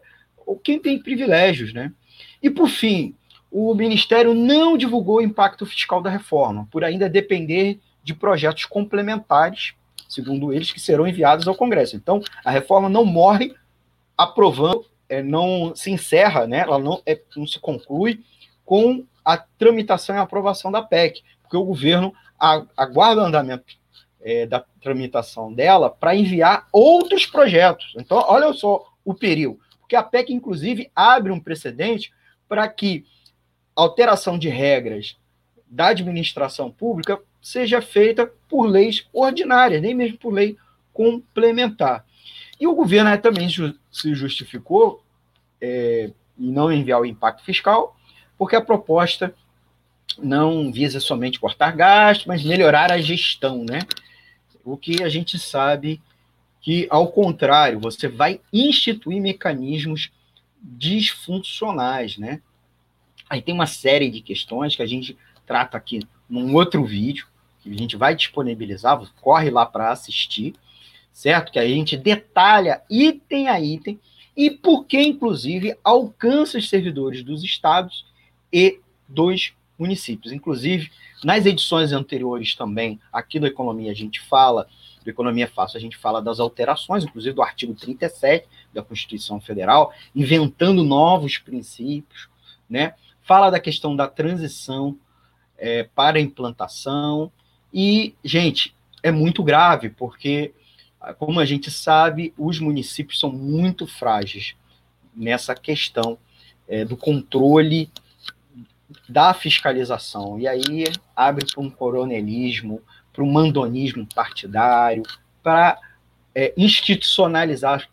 quem 0.63 0.79
tem 0.79 0.97
privilégios, 0.97 1.71
né? 1.73 1.93
E 2.41 2.49
por 2.49 2.67
fim, 2.67 3.13
o 3.51 3.75
Ministério 3.75 4.33
não 4.33 4.75
divulgou 4.75 5.17
o 5.17 5.21
impacto 5.21 5.67
fiscal 5.67 6.01
da 6.01 6.09
reforma, 6.09 6.67
por 6.71 6.83
ainda 6.83 7.07
depender 7.07 7.79
de 8.03 8.15
projetos 8.15 8.65
complementares, 8.65 9.75
segundo 10.07 10.51
eles, 10.51 10.71
que 10.71 10.79
serão 10.79 11.07
enviados 11.07 11.47
ao 11.47 11.53
Congresso. 11.53 11.95
Então, 11.95 12.19
a 12.43 12.49
reforma 12.49 12.89
não 12.89 13.05
morre 13.05 13.53
aprovando, 14.17 14.87
é, 15.07 15.21
não 15.21 15.75
se 15.75 15.91
encerra, 15.91 16.47
né? 16.47 16.61
Ela 16.61 16.79
não, 16.79 16.99
é, 17.05 17.21
não 17.37 17.45
se 17.45 17.59
conclui 17.59 18.23
com 18.65 19.05
a 19.23 19.37
tramitação 19.37 20.15
e 20.15 20.19
aprovação 20.19 20.71
da 20.71 20.81
PEC, 20.81 21.21
porque 21.43 21.57
o 21.57 21.63
governo 21.63 22.11
aguarda 22.75 23.21
o 23.21 23.25
andamento 23.25 23.78
é, 24.21 24.45
da 24.45 24.63
tramitação 24.81 25.53
dela 25.53 25.89
para 25.89 26.15
enviar 26.15 26.67
outros 26.71 27.25
projetos. 27.25 27.93
Então, 27.97 28.23
olha 28.27 28.51
só 28.53 28.85
o 29.03 29.13
perigo, 29.13 29.59
porque 29.79 29.95
a 29.95 30.03
PEC, 30.03 30.33
inclusive, 30.33 30.91
abre 30.95 31.31
um 31.31 31.39
precedente 31.39 32.11
para 32.47 32.67
que 32.67 33.05
alteração 33.75 34.37
de 34.37 34.49
regras 34.49 35.17
da 35.65 35.87
administração 35.87 36.71
pública 36.71 37.19
seja 37.41 37.81
feita 37.81 38.31
por 38.47 38.65
leis 38.65 39.07
ordinárias, 39.13 39.81
nem 39.81 39.93
mesmo 39.93 40.17
por 40.17 40.33
lei 40.33 40.57
complementar. 40.91 42.05
E 42.59 42.67
o 42.67 42.75
governo 42.75 43.15
também 43.19 43.47
se 43.49 44.13
justificou 44.13 45.03
é, 45.61 46.11
em 46.37 46.51
não 46.51 46.71
enviar 46.71 46.99
o 46.99 47.05
impacto 47.05 47.43
fiscal, 47.43 47.95
porque 48.37 48.55
a 48.55 48.61
proposta 48.61 49.33
não 50.17 50.71
visa 50.71 50.99
somente 50.99 51.39
cortar 51.39 51.75
gastos, 51.75 52.25
mas 52.25 52.43
melhorar 52.43 52.91
a 52.91 52.99
gestão, 52.99 53.63
né? 53.63 53.79
O 54.71 54.77
que 54.77 55.01
a 55.01 55.09
gente 55.09 55.39
sabe 55.39 56.01
que, 56.61 56.87
ao 56.89 57.07
contrário, 57.07 57.79
você 57.79 58.07
vai 58.07 58.39
instituir 58.53 59.21
mecanismos 59.21 60.11
disfuncionais, 60.61 62.17
né? 62.17 62.41
Aí 63.29 63.41
tem 63.41 63.53
uma 63.53 63.65
série 63.65 64.09
de 64.09 64.21
questões 64.21 64.75
que 64.75 64.81
a 64.81 64.85
gente 64.85 65.17
trata 65.45 65.77
aqui 65.77 66.01
num 66.29 66.53
outro 66.53 66.83
vídeo, 66.85 67.27
que 67.63 67.71
a 67.71 67.75
gente 67.75 67.97
vai 67.97 68.15
disponibilizar, 68.15 69.01
corre 69.21 69.49
lá 69.49 69.65
para 69.65 69.91
assistir, 69.91 70.53
certo? 71.11 71.51
Que 71.51 71.59
a 71.59 71.67
gente 71.67 71.97
detalha 71.97 72.81
item 72.89 73.47
a 73.47 73.59
item 73.59 73.99
e 74.37 74.51
por 74.51 74.85
que, 74.85 75.01
inclusive, 75.01 75.75
alcança 75.83 76.57
os 76.57 76.69
servidores 76.69 77.23
dos 77.23 77.43
estados 77.43 78.05
e 78.53 78.79
dos 79.07 79.51
municípios. 79.79 80.33
Inclusive, 80.33 80.91
nas 81.23 81.45
edições 81.45 81.91
anteriores 81.91 82.53
também, 82.55 82.99
aqui 83.11 83.39
do 83.39 83.47
Economia, 83.47 83.91
a 83.91 83.95
gente 83.95 84.19
fala, 84.19 84.67
do 85.03 85.09
Economia 85.09 85.47
Fácil, 85.47 85.77
a 85.77 85.81
gente 85.81 85.97
fala 85.97 86.21
das 86.21 86.39
alterações, 86.39 87.03
inclusive 87.03 87.33
do 87.33 87.41
artigo 87.41 87.73
37 87.73 88.47
da 88.73 88.83
Constituição 88.83 89.39
Federal, 89.39 89.93
inventando 90.15 90.83
novos 90.83 91.37
princípios, 91.37 92.27
né? 92.69 92.93
Fala 93.23 93.49
da 93.49 93.59
questão 93.59 93.95
da 93.95 94.07
transição 94.07 94.97
é, 95.57 95.83
para 95.83 96.17
a 96.17 96.21
implantação. 96.21 97.31
E, 97.73 98.15
gente, 98.23 98.75
é 99.03 99.11
muito 99.11 99.43
grave, 99.43 99.89
porque, 99.89 100.53
como 101.17 101.39
a 101.39 101.45
gente 101.45 101.69
sabe, 101.69 102.33
os 102.37 102.59
municípios 102.59 103.19
são 103.19 103.31
muito 103.31 103.85
frágeis 103.85 104.55
nessa 105.15 105.53
questão 105.55 106.17
é, 106.67 106.85
do 106.85 106.95
controle 106.95 107.89
da 109.07 109.33
fiscalização. 109.33 110.39
E 110.39 110.47
aí 110.47 110.85
abre 111.15 111.45
para 111.45 111.61
um 111.61 111.69
coronelismo, 111.69 112.81
para 113.13 113.23
um 113.23 113.31
mandonismo 113.31 114.07
partidário, 114.13 115.03
para 115.43 115.79
é, 116.33 116.53
institucionalizar 116.57 117.87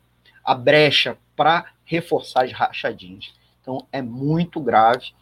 a 0.44 0.55
brecha 0.55 1.18
para 1.34 1.66
reforçar 1.84 2.44
as 2.44 2.53
rachadinhas. 2.53 3.32
Então 3.61 3.86
é 3.92 4.01
muito 4.01 4.61
grave, 4.61 5.12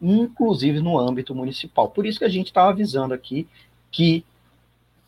inclusive 0.00 0.80
no 0.80 0.98
âmbito 0.98 1.34
municipal. 1.34 1.88
Por 1.88 2.06
isso 2.06 2.18
que 2.18 2.24
a 2.24 2.28
gente 2.28 2.48
estava 2.48 2.70
avisando 2.70 3.14
aqui 3.14 3.48
que 3.90 4.24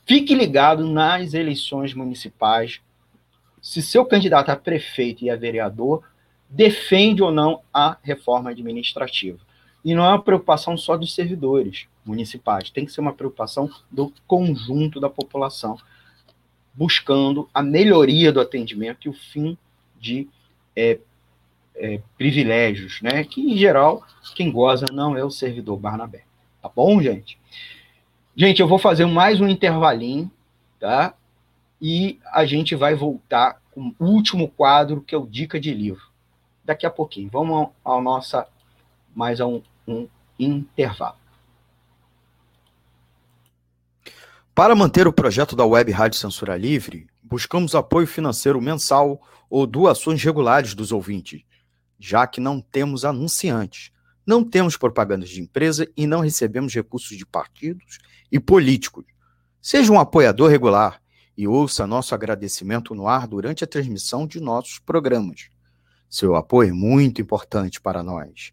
fique 0.07 0.34
ligado 0.34 0.86
nas 0.86 1.34
eleições 1.34 1.95
municipais. 1.95 2.80
Se 3.61 3.82
seu 3.82 4.05
candidato 4.05 4.51
a 4.51 4.57
prefeito 4.57 5.24
e 5.24 5.30
a 5.30 5.36
vereador 5.36 6.03
defende 6.49 7.22
ou 7.22 7.30
não 7.30 7.61
a 7.72 7.97
reforma 8.03 8.51
administrativa. 8.51 9.38
E 9.85 9.95
não 9.95 10.05
é 10.05 10.09
uma 10.09 10.22
preocupação 10.22 10.76
só 10.78 10.97
dos 10.97 11.14
servidores 11.14 11.87
municipais, 12.05 12.70
tem 12.70 12.87
que 12.87 12.93
ser 12.93 13.01
uma 13.01 13.12
preocupação 13.12 13.70
do 13.91 14.12
conjunto 14.26 14.99
da 14.99 15.11
população, 15.11 15.78
buscando 16.72 17.49
a 17.53 17.62
melhoria 17.62 18.32
do 18.32 18.41
atendimento 18.41 19.07
e 19.07 19.09
o 19.11 19.12
fim 19.12 19.57
de 20.01 20.28
é, 20.74 20.99
é, 21.76 22.01
privilégios, 22.16 23.01
né? 23.03 23.24
Que 23.24 23.41
em 23.41 23.57
geral 23.57 24.05
quem 24.35 24.51
goza 24.51 24.87
não 24.93 25.16
é 25.16 25.24
o 25.24 25.30
servidor 25.30 25.78
Barnabé. 25.78 26.24
Tá 26.62 26.70
bom, 26.74 27.01
gente? 27.01 27.39
Gente, 28.37 28.61
eu 28.61 28.66
vou 28.66 28.78
fazer 28.78 29.07
mais 29.07 29.41
um 29.41 29.47
intervalinho, 29.47 30.30
tá? 30.80 31.14
E 31.80 32.18
a 32.32 32.45
gente 32.47 32.74
vai 32.74 32.95
voltar 32.95 33.61
com 33.70 33.95
o 33.99 34.05
último 34.05 34.49
quadro, 34.49 35.03
que 35.03 35.14
é 35.14 35.18
o 35.18 35.26
Dica 35.26 35.61
de 35.61 35.72
Livro. 35.74 36.03
Daqui 36.64 36.87
a 36.87 36.91
pouquinho. 36.91 37.28
Vamos 37.30 37.55
ao, 37.55 37.74
ao 37.85 38.03
nossa 38.03 38.49
mais 39.14 39.41
a 39.41 39.47
um 39.47 39.62
um 39.87 40.09
intervalo. 40.39 41.16
Para 44.55 44.74
manter 44.74 45.09
o 45.09 45.12
projeto 45.12 45.57
da 45.57 45.64
Web 45.64 45.91
Rádio 45.91 46.18
Censura 46.18 46.57
Livre, 46.57 47.09
buscamos 47.22 47.74
apoio 47.74 48.07
financeiro 48.07 48.61
mensal 48.61 49.20
ou 49.51 49.66
doações 49.66 50.22
regulares 50.22 50.74
dos 50.74 50.93
ouvintes, 50.93 51.43
já 51.99 52.26
que 52.26 52.41
não 52.41 52.61
temos 52.61 53.05
anunciantes, 53.05 53.91
não 54.26 54.45
temos 54.45 54.76
propagandas 54.76 55.28
de 55.28 55.41
empresa 55.41 55.89
e 55.97 56.07
não 56.07 56.20
recebemos 56.20 56.72
recursos 56.72 57.16
de 57.16 57.26
partidos 57.26 57.99
e 58.30 58.39
políticos. 58.39 59.05
Seja 59.61 59.93
um 59.93 59.99
apoiador 59.99 60.49
regular 60.49 61.03
e 61.37 61.49
ouça 61.49 61.87
nosso 61.87 62.14
agradecimento 62.14 62.95
no 62.95 63.09
ar 63.09 63.26
durante 63.26 63.64
a 63.64 63.66
transmissão 63.66 64.26
de 64.26 64.41
nossos 64.41 64.78
programas. 64.78 65.49
Seu 66.09 66.37
apoio 66.37 66.70
é 66.70 66.72
muito 66.72 67.20
importante 67.20 67.80
para 67.80 68.03
nós 68.03 68.53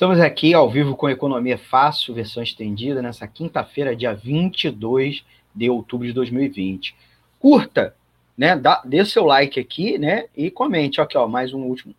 Estamos 0.00 0.18
aqui 0.18 0.54
ao 0.54 0.70
vivo 0.70 0.96
com 0.96 1.10
Economia 1.10 1.58
Fácil, 1.58 2.14
versão 2.14 2.42
estendida, 2.42 3.02
nessa 3.02 3.28
quinta-feira, 3.28 3.94
dia 3.94 4.14
22 4.14 5.22
de 5.54 5.68
outubro 5.68 6.06
de 6.06 6.14
2020. 6.14 6.96
Curta 7.38 7.94
né? 8.34 8.56
Dá, 8.56 8.80
dê 8.82 9.04
seu 9.04 9.26
like 9.26 9.60
aqui, 9.60 9.98
né? 9.98 10.24
E 10.34 10.50
comente. 10.50 11.02
Aqui, 11.02 11.18
ó, 11.18 11.28
mais 11.28 11.52
um 11.52 11.64
último 11.64 11.94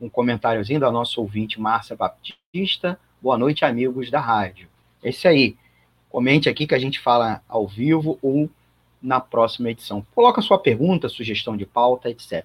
um 0.00 0.08
comentáriozinho 0.08 0.80
da 0.80 0.90
nossa 0.90 1.20
ouvinte 1.20 1.60
Márcia 1.60 1.94
Baptista. 1.94 2.98
Boa 3.22 3.38
noite, 3.38 3.64
amigos 3.64 4.10
da 4.10 4.18
rádio. 4.18 4.66
Esse 5.00 5.28
aí. 5.28 5.56
Comente 6.10 6.48
aqui 6.48 6.66
que 6.66 6.74
a 6.74 6.78
gente 6.80 6.98
fala 6.98 7.40
ao 7.48 7.68
vivo 7.68 8.18
ou 8.20 8.50
na 9.00 9.20
próxima 9.20 9.70
edição. 9.70 10.04
Coloca 10.12 10.42
sua 10.42 10.58
pergunta, 10.58 11.08
sugestão 11.08 11.56
de 11.56 11.64
pauta, 11.64 12.10
etc. 12.10 12.44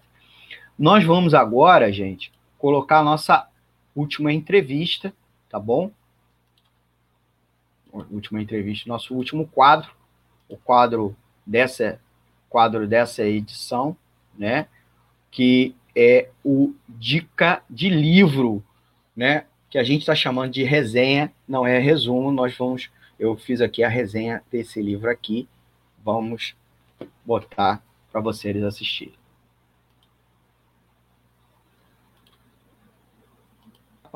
Nós 0.78 1.04
vamos 1.04 1.34
agora, 1.34 1.92
gente, 1.92 2.32
colocar 2.60 3.00
a 3.00 3.04
nossa 3.04 3.50
última 3.96 4.32
entrevista, 4.32 5.14
tá 5.50 5.60
bom? 5.60 5.92
Última 8.12 8.42
entrevista, 8.42 8.88
nosso 8.88 9.16
último 9.16 9.48
quadro, 9.48 9.92
o 10.48 10.56
quadro 10.56 11.16
dessa 11.46 12.00
quadro 12.50 12.88
dessa 12.88 13.24
edição, 13.24 13.96
né? 14.38 14.68
Que 15.32 15.76
é 15.96 16.30
o 16.44 16.74
dica 16.88 17.62
de 17.70 17.90
livro, 17.90 18.64
né? 19.16 19.46
Que 19.70 19.78
a 19.78 19.84
gente 19.84 20.02
está 20.02 20.16
chamando 20.16 20.52
de 20.52 20.64
resenha, 20.64 21.32
não 21.48 21.66
é 21.66 21.78
resumo. 21.78 22.32
Nós 22.32 22.58
vamos, 22.58 22.90
eu 23.20 23.38
fiz 23.38 23.62
aqui 23.62 23.84
a 23.84 23.90
resenha 23.90 24.44
desse 24.52 24.82
livro 24.82 25.10
aqui. 25.10 25.48
Vamos 26.04 26.56
botar 27.24 27.84
para 28.12 28.22
vocês 28.22 28.64
assistirem. 28.64 29.19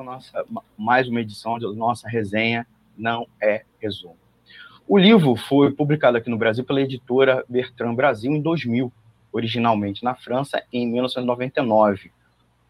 Nossa, 0.01 0.45
mais 0.77 1.07
uma 1.07 1.21
edição 1.21 1.59
da 1.59 1.71
nossa 1.71 2.07
resenha 2.07 2.65
não 2.97 3.27
é 3.41 3.63
resumo. 3.79 4.17
O 4.87 4.97
livro 4.97 5.35
foi 5.35 5.71
publicado 5.71 6.17
aqui 6.17 6.29
no 6.29 6.37
Brasil 6.37 6.63
pela 6.63 6.81
editora 6.81 7.45
Bertrand 7.47 7.93
Brasil 7.93 8.31
em 8.31 8.41
2000, 8.41 8.91
originalmente 9.31 10.03
na 10.03 10.15
França 10.15 10.63
em 10.71 10.87
1999. 10.87 12.11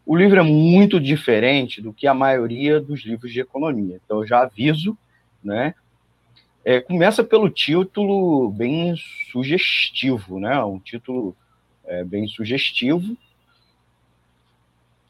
O 0.06 0.16
livro 0.16 0.38
é 0.38 0.42
muito 0.42 1.00
diferente 1.00 1.80
do 1.80 1.92
que 1.92 2.06
a 2.06 2.14
maioria 2.14 2.78
dos 2.80 3.04
livros 3.04 3.32
de 3.32 3.40
economia. 3.40 4.00
Então, 4.04 4.20
eu 4.20 4.26
já 4.26 4.42
aviso, 4.42 4.96
né? 5.42 5.74
É, 6.64 6.80
começa 6.80 7.24
pelo 7.24 7.50
título 7.50 8.50
bem 8.50 8.94
sugestivo, 9.30 10.38
né? 10.38 10.62
Um 10.62 10.78
título 10.78 11.34
é, 11.86 12.04
bem 12.04 12.26
sugestivo. 12.26 13.16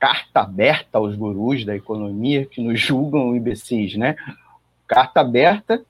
Carta 0.04 0.40
aberta 0.40 0.98
aos 0.98 1.16
gurus 1.16 1.64
da 1.64 1.74
economia 1.74 2.44
que 2.44 2.60
nos 2.60 2.78
julgam 2.78 3.34
imbecis, 3.34 3.96
né? 3.96 4.14
Carta 4.86 5.20
aberta 5.20 5.82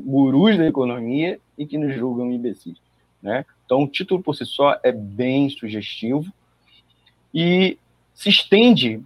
gurus 0.00 0.56
da 0.56 0.66
economia 0.66 1.38
e 1.58 1.66
que 1.66 1.76
nos 1.76 1.94
julgam 1.94 2.32
imbecis. 2.32 2.78
Né? 3.22 3.44
Então, 3.66 3.82
o 3.82 3.86
título 3.86 4.22
por 4.22 4.34
si 4.34 4.46
só 4.46 4.80
é 4.82 4.90
bem 4.90 5.50
sugestivo 5.50 6.32
e 7.34 7.76
se 8.14 8.30
estende 8.30 9.02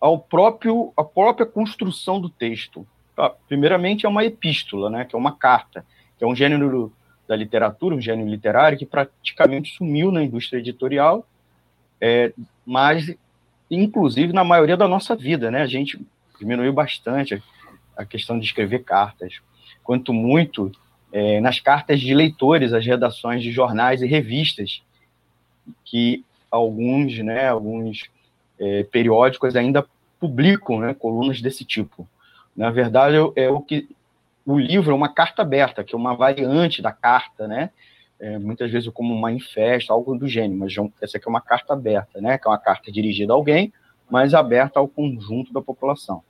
ao 0.00 0.18
próprio 0.18 0.90
à 0.96 1.04
própria 1.04 1.44
construção 1.44 2.18
do 2.18 2.30
texto. 2.30 2.86
Tá? 3.14 3.28
Primeiramente, 3.46 4.06
é 4.06 4.08
uma 4.08 4.24
epístola, 4.24 4.88
né? 4.88 5.04
que 5.04 5.14
é 5.14 5.18
uma 5.18 5.36
carta, 5.36 5.84
que 6.16 6.24
é 6.24 6.26
um 6.26 6.34
gênero 6.34 6.90
da 7.28 7.36
literatura, 7.36 7.94
um 7.94 8.00
gênero 8.00 8.26
literário 8.26 8.78
que 8.78 8.86
praticamente 8.86 9.76
sumiu 9.76 10.10
na 10.10 10.24
indústria 10.24 10.60
editorial, 10.60 11.26
é, 12.00 12.32
mas 12.64 13.14
inclusive 13.70 14.32
na 14.32 14.44
maioria 14.44 14.76
da 14.76 14.86
nossa 14.86 15.14
vida, 15.16 15.50
né? 15.50 15.62
A 15.62 15.66
gente 15.66 16.00
diminuiu 16.38 16.72
bastante 16.72 17.42
a 17.96 18.04
questão 18.04 18.38
de 18.38 18.44
escrever 18.44 18.84
cartas 18.84 19.40
quanto 19.82 20.12
muito 20.12 20.72
é, 21.12 21.40
nas 21.40 21.60
cartas 21.60 22.00
de 22.00 22.12
leitores 22.12 22.72
às 22.72 22.84
redações 22.84 23.42
de 23.42 23.52
jornais 23.52 24.02
e 24.02 24.06
revistas, 24.06 24.82
que 25.84 26.24
alguns, 26.50 27.16
né, 27.18 27.48
alguns 27.48 28.10
é, 28.58 28.82
periódicos 28.84 29.54
ainda 29.54 29.86
publicam 30.18 30.80
né, 30.80 30.92
colunas 30.94 31.40
desse 31.40 31.64
tipo. 31.64 32.06
Na 32.56 32.70
verdade, 32.70 33.16
é 33.36 33.48
o 33.48 33.60
que 33.60 33.88
o 34.44 34.58
livro 34.58 34.90
é 34.90 34.94
uma 34.94 35.08
carta 35.08 35.42
aberta, 35.42 35.84
que 35.84 35.94
é 35.94 35.98
uma 35.98 36.14
variante 36.14 36.82
da 36.82 36.92
carta, 36.92 37.46
né? 37.46 37.70
É, 38.18 38.38
muitas 38.38 38.70
vezes 38.70 38.88
como 38.88 39.14
um 39.14 39.18
manifesto, 39.18 39.92
algo 39.92 40.16
do 40.16 40.26
gênero, 40.26 40.58
mas 40.58 40.74
essa 41.02 41.18
aqui 41.18 41.28
é 41.28 41.30
uma 41.30 41.40
carta 41.40 41.74
aberta, 41.74 42.20
né? 42.20 42.38
Que 42.38 42.48
é 42.48 42.50
uma 42.50 42.58
carta 42.58 42.90
dirigida 42.90 43.32
a 43.32 43.36
alguém, 43.36 43.72
mas 44.10 44.32
aberta 44.32 44.80
ao 44.80 44.88
conjunto 44.88 45.52
da 45.52 45.60
população. 45.60 46.22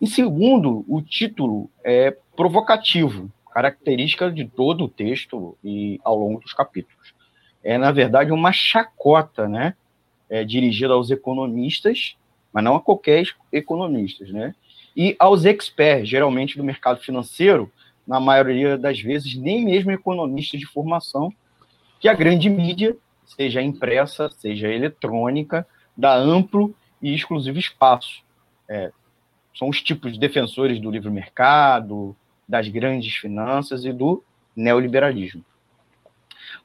Em 0.00 0.06
segundo, 0.06 0.84
o 0.88 1.00
título 1.00 1.70
é 1.84 2.16
provocativo, 2.34 3.30
característica 3.52 4.32
de 4.32 4.46
todo 4.46 4.84
o 4.84 4.88
texto 4.88 5.56
e 5.62 6.00
ao 6.02 6.18
longo 6.18 6.40
dos 6.40 6.52
capítulos. 6.52 7.14
É, 7.62 7.78
na 7.78 7.92
verdade, 7.92 8.32
uma 8.32 8.52
chacota, 8.52 9.48
né? 9.48 9.74
É, 10.28 10.42
dirigida 10.42 10.94
aos 10.94 11.10
economistas, 11.10 12.16
mas 12.52 12.64
não 12.64 12.74
a 12.74 12.80
qualquer 12.80 13.24
economistas, 13.52 14.30
né? 14.30 14.54
E 14.96 15.14
aos 15.18 15.44
experts, 15.44 16.08
geralmente 16.08 16.56
do 16.56 16.64
mercado 16.64 17.00
financeiro, 17.00 17.70
na 18.06 18.18
maioria 18.20 18.76
das 18.76 19.00
vezes, 19.00 19.34
nem 19.36 19.64
mesmo 19.64 19.90
economistas 19.90 20.60
de 20.60 20.66
formação, 20.66 21.32
que 22.00 22.08
a 22.08 22.14
grande 22.14 22.50
mídia, 22.50 22.96
seja 23.24 23.62
impressa, 23.62 24.28
seja 24.28 24.68
eletrônica, 24.68 25.66
dá 25.96 26.14
amplo 26.14 26.74
e 27.00 27.14
exclusivo 27.14 27.58
espaço. 27.58 28.22
É, 28.68 28.90
são 29.56 29.68
os 29.68 29.80
tipos 29.80 30.12
de 30.12 30.18
defensores 30.18 30.80
do 30.80 30.90
livre 30.90 31.10
mercado, 31.10 32.16
das 32.48 32.68
grandes 32.68 33.14
finanças 33.14 33.84
e 33.84 33.92
do 33.92 34.22
neoliberalismo. 34.56 35.44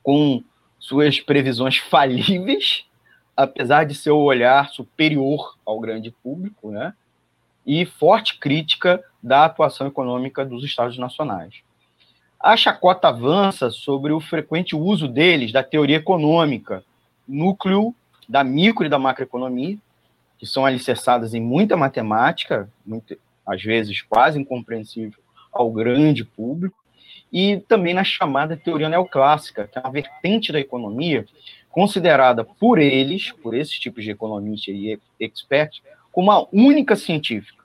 Com 0.02 0.44
suas 0.80 1.20
previsões 1.20 1.78
falíveis, 1.78 2.86
apesar 3.36 3.84
de 3.84 3.94
seu 3.94 4.18
olhar 4.18 4.70
superior 4.70 5.56
ao 5.66 5.80
grande 5.80 6.12
público, 6.24 6.72
né? 6.72 6.94
e 7.68 7.86
forte 7.86 8.40
crítica 8.40 9.04
da 9.28 9.46
atuação 9.46 9.86
econômica 9.86 10.46
dos 10.46 10.64
Estados 10.64 10.98
nacionais. 10.98 11.56
A 12.40 12.56
chacota 12.56 13.10
avança 13.10 13.70
sobre 13.70 14.14
o 14.14 14.20
frequente 14.20 14.76
uso 14.76 15.08
deles 15.08 15.52
da 15.52 15.62
teoria 15.62 15.98
econômica, 15.98 16.84
núcleo 17.28 17.94
da 18.28 18.44
micro 18.44 18.86
e 18.86 18.90
da 18.90 18.98
macroeconomia, 18.98 19.78
que 20.38 20.46
são 20.46 20.66
alicerçadas 20.66 21.34
em 21.34 21.42
muita 21.42 21.76
matemática, 21.76 22.70
muito, 22.86 23.18
às 23.46 23.62
vezes 23.62 24.02
quase 24.02 24.40
incompreensível 24.40 25.20
ao 25.52 25.72
grande 25.72 26.24
público, 26.24 26.78
e 27.34 27.58
também 27.68 27.94
na 27.94 28.04
chamada 28.04 28.56
teoria 28.56 28.88
neoclássica, 28.88 29.68
que 29.68 29.78
é 29.78 29.82
uma 29.82 29.92
vertente 29.92 30.52
da 30.52 30.60
economia 30.60 31.26
considerada 31.70 32.44
por 32.44 32.80
eles, 32.80 33.32
por 33.32 33.54
esses 33.54 33.78
tipos 33.78 34.04
de 34.04 34.12
economistas 34.12 34.74
e 34.76 35.00
experts, 35.20 35.82
como 36.12 36.32
a 36.32 36.48
única 36.52 36.96
científica, 36.96 37.57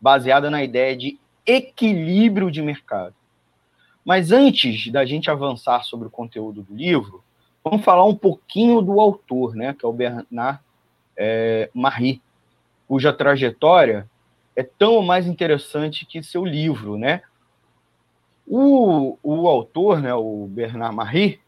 baseada 0.00 0.50
na 0.50 0.62
ideia 0.62 0.96
de 0.96 1.18
equilíbrio 1.44 2.50
de 2.50 2.62
mercado. 2.62 3.14
Mas 4.04 4.30
antes 4.30 4.90
da 4.92 5.04
gente 5.04 5.30
avançar 5.30 5.82
sobre 5.84 6.08
o 6.08 6.10
conteúdo 6.10 6.62
do 6.62 6.74
livro, 6.74 7.24
vamos 7.62 7.84
falar 7.84 8.04
um 8.04 8.14
pouquinho 8.14 8.80
do 8.80 9.00
autor, 9.00 9.54
né, 9.54 9.74
que 9.74 9.84
é 9.84 9.88
o 9.88 9.92
Bernard 9.92 10.60
é, 11.16 11.70
Marie, 11.74 12.22
cuja 12.86 13.12
trajetória 13.12 14.08
é 14.54 14.62
tão 14.62 15.02
mais 15.02 15.26
interessante 15.26 16.06
que 16.06 16.22
seu 16.22 16.44
livro, 16.44 16.96
né? 16.96 17.22
O, 18.46 19.18
o 19.22 19.48
autor, 19.48 20.00
né, 20.00 20.14
o 20.14 20.46
Bernard 20.48 20.94
Marie, 20.94 21.40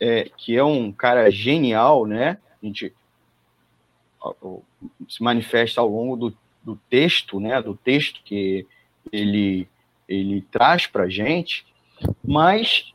é, 0.00 0.28
que 0.36 0.56
é 0.56 0.62
um 0.62 0.92
cara 0.92 1.30
genial, 1.30 2.06
né? 2.06 2.38
A 2.62 2.66
gente 2.66 2.92
se 5.08 5.22
manifesta 5.22 5.80
ao 5.80 5.88
longo 5.88 6.16
do, 6.16 6.36
do 6.64 6.76
texto, 6.88 7.38
né? 7.38 7.60
Do 7.60 7.74
texto 7.74 8.20
que 8.24 8.66
ele 9.12 9.68
ele 10.06 10.42
traz 10.50 10.86
para 10.86 11.08
gente, 11.08 11.64
mas 12.22 12.92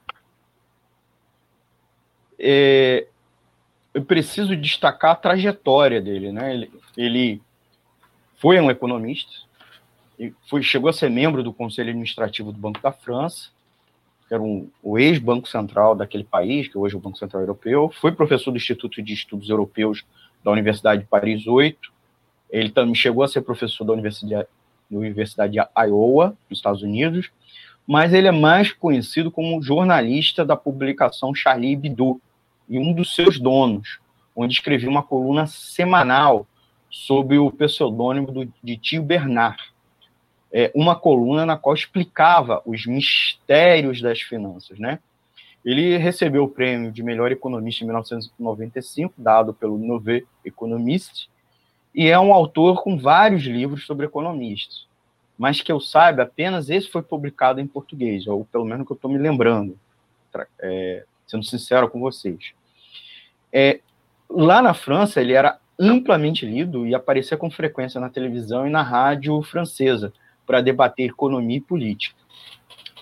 é, 2.37 3.07
eu 3.93 4.03
preciso 4.03 4.55
destacar 4.55 5.11
a 5.11 5.15
trajetória 5.15 6.01
dele, 6.01 6.31
né? 6.31 6.53
Ele, 6.53 6.71
ele 6.95 7.41
foi 8.35 8.59
um 8.59 8.69
economista, 8.69 9.31
foi, 10.47 10.61
chegou 10.61 10.89
a 10.89 10.93
ser 10.93 11.09
membro 11.09 11.43
do 11.43 11.51
Conselho 11.51 11.89
Administrativo 11.89 12.51
do 12.51 12.59
Banco 12.59 12.81
da 12.81 12.91
França, 12.91 13.49
que 14.27 14.33
era 14.33 14.43
um, 14.43 14.69
o 14.83 14.99
ex-banco 14.99 15.47
central 15.47 15.95
daquele 15.95 16.23
país, 16.23 16.67
que 16.67 16.77
hoje 16.77 16.93
é 16.93 16.97
o 16.97 17.01
Banco 17.01 17.17
Central 17.17 17.41
Europeu, 17.41 17.89
foi 17.89 18.11
professor 18.11 18.51
do 18.51 18.57
Instituto 18.57 19.01
de 19.01 19.13
Estudos 19.13 19.49
Europeus 19.49 20.05
da 20.43 20.51
Universidade 20.51 21.01
de 21.01 21.07
Paris 21.07 21.47
8, 21.47 21.91
ele 22.49 22.69
também 22.69 22.95
chegou 22.95 23.23
a 23.23 23.27
ser 23.27 23.41
professor 23.41 23.83
da 23.85 23.93
Universidade, 23.93 24.47
da 24.89 24.97
Universidade 24.97 25.53
de 25.53 25.59
Iowa, 25.59 26.35
nos 26.49 26.59
Estados 26.59 26.81
Unidos, 26.81 27.29
mas 27.87 28.13
ele 28.13 28.27
é 28.27 28.31
mais 28.31 28.71
conhecido 28.71 29.31
como 29.31 29.61
jornalista 29.61 30.45
da 30.45 30.55
publicação 30.55 31.33
Charlie 31.33 31.73
Hebdo, 31.73 32.21
e 32.69 32.77
um 32.77 32.93
dos 32.93 33.15
seus 33.15 33.39
donos, 33.39 33.99
onde 34.35 34.53
escrevia 34.53 34.89
uma 34.89 35.01
coluna 35.01 35.47
semanal 35.47 36.45
sob 36.89 37.37
o 37.37 37.51
pseudônimo 37.51 38.31
do, 38.31 38.53
de 38.63 38.77
Tio 38.77 39.01
Bernard. 39.01 39.61
É, 40.51 40.71
uma 40.73 40.95
coluna 40.95 41.45
na 41.45 41.57
qual 41.57 41.75
explicava 41.75 42.61
os 42.65 42.85
mistérios 42.85 44.01
das 44.01 44.21
finanças, 44.21 44.79
né? 44.79 44.99
Ele 45.63 45.97
recebeu 45.97 46.43
o 46.43 46.49
prêmio 46.49 46.91
de 46.91 47.03
melhor 47.03 47.31
economista 47.31 47.83
em 47.83 47.87
1995, 47.87 49.13
dado 49.17 49.53
pelo 49.53 49.77
Nouveau 49.77 50.21
Economiste, 50.43 51.29
e 51.99 52.07
é 52.07 52.17
um 52.17 52.33
autor 52.33 52.81
com 52.81 52.97
vários 52.97 53.43
livros 53.43 53.85
sobre 53.85 54.05
economistas. 54.05 54.87
Mas 55.37 55.59
que 55.59 55.69
eu 55.69 55.81
saiba, 55.81 56.23
apenas 56.23 56.69
esse 56.69 56.87
foi 56.87 57.01
publicado 57.01 57.59
em 57.59 57.67
português, 57.67 58.25
ou 58.25 58.45
pelo 58.45 58.63
menos 58.63 58.87
que 58.87 58.93
eu 58.93 58.95
estou 58.95 59.11
me 59.11 59.17
lembrando, 59.17 59.77
é, 60.61 61.03
sendo 61.27 61.43
sincero 61.43 61.89
com 61.89 61.99
vocês. 61.99 62.53
É, 63.51 63.81
lá 64.29 64.61
na 64.61 64.73
França, 64.73 65.19
ele 65.19 65.33
era 65.33 65.59
amplamente 65.77 66.45
lido 66.45 66.87
e 66.87 66.95
aparecia 66.95 67.35
com 67.35 67.51
frequência 67.51 67.99
na 67.99 68.09
televisão 68.09 68.65
e 68.65 68.69
na 68.69 68.81
rádio 68.81 69.41
francesa 69.41 70.13
para 70.47 70.61
debater 70.61 71.09
economia 71.09 71.57
e 71.57 71.61
política. 71.61 72.15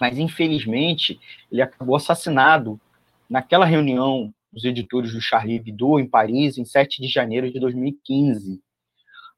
Mas, 0.01 0.17
infelizmente, 0.17 1.19
ele 1.51 1.61
acabou 1.61 1.95
assassinado 1.95 2.81
naquela 3.29 3.63
reunião 3.63 4.33
dos 4.51 4.65
editores 4.65 5.13
do 5.13 5.21
Charlie 5.21 5.57
Hebdo, 5.57 5.99
em 5.99 6.07
Paris, 6.07 6.57
em 6.57 6.65
7 6.65 6.99
de 6.99 7.07
janeiro 7.07 7.51
de 7.51 7.59
2015, 7.59 8.59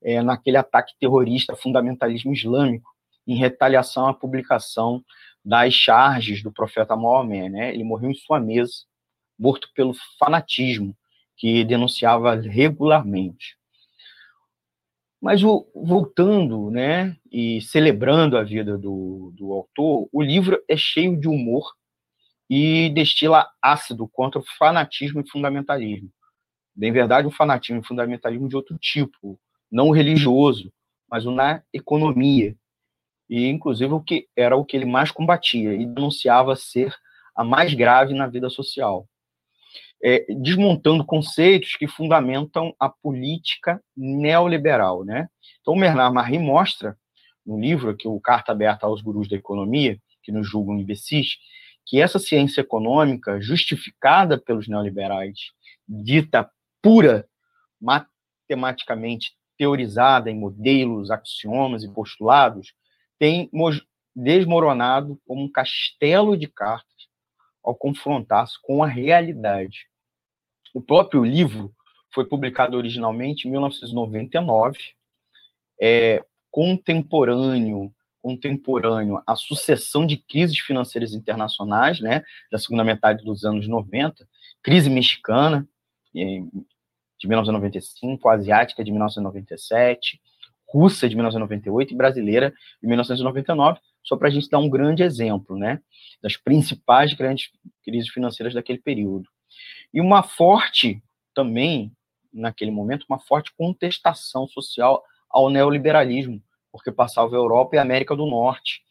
é, 0.01 0.21
naquele 0.21 0.57
ataque 0.57 0.93
terrorista 0.99 1.55
fundamentalismo 1.55 2.33
islâmico, 2.33 2.89
em 3.27 3.35
retaliação 3.35 4.07
à 4.07 4.13
publicação 4.13 5.03
das 5.43 5.73
charges 5.73 6.41
do 6.41 6.51
profeta 6.51 6.95
Maomé. 6.95 7.49
Né? 7.49 7.73
Ele 7.73 7.83
morreu 7.83 8.09
em 8.09 8.15
sua 8.15 8.39
mesa, 8.39 8.73
morto 9.37 9.69
pelo 9.73 9.93
fanatismo 10.17 10.95
que 11.37 11.63
denunciava 11.63 12.35
regularmente. 12.35 13.57
Mas 15.21 15.41
voltando, 15.41 16.71
né, 16.71 17.15
e 17.29 17.61
celebrando 17.61 18.37
a 18.37 18.43
vida 18.43 18.77
do, 18.77 19.33
do 19.35 19.51
autor, 19.51 20.07
o 20.13 20.21
livro 20.21 20.61
é 20.67 20.77
cheio 20.77 21.19
de 21.19 21.27
humor 21.27 21.73
e 22.49 22.89
destila 22.89 23.49
ácido 23.61 24.07
contra 24.07 24.39
o 24.39 24.45
fanatismo 24.57 25.19
e 25.19 25.29
fundamentalismo. 25.29 26.09
Bem 26.73 26.91
verdade, 26.91 27.27
o 27.27 27.31
fanatismo 27.31 27.81
e 27.81 27.85
fundamentalismo 27.85 28.47
de 28.47 28.55
outro 28.55 28.77
tipo, 28.77 29.37
não 29.71 29.91
religioso, 29.91 30.71
mas 31.09 31.25
o 31.25 31.31
na 31.31 31.63
economia. 31.73 32.55
E, 33.29 33.47
inclusive, 33.47 33.93
o 33.93 34.01
que 34.01 34.27
era 34.35 34.55
o 34.55 34.65
que 34.65 34.75
ele 34.75 34.85
mais 34.85 35.11
combatia 35.11 35.73
e 35.73 35.85
denunciava 35.85 36.55
ser 36.55 36.93
a 37.35 37.43
mais 37.43 37.73
grave 37.73 38.13
na 38.13 38.27
vida 38.27 38.49
social 38.49 39.07
é, 40.03 40.25
desmontando 40.33 41.05
conceitos 41.05 41.75
que 41.75 41.87
fundamentam 41.87 42.73
a 42.79 42.89
política 42.89 43.81
neoliberal. 43.95 45.03
Né? 45.03 45.27
Então, 45.61 45.75
o 45.75 45.79
Bernard 45.79 46.13
Marie 46.13 46.39
mostra, 46.39 46.97
no 47.45 47.59
livro, 47.59 47.95
que 47.95 48.07
o 48.07 48.19
Carta 48.19 48.51
Aberta 48.51 48.85
aos 48.85 49.01
Gurus 49.01 49.27
da 49.27 49.35
Economia, 49.35 49.99
que 50.23 50.31
nos 50.31 50.47
julgam 50.47 50.77
imbecis, 50.77 51.37
que 51.85 51.99
essa 51.99 52.19
ciência 52.19 52.61
econômica, 52.61 53.41
justificada 53.41 54.37
pelos 54.37 54.67
neoliberais, 54.67 55.51
dita 55.87 56.49
pura, 56.81 57.27
matematicamente 57.81 59.33
teorizada 59.59 60.31
em 60.31 60.39
modelos, 60.39 61.11
axiomas 61.11 61.83
e 61.83 61.93
postulados, 61.93 62.73
tem 63.19 63.51
desmoronado 64.15 65.19
como 65.27 65.43
um 65.43 65.51
castelo 65.51 66.37
de 66.37 66.47
cartas 66.47 67.09
ao 67.61 67.75
confrontar-se 67.75 68.57
com 68.61 68.81
a 68.81 68.87
realidade. 68.87 69.87
O 70.73 70.81
próprio 70.81 71.25
livro 71.25 71.75
foi 72.13 72.25
publicado 72.25 72.77
originalmente 72.77 73.47
em 73.47 73.51
1999, 73.51 74.79
é, 75.79 76.23
contemporâneo 76.49 77.93
contemporâneo 78.21 79.21
à 79.25 79.33
sucessão 79.33 80.05
de 80.05 80.17
crises 80.17 80.59
financeiras 80.59 81.13
internacionais, 81.13 82.01
né, 82.01 82.21
da 82.51 82.57
segunda 82.57 82.83
metade 82.83 83.23
dos 83.23 83.45
anos 83.45 83.65
90, 83.65 84.27
crise 84.61 84.89
mexicana 84.89 85.65
de 87.19 87.27
1995, 87.27 88.29
asiática 88.29 88.83
de 88.83 88.91
1997, 88.91 90.19
russa 90.67 91.09
de 91.09 91.15
1998 91.15 91.93
e 91.93 91.97
brasileira 91.97 92.53
de 92.81 92.87
1999, 92.87 93.79
só 94.03 94.15
para 94.15 94.27
a 94.27 94.31
gente 94.31 94.49
dar 94.49 94.59
um 94.59 94.69
grande 94.69 95.03
exemplo, 95.03 95.57
né, 95.57 95.81
das 96.21 96.37
principais 96.37 97.13
grandes 97.13 97.49
crises 97.83 98.09
financeiras 98.09 98.53
daquele 98.53 98.79
período. 98.79 99.27
E 99.93 99.99
uma 99.99 100.23
forte, 100.23 101.01
também, 101.33 101.91
naquele 102.31 102.71
momento, 102.71 103.05
uma 103.09 103.19
forte 103.19 103.51
contestação 103.57 104.47
social 104.47 105.03
ao 105.29 105.49
neoliberalismo, 105.49 106.41
porque 106.71 106.91
passava 106.91 107.35
a 107.35 107.37
Europa 107.39 107.75
e 107.75 107.79
a 107.79 107.81
América 107.81 108.15
do 108.15 108.25
Norte. 108.25 108.81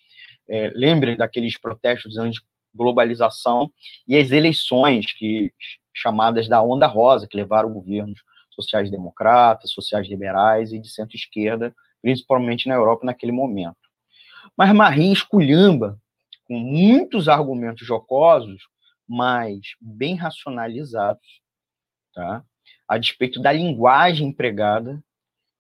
É, 0.48 0.72
lembrem 0.74 1.16
daqueles 1.16 1.58
protestos 1.58 2.16
anti-globalização 2.16 3.70
e 4.06 4.16
as 4.16 4.30
eleições 4.30 5.12
que 5.12 5.52
chamadas 5.99 6.49
da 6.49 6.62
Onda 6.62 6.86
Rosa, 6.86 7.26
que 7.26 7.36
levaram 7.36 7.72
governos 7.72 8.20
sociais-democratas, 8.51 9.72
sociais-liberais 9.72 10.72
e 10.72 10.80
de 10.80 10.88
centro-esquerda, 10.88 11.74
principalmente 12.03 12.68
na 12.68 12.74
Europa 12.74 13.05
naquele 13.05 13.32
momento. 13.32 13.76
Mas 14.57 14.72
Marie 14.72 15.12
esculhamba, 15.12 15.99
com 16.44 16.59
muitos 16.59 17.28
argumentos 17.28 17.86
jocosos, 17.86 18.62
mas 19.07 19.61
bem 19.80 20.14
racionalizados, 20.14 21.40
tá? 22.14 22.44
a 22.86 22.99
despeito 22.99 23.40
da 23.40 23.53
linguagem 23.53 24.28
empregada, 24.28 25.03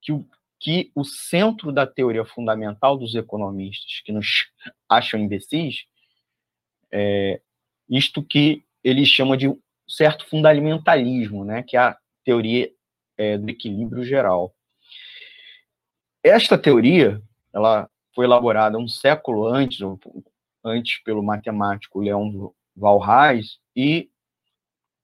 que 0.00 0.12
o, 0.12 0.26
que 0.58 0.90
o 0.94 1.04
centro 1.04 1.70
da 1.70 1.86
teoria 1.86 2.24
fundamental 2.24 2.96
dos 2.96 3.14
economistas, 3.14 4.00
que 4.04 4.12
nos 4.12 4.50
acham 4.88 5.20
imbecis, 5.20 5.84
é 6.90 7.40
isto 7.88 8.22
que 8.22 8.64
eles 8.82 9.08
chamam 9.08 9.36
de 9.36 9.48
certo 9.88 10.26
fundamentalismo, 10.26 11.44
né, 11.44 11.62
que 11.62 11.76
é 11.76 11.80
a 11.80 11.96
teoria 12.24 12.70
é, 13.16 13.38
do 13.38 13.48
equilíbrio 13.48 14.04
geral. 14.04 14.54
Esta 16.22 16.58
teoria, 16.58 17.22
ela 17.52 17.88
foi 18.14 18.26
elaborada 18.26 18.76
um 18.76 18.88
século 18.88 19.46
antes, 19.46 19.78
antes 20.64 21.02
pelo 21.02 21.22
matemático 21.22 22.00
Leon 22.00 22.50
Valrais 22.76 23.58
e 23.74 24.10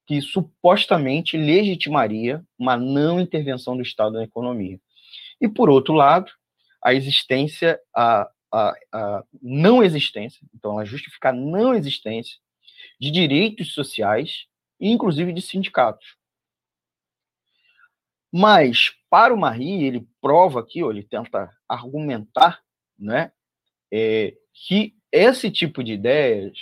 que 0.07 0.20
supostamente 0.20 1.37
legitimaria 1.37 2.45
uma 2.59 2.76
não 2.76 3.20
intervenção 3.20 3.76
do 3.76 3.82
Estado 3.82 4.14
na 4.14 4.24
economia. 4.24 4.78
E, 5.41 5.49
por 5.49 5.70
outro 5.70 5.95
lado, 5.95 6.30
a 6.82 6.93
existência, 6.93 7.80
a, 7.95 8.28
a, 8.53 8.74
a 8.93 9.24
não 9.43 9.82
existência, 9.82 10.47
então 10.55 10.72
ela 10.72 10.85
justifica 10.85 11.30
a 11.30 11.32
não 11.32 11.74
existência 11.74 12.39
de 13.01 13.11
direitos 13.11 13.72
sociais, 13.72 14.47
inclusive 14.81 15.33
de 15.33 15.43
sindicatos. 15.43 16.16
Mas, 18.33 18.91
para 19.09 19.33
o 19.33 19.39
Marie, 19.39 19.85
ele 19.85 20.09
prova 20.20 20.61
aqui, 20.61 20.83
ou 20.83 20.91
ele 20.91 21.05
tenta 21.05 21.49
argumentar, 21.68 22.61
né, 22.99 23.31
é, 23.93 24.35
que 24.53 24.95
esse 25.12 25.51
tipo 25.51 25.85
de 25.85 25.93
ideias 25.93 26.59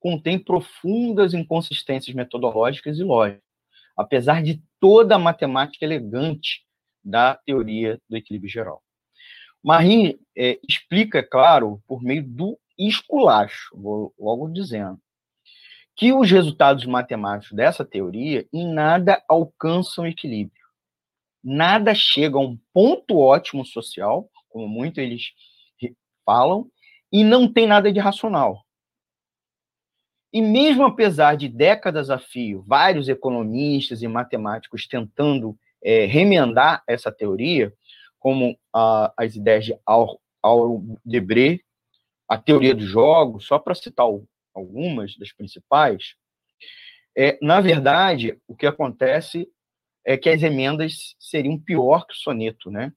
contém 0.00 0.38
profundas 0.38 1.34
inconsistências 1.34 2.14
metodológicas 2.14 2.98
e 2.98 3.04
lógicas, 3.04 3.42
apesar 3.96 4.42
de 4.42 4.62
toda 4.80 5.14
a 5.16 5.18
matemática 5.18 5.84
elegante 5.84 6.64
da 7.04 7.34
teoria 7.34 8.00
do 8.08 8.16
equilíbrio 8.16 8.50
geral. 8.50 8.82
Marie 9.62 10.20
é, 10.36 10.58
explica, 10.68 11.22
claro, 11.22 11.82
por 11.86 12.02
meio 12.02 12.24
do 12.24 12.58
esculacho, 12.78 13.70
vou 13.76 14.14
logo 14.18 14.48
dizendo, 14.48 15.00
que 15.98 16.12
os 16.12 16.30
resultados 16.30 16.86
matemáticos 16.86 17.56
dessa 17.56 17.84
teoria 17.84 18.46
em 18.52 18.72
nada 18.72 19.20
alcançam 19.28 20.06
equilíbrio. 20.06 20.64
Nada 21.42 21.92
chega 21.92 22.38
a 22.38 22.40
um 22.40 22.56
ponto 22.72 23.18
ótimo 23.18 23.66
social, 23.66 24.30
como 24.48 24.68
muito 24.68 25.00
eles 25.00 25.32
falam, 26.24 26.70
e 27.10 27.24
não 27.24 27.52
tem 27.52 27.66
nada 27.66 27.92
de 27.92 27.98
racional. 27.98 28.64
E 30.32 30.40
mesmo 30.40 30.84
apesar 30.84 31.36
de 31.36 31.48
décadas 31.48 32.10
a 32.10 32.18
fio, 32.18 32.62
vários 32.64 33.08
economistas 33.08 34.00
e 34.00 34.06
matemáticos 34.06 34.86
tentando 34.86 35.58
é, 35.82 36.04
remendar 36.04 36.80
essa 36.86 37.10
teoria, 37.10 37.74
como 38.20 38.56
as 39.16 39.34
ideias 39.34 39.64
de 39.64 39.76
Auro 39.84 40.96
Debré, 41.04 41.58
a 42.28 42.38
teoria 42.38 42.74
dos 42.74 42.86
jogos, 42.86 43.46
só 43.46 43.58
para 43.58 43.74
citar 43.74 44.06
algumas 44.58 45.16
das 45.16 45.32
principais, 45.32 46.14
é, 47.16 47.38
na 47.42 47.60
verdade, 47.60 48.38
o 48.46 48.54
que 48.54 48.66
acontece 48.66 49.48
é 50.04 50.16
que 50.16 50.28
as 50.28 50.42
emendas 50.42 51.14
seriam 51.18 51.58
pior 51.58 52.06
que 52.06 52.14
o 52.14 52.16
soneto, 52.16 52.70
né? 52.70 52.92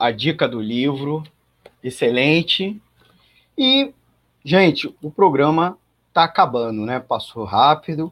a 0.00 0.10
dica 0.10 0.48
do 0.48 0.62
livro, 0.62 1.22
excelente. 1.84 2.80
E, 3.56 3.92
gente, 4.42 4.96
o 5.02 5.10
programa 5.10 5.78
está 6.08 6.24
acabando, 6.24 6.86
né? 6.86 6.98
Passou 6.98 7.44
rápido. 7.44 8.10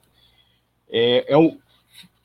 É, 0.90 1.32
é 1.32 1.36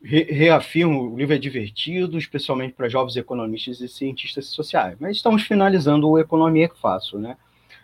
re 0.03 0.23
reafirmo, 0.23 1.13
o 1.13 1.17
livro 1.17 1.33
é 1.33 1.37
divertido, 1.37 2.17
especialmente 2.17 2.73
para 2.73 2.89
jovens 2.89 3.15
economistas 3.15 3.79
e 3.79 3.87
cientistas 3.87 4.47
sociais. 4.47 4.97
Mas 4.99 5.17
estamos 5.17 5.43
finalizando 5.43 6.09
o 6.09 6.19
Economia 6.19 6.67
que 6.67 6.79
Faço, 6.79 7.17
né? 7.17 7.37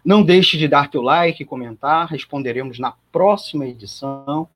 Não 0.03 0.21
deixe 0.23 0.57
de 0.57 0.67
dar 0.67 0.89
teu 0.89 1.01
like, 1.01 1.43
comentar, 1.45 2.07
responderemos 2.07 2.79
na 2.79 2.93
próxima 3.11 3.65
edição. 3.67 4.47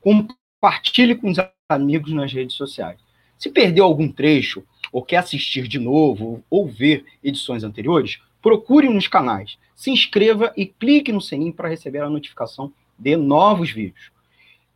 Compartilhe 0.00 1.14
com 1.14 1.30
os 1.30 1.38
amigos 1.68 2.12
nas 2.12 2.32
redes 2.32 2.56
sociais. 2.56 2.98
Se 3.38 3.50
perdeu 3.50 3.84
algum 3.84 4.10
trecho, 4.10 4.64
ou 4.92 5.02
quer 5.02 5.18
assistir 5.18 5.68
de 5.68 5.78
novo, 5.78 6.42
ou 6.48 6.66
ver 6.66 7.04
edições 7.22 7.64
anteriores, 7.64 8.18
procure 8.40 8.88
nos 8.88 9.08
canais, 9.08 9.58
se 9.74 9.90
inscreva 9.90 10.52
e 10.56 10.66
clique 10.66 11.12
no 11.12 11.20
sininho 11.20 11.52
para 11.52 11.68
receber 11.68 11.98
a 11.98 12.08
notificação 12.08 12.72
de 12.98 13.16
novos 13.16 13.70
vídeos. 13.70 14.10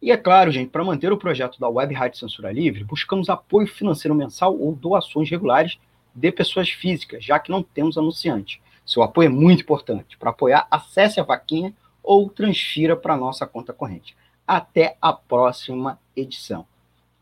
E 0.02 0.10
é 0.10 0.16
claro, 0.16 0.50
gente, 0.50 0.70
para 0.70 0.84
manter 0.84 1.12
o 1.12 1.18
projeto 1.18 1.60
da 1.60 1.68
Web 1.68 1.94
Rádio 1.94 2.18
Censura 2.18 2.50
Livre, 2.50 2.84
buscamos 2.84 3.28
apoio 3.28 3.66
financeiro 3.66 4.14
mensal 4.14 4.58
ou 4.58 4.74
doações 4.74 5.28
regulares 5.28 5.78
de 6.14 6.32
pessoas 6.32 6.70
físicas, 6.70 7.22
já 7.22 7.38
que 7.38 7.50
não 7.50 7.62
temos 7.62 7.98
anunciante. 7.98 8.62
Seu 8.84 9.02
apoio 9.02 9.26
é 9.26 9.30
muito 9.30 9.62
importante. 9.62 10.16
Para 10.16 10.30
apoiar, 10.30 10.66
acesse 10.70 11.20
a 11.20 11.24
vaquinha 11.24 11.74
ou 12.02 12.30
transfira 12.30 12.96
para 12.96 13.16
nossa 13.16 13.46
conta 13.46 13.72
corrente. 13.72 14.16
Até 14.46 14.96
a 15.00 15.12
próxima 15.12 15.98
edição. 16.16 16.66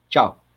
Tchau! 0.08 0.47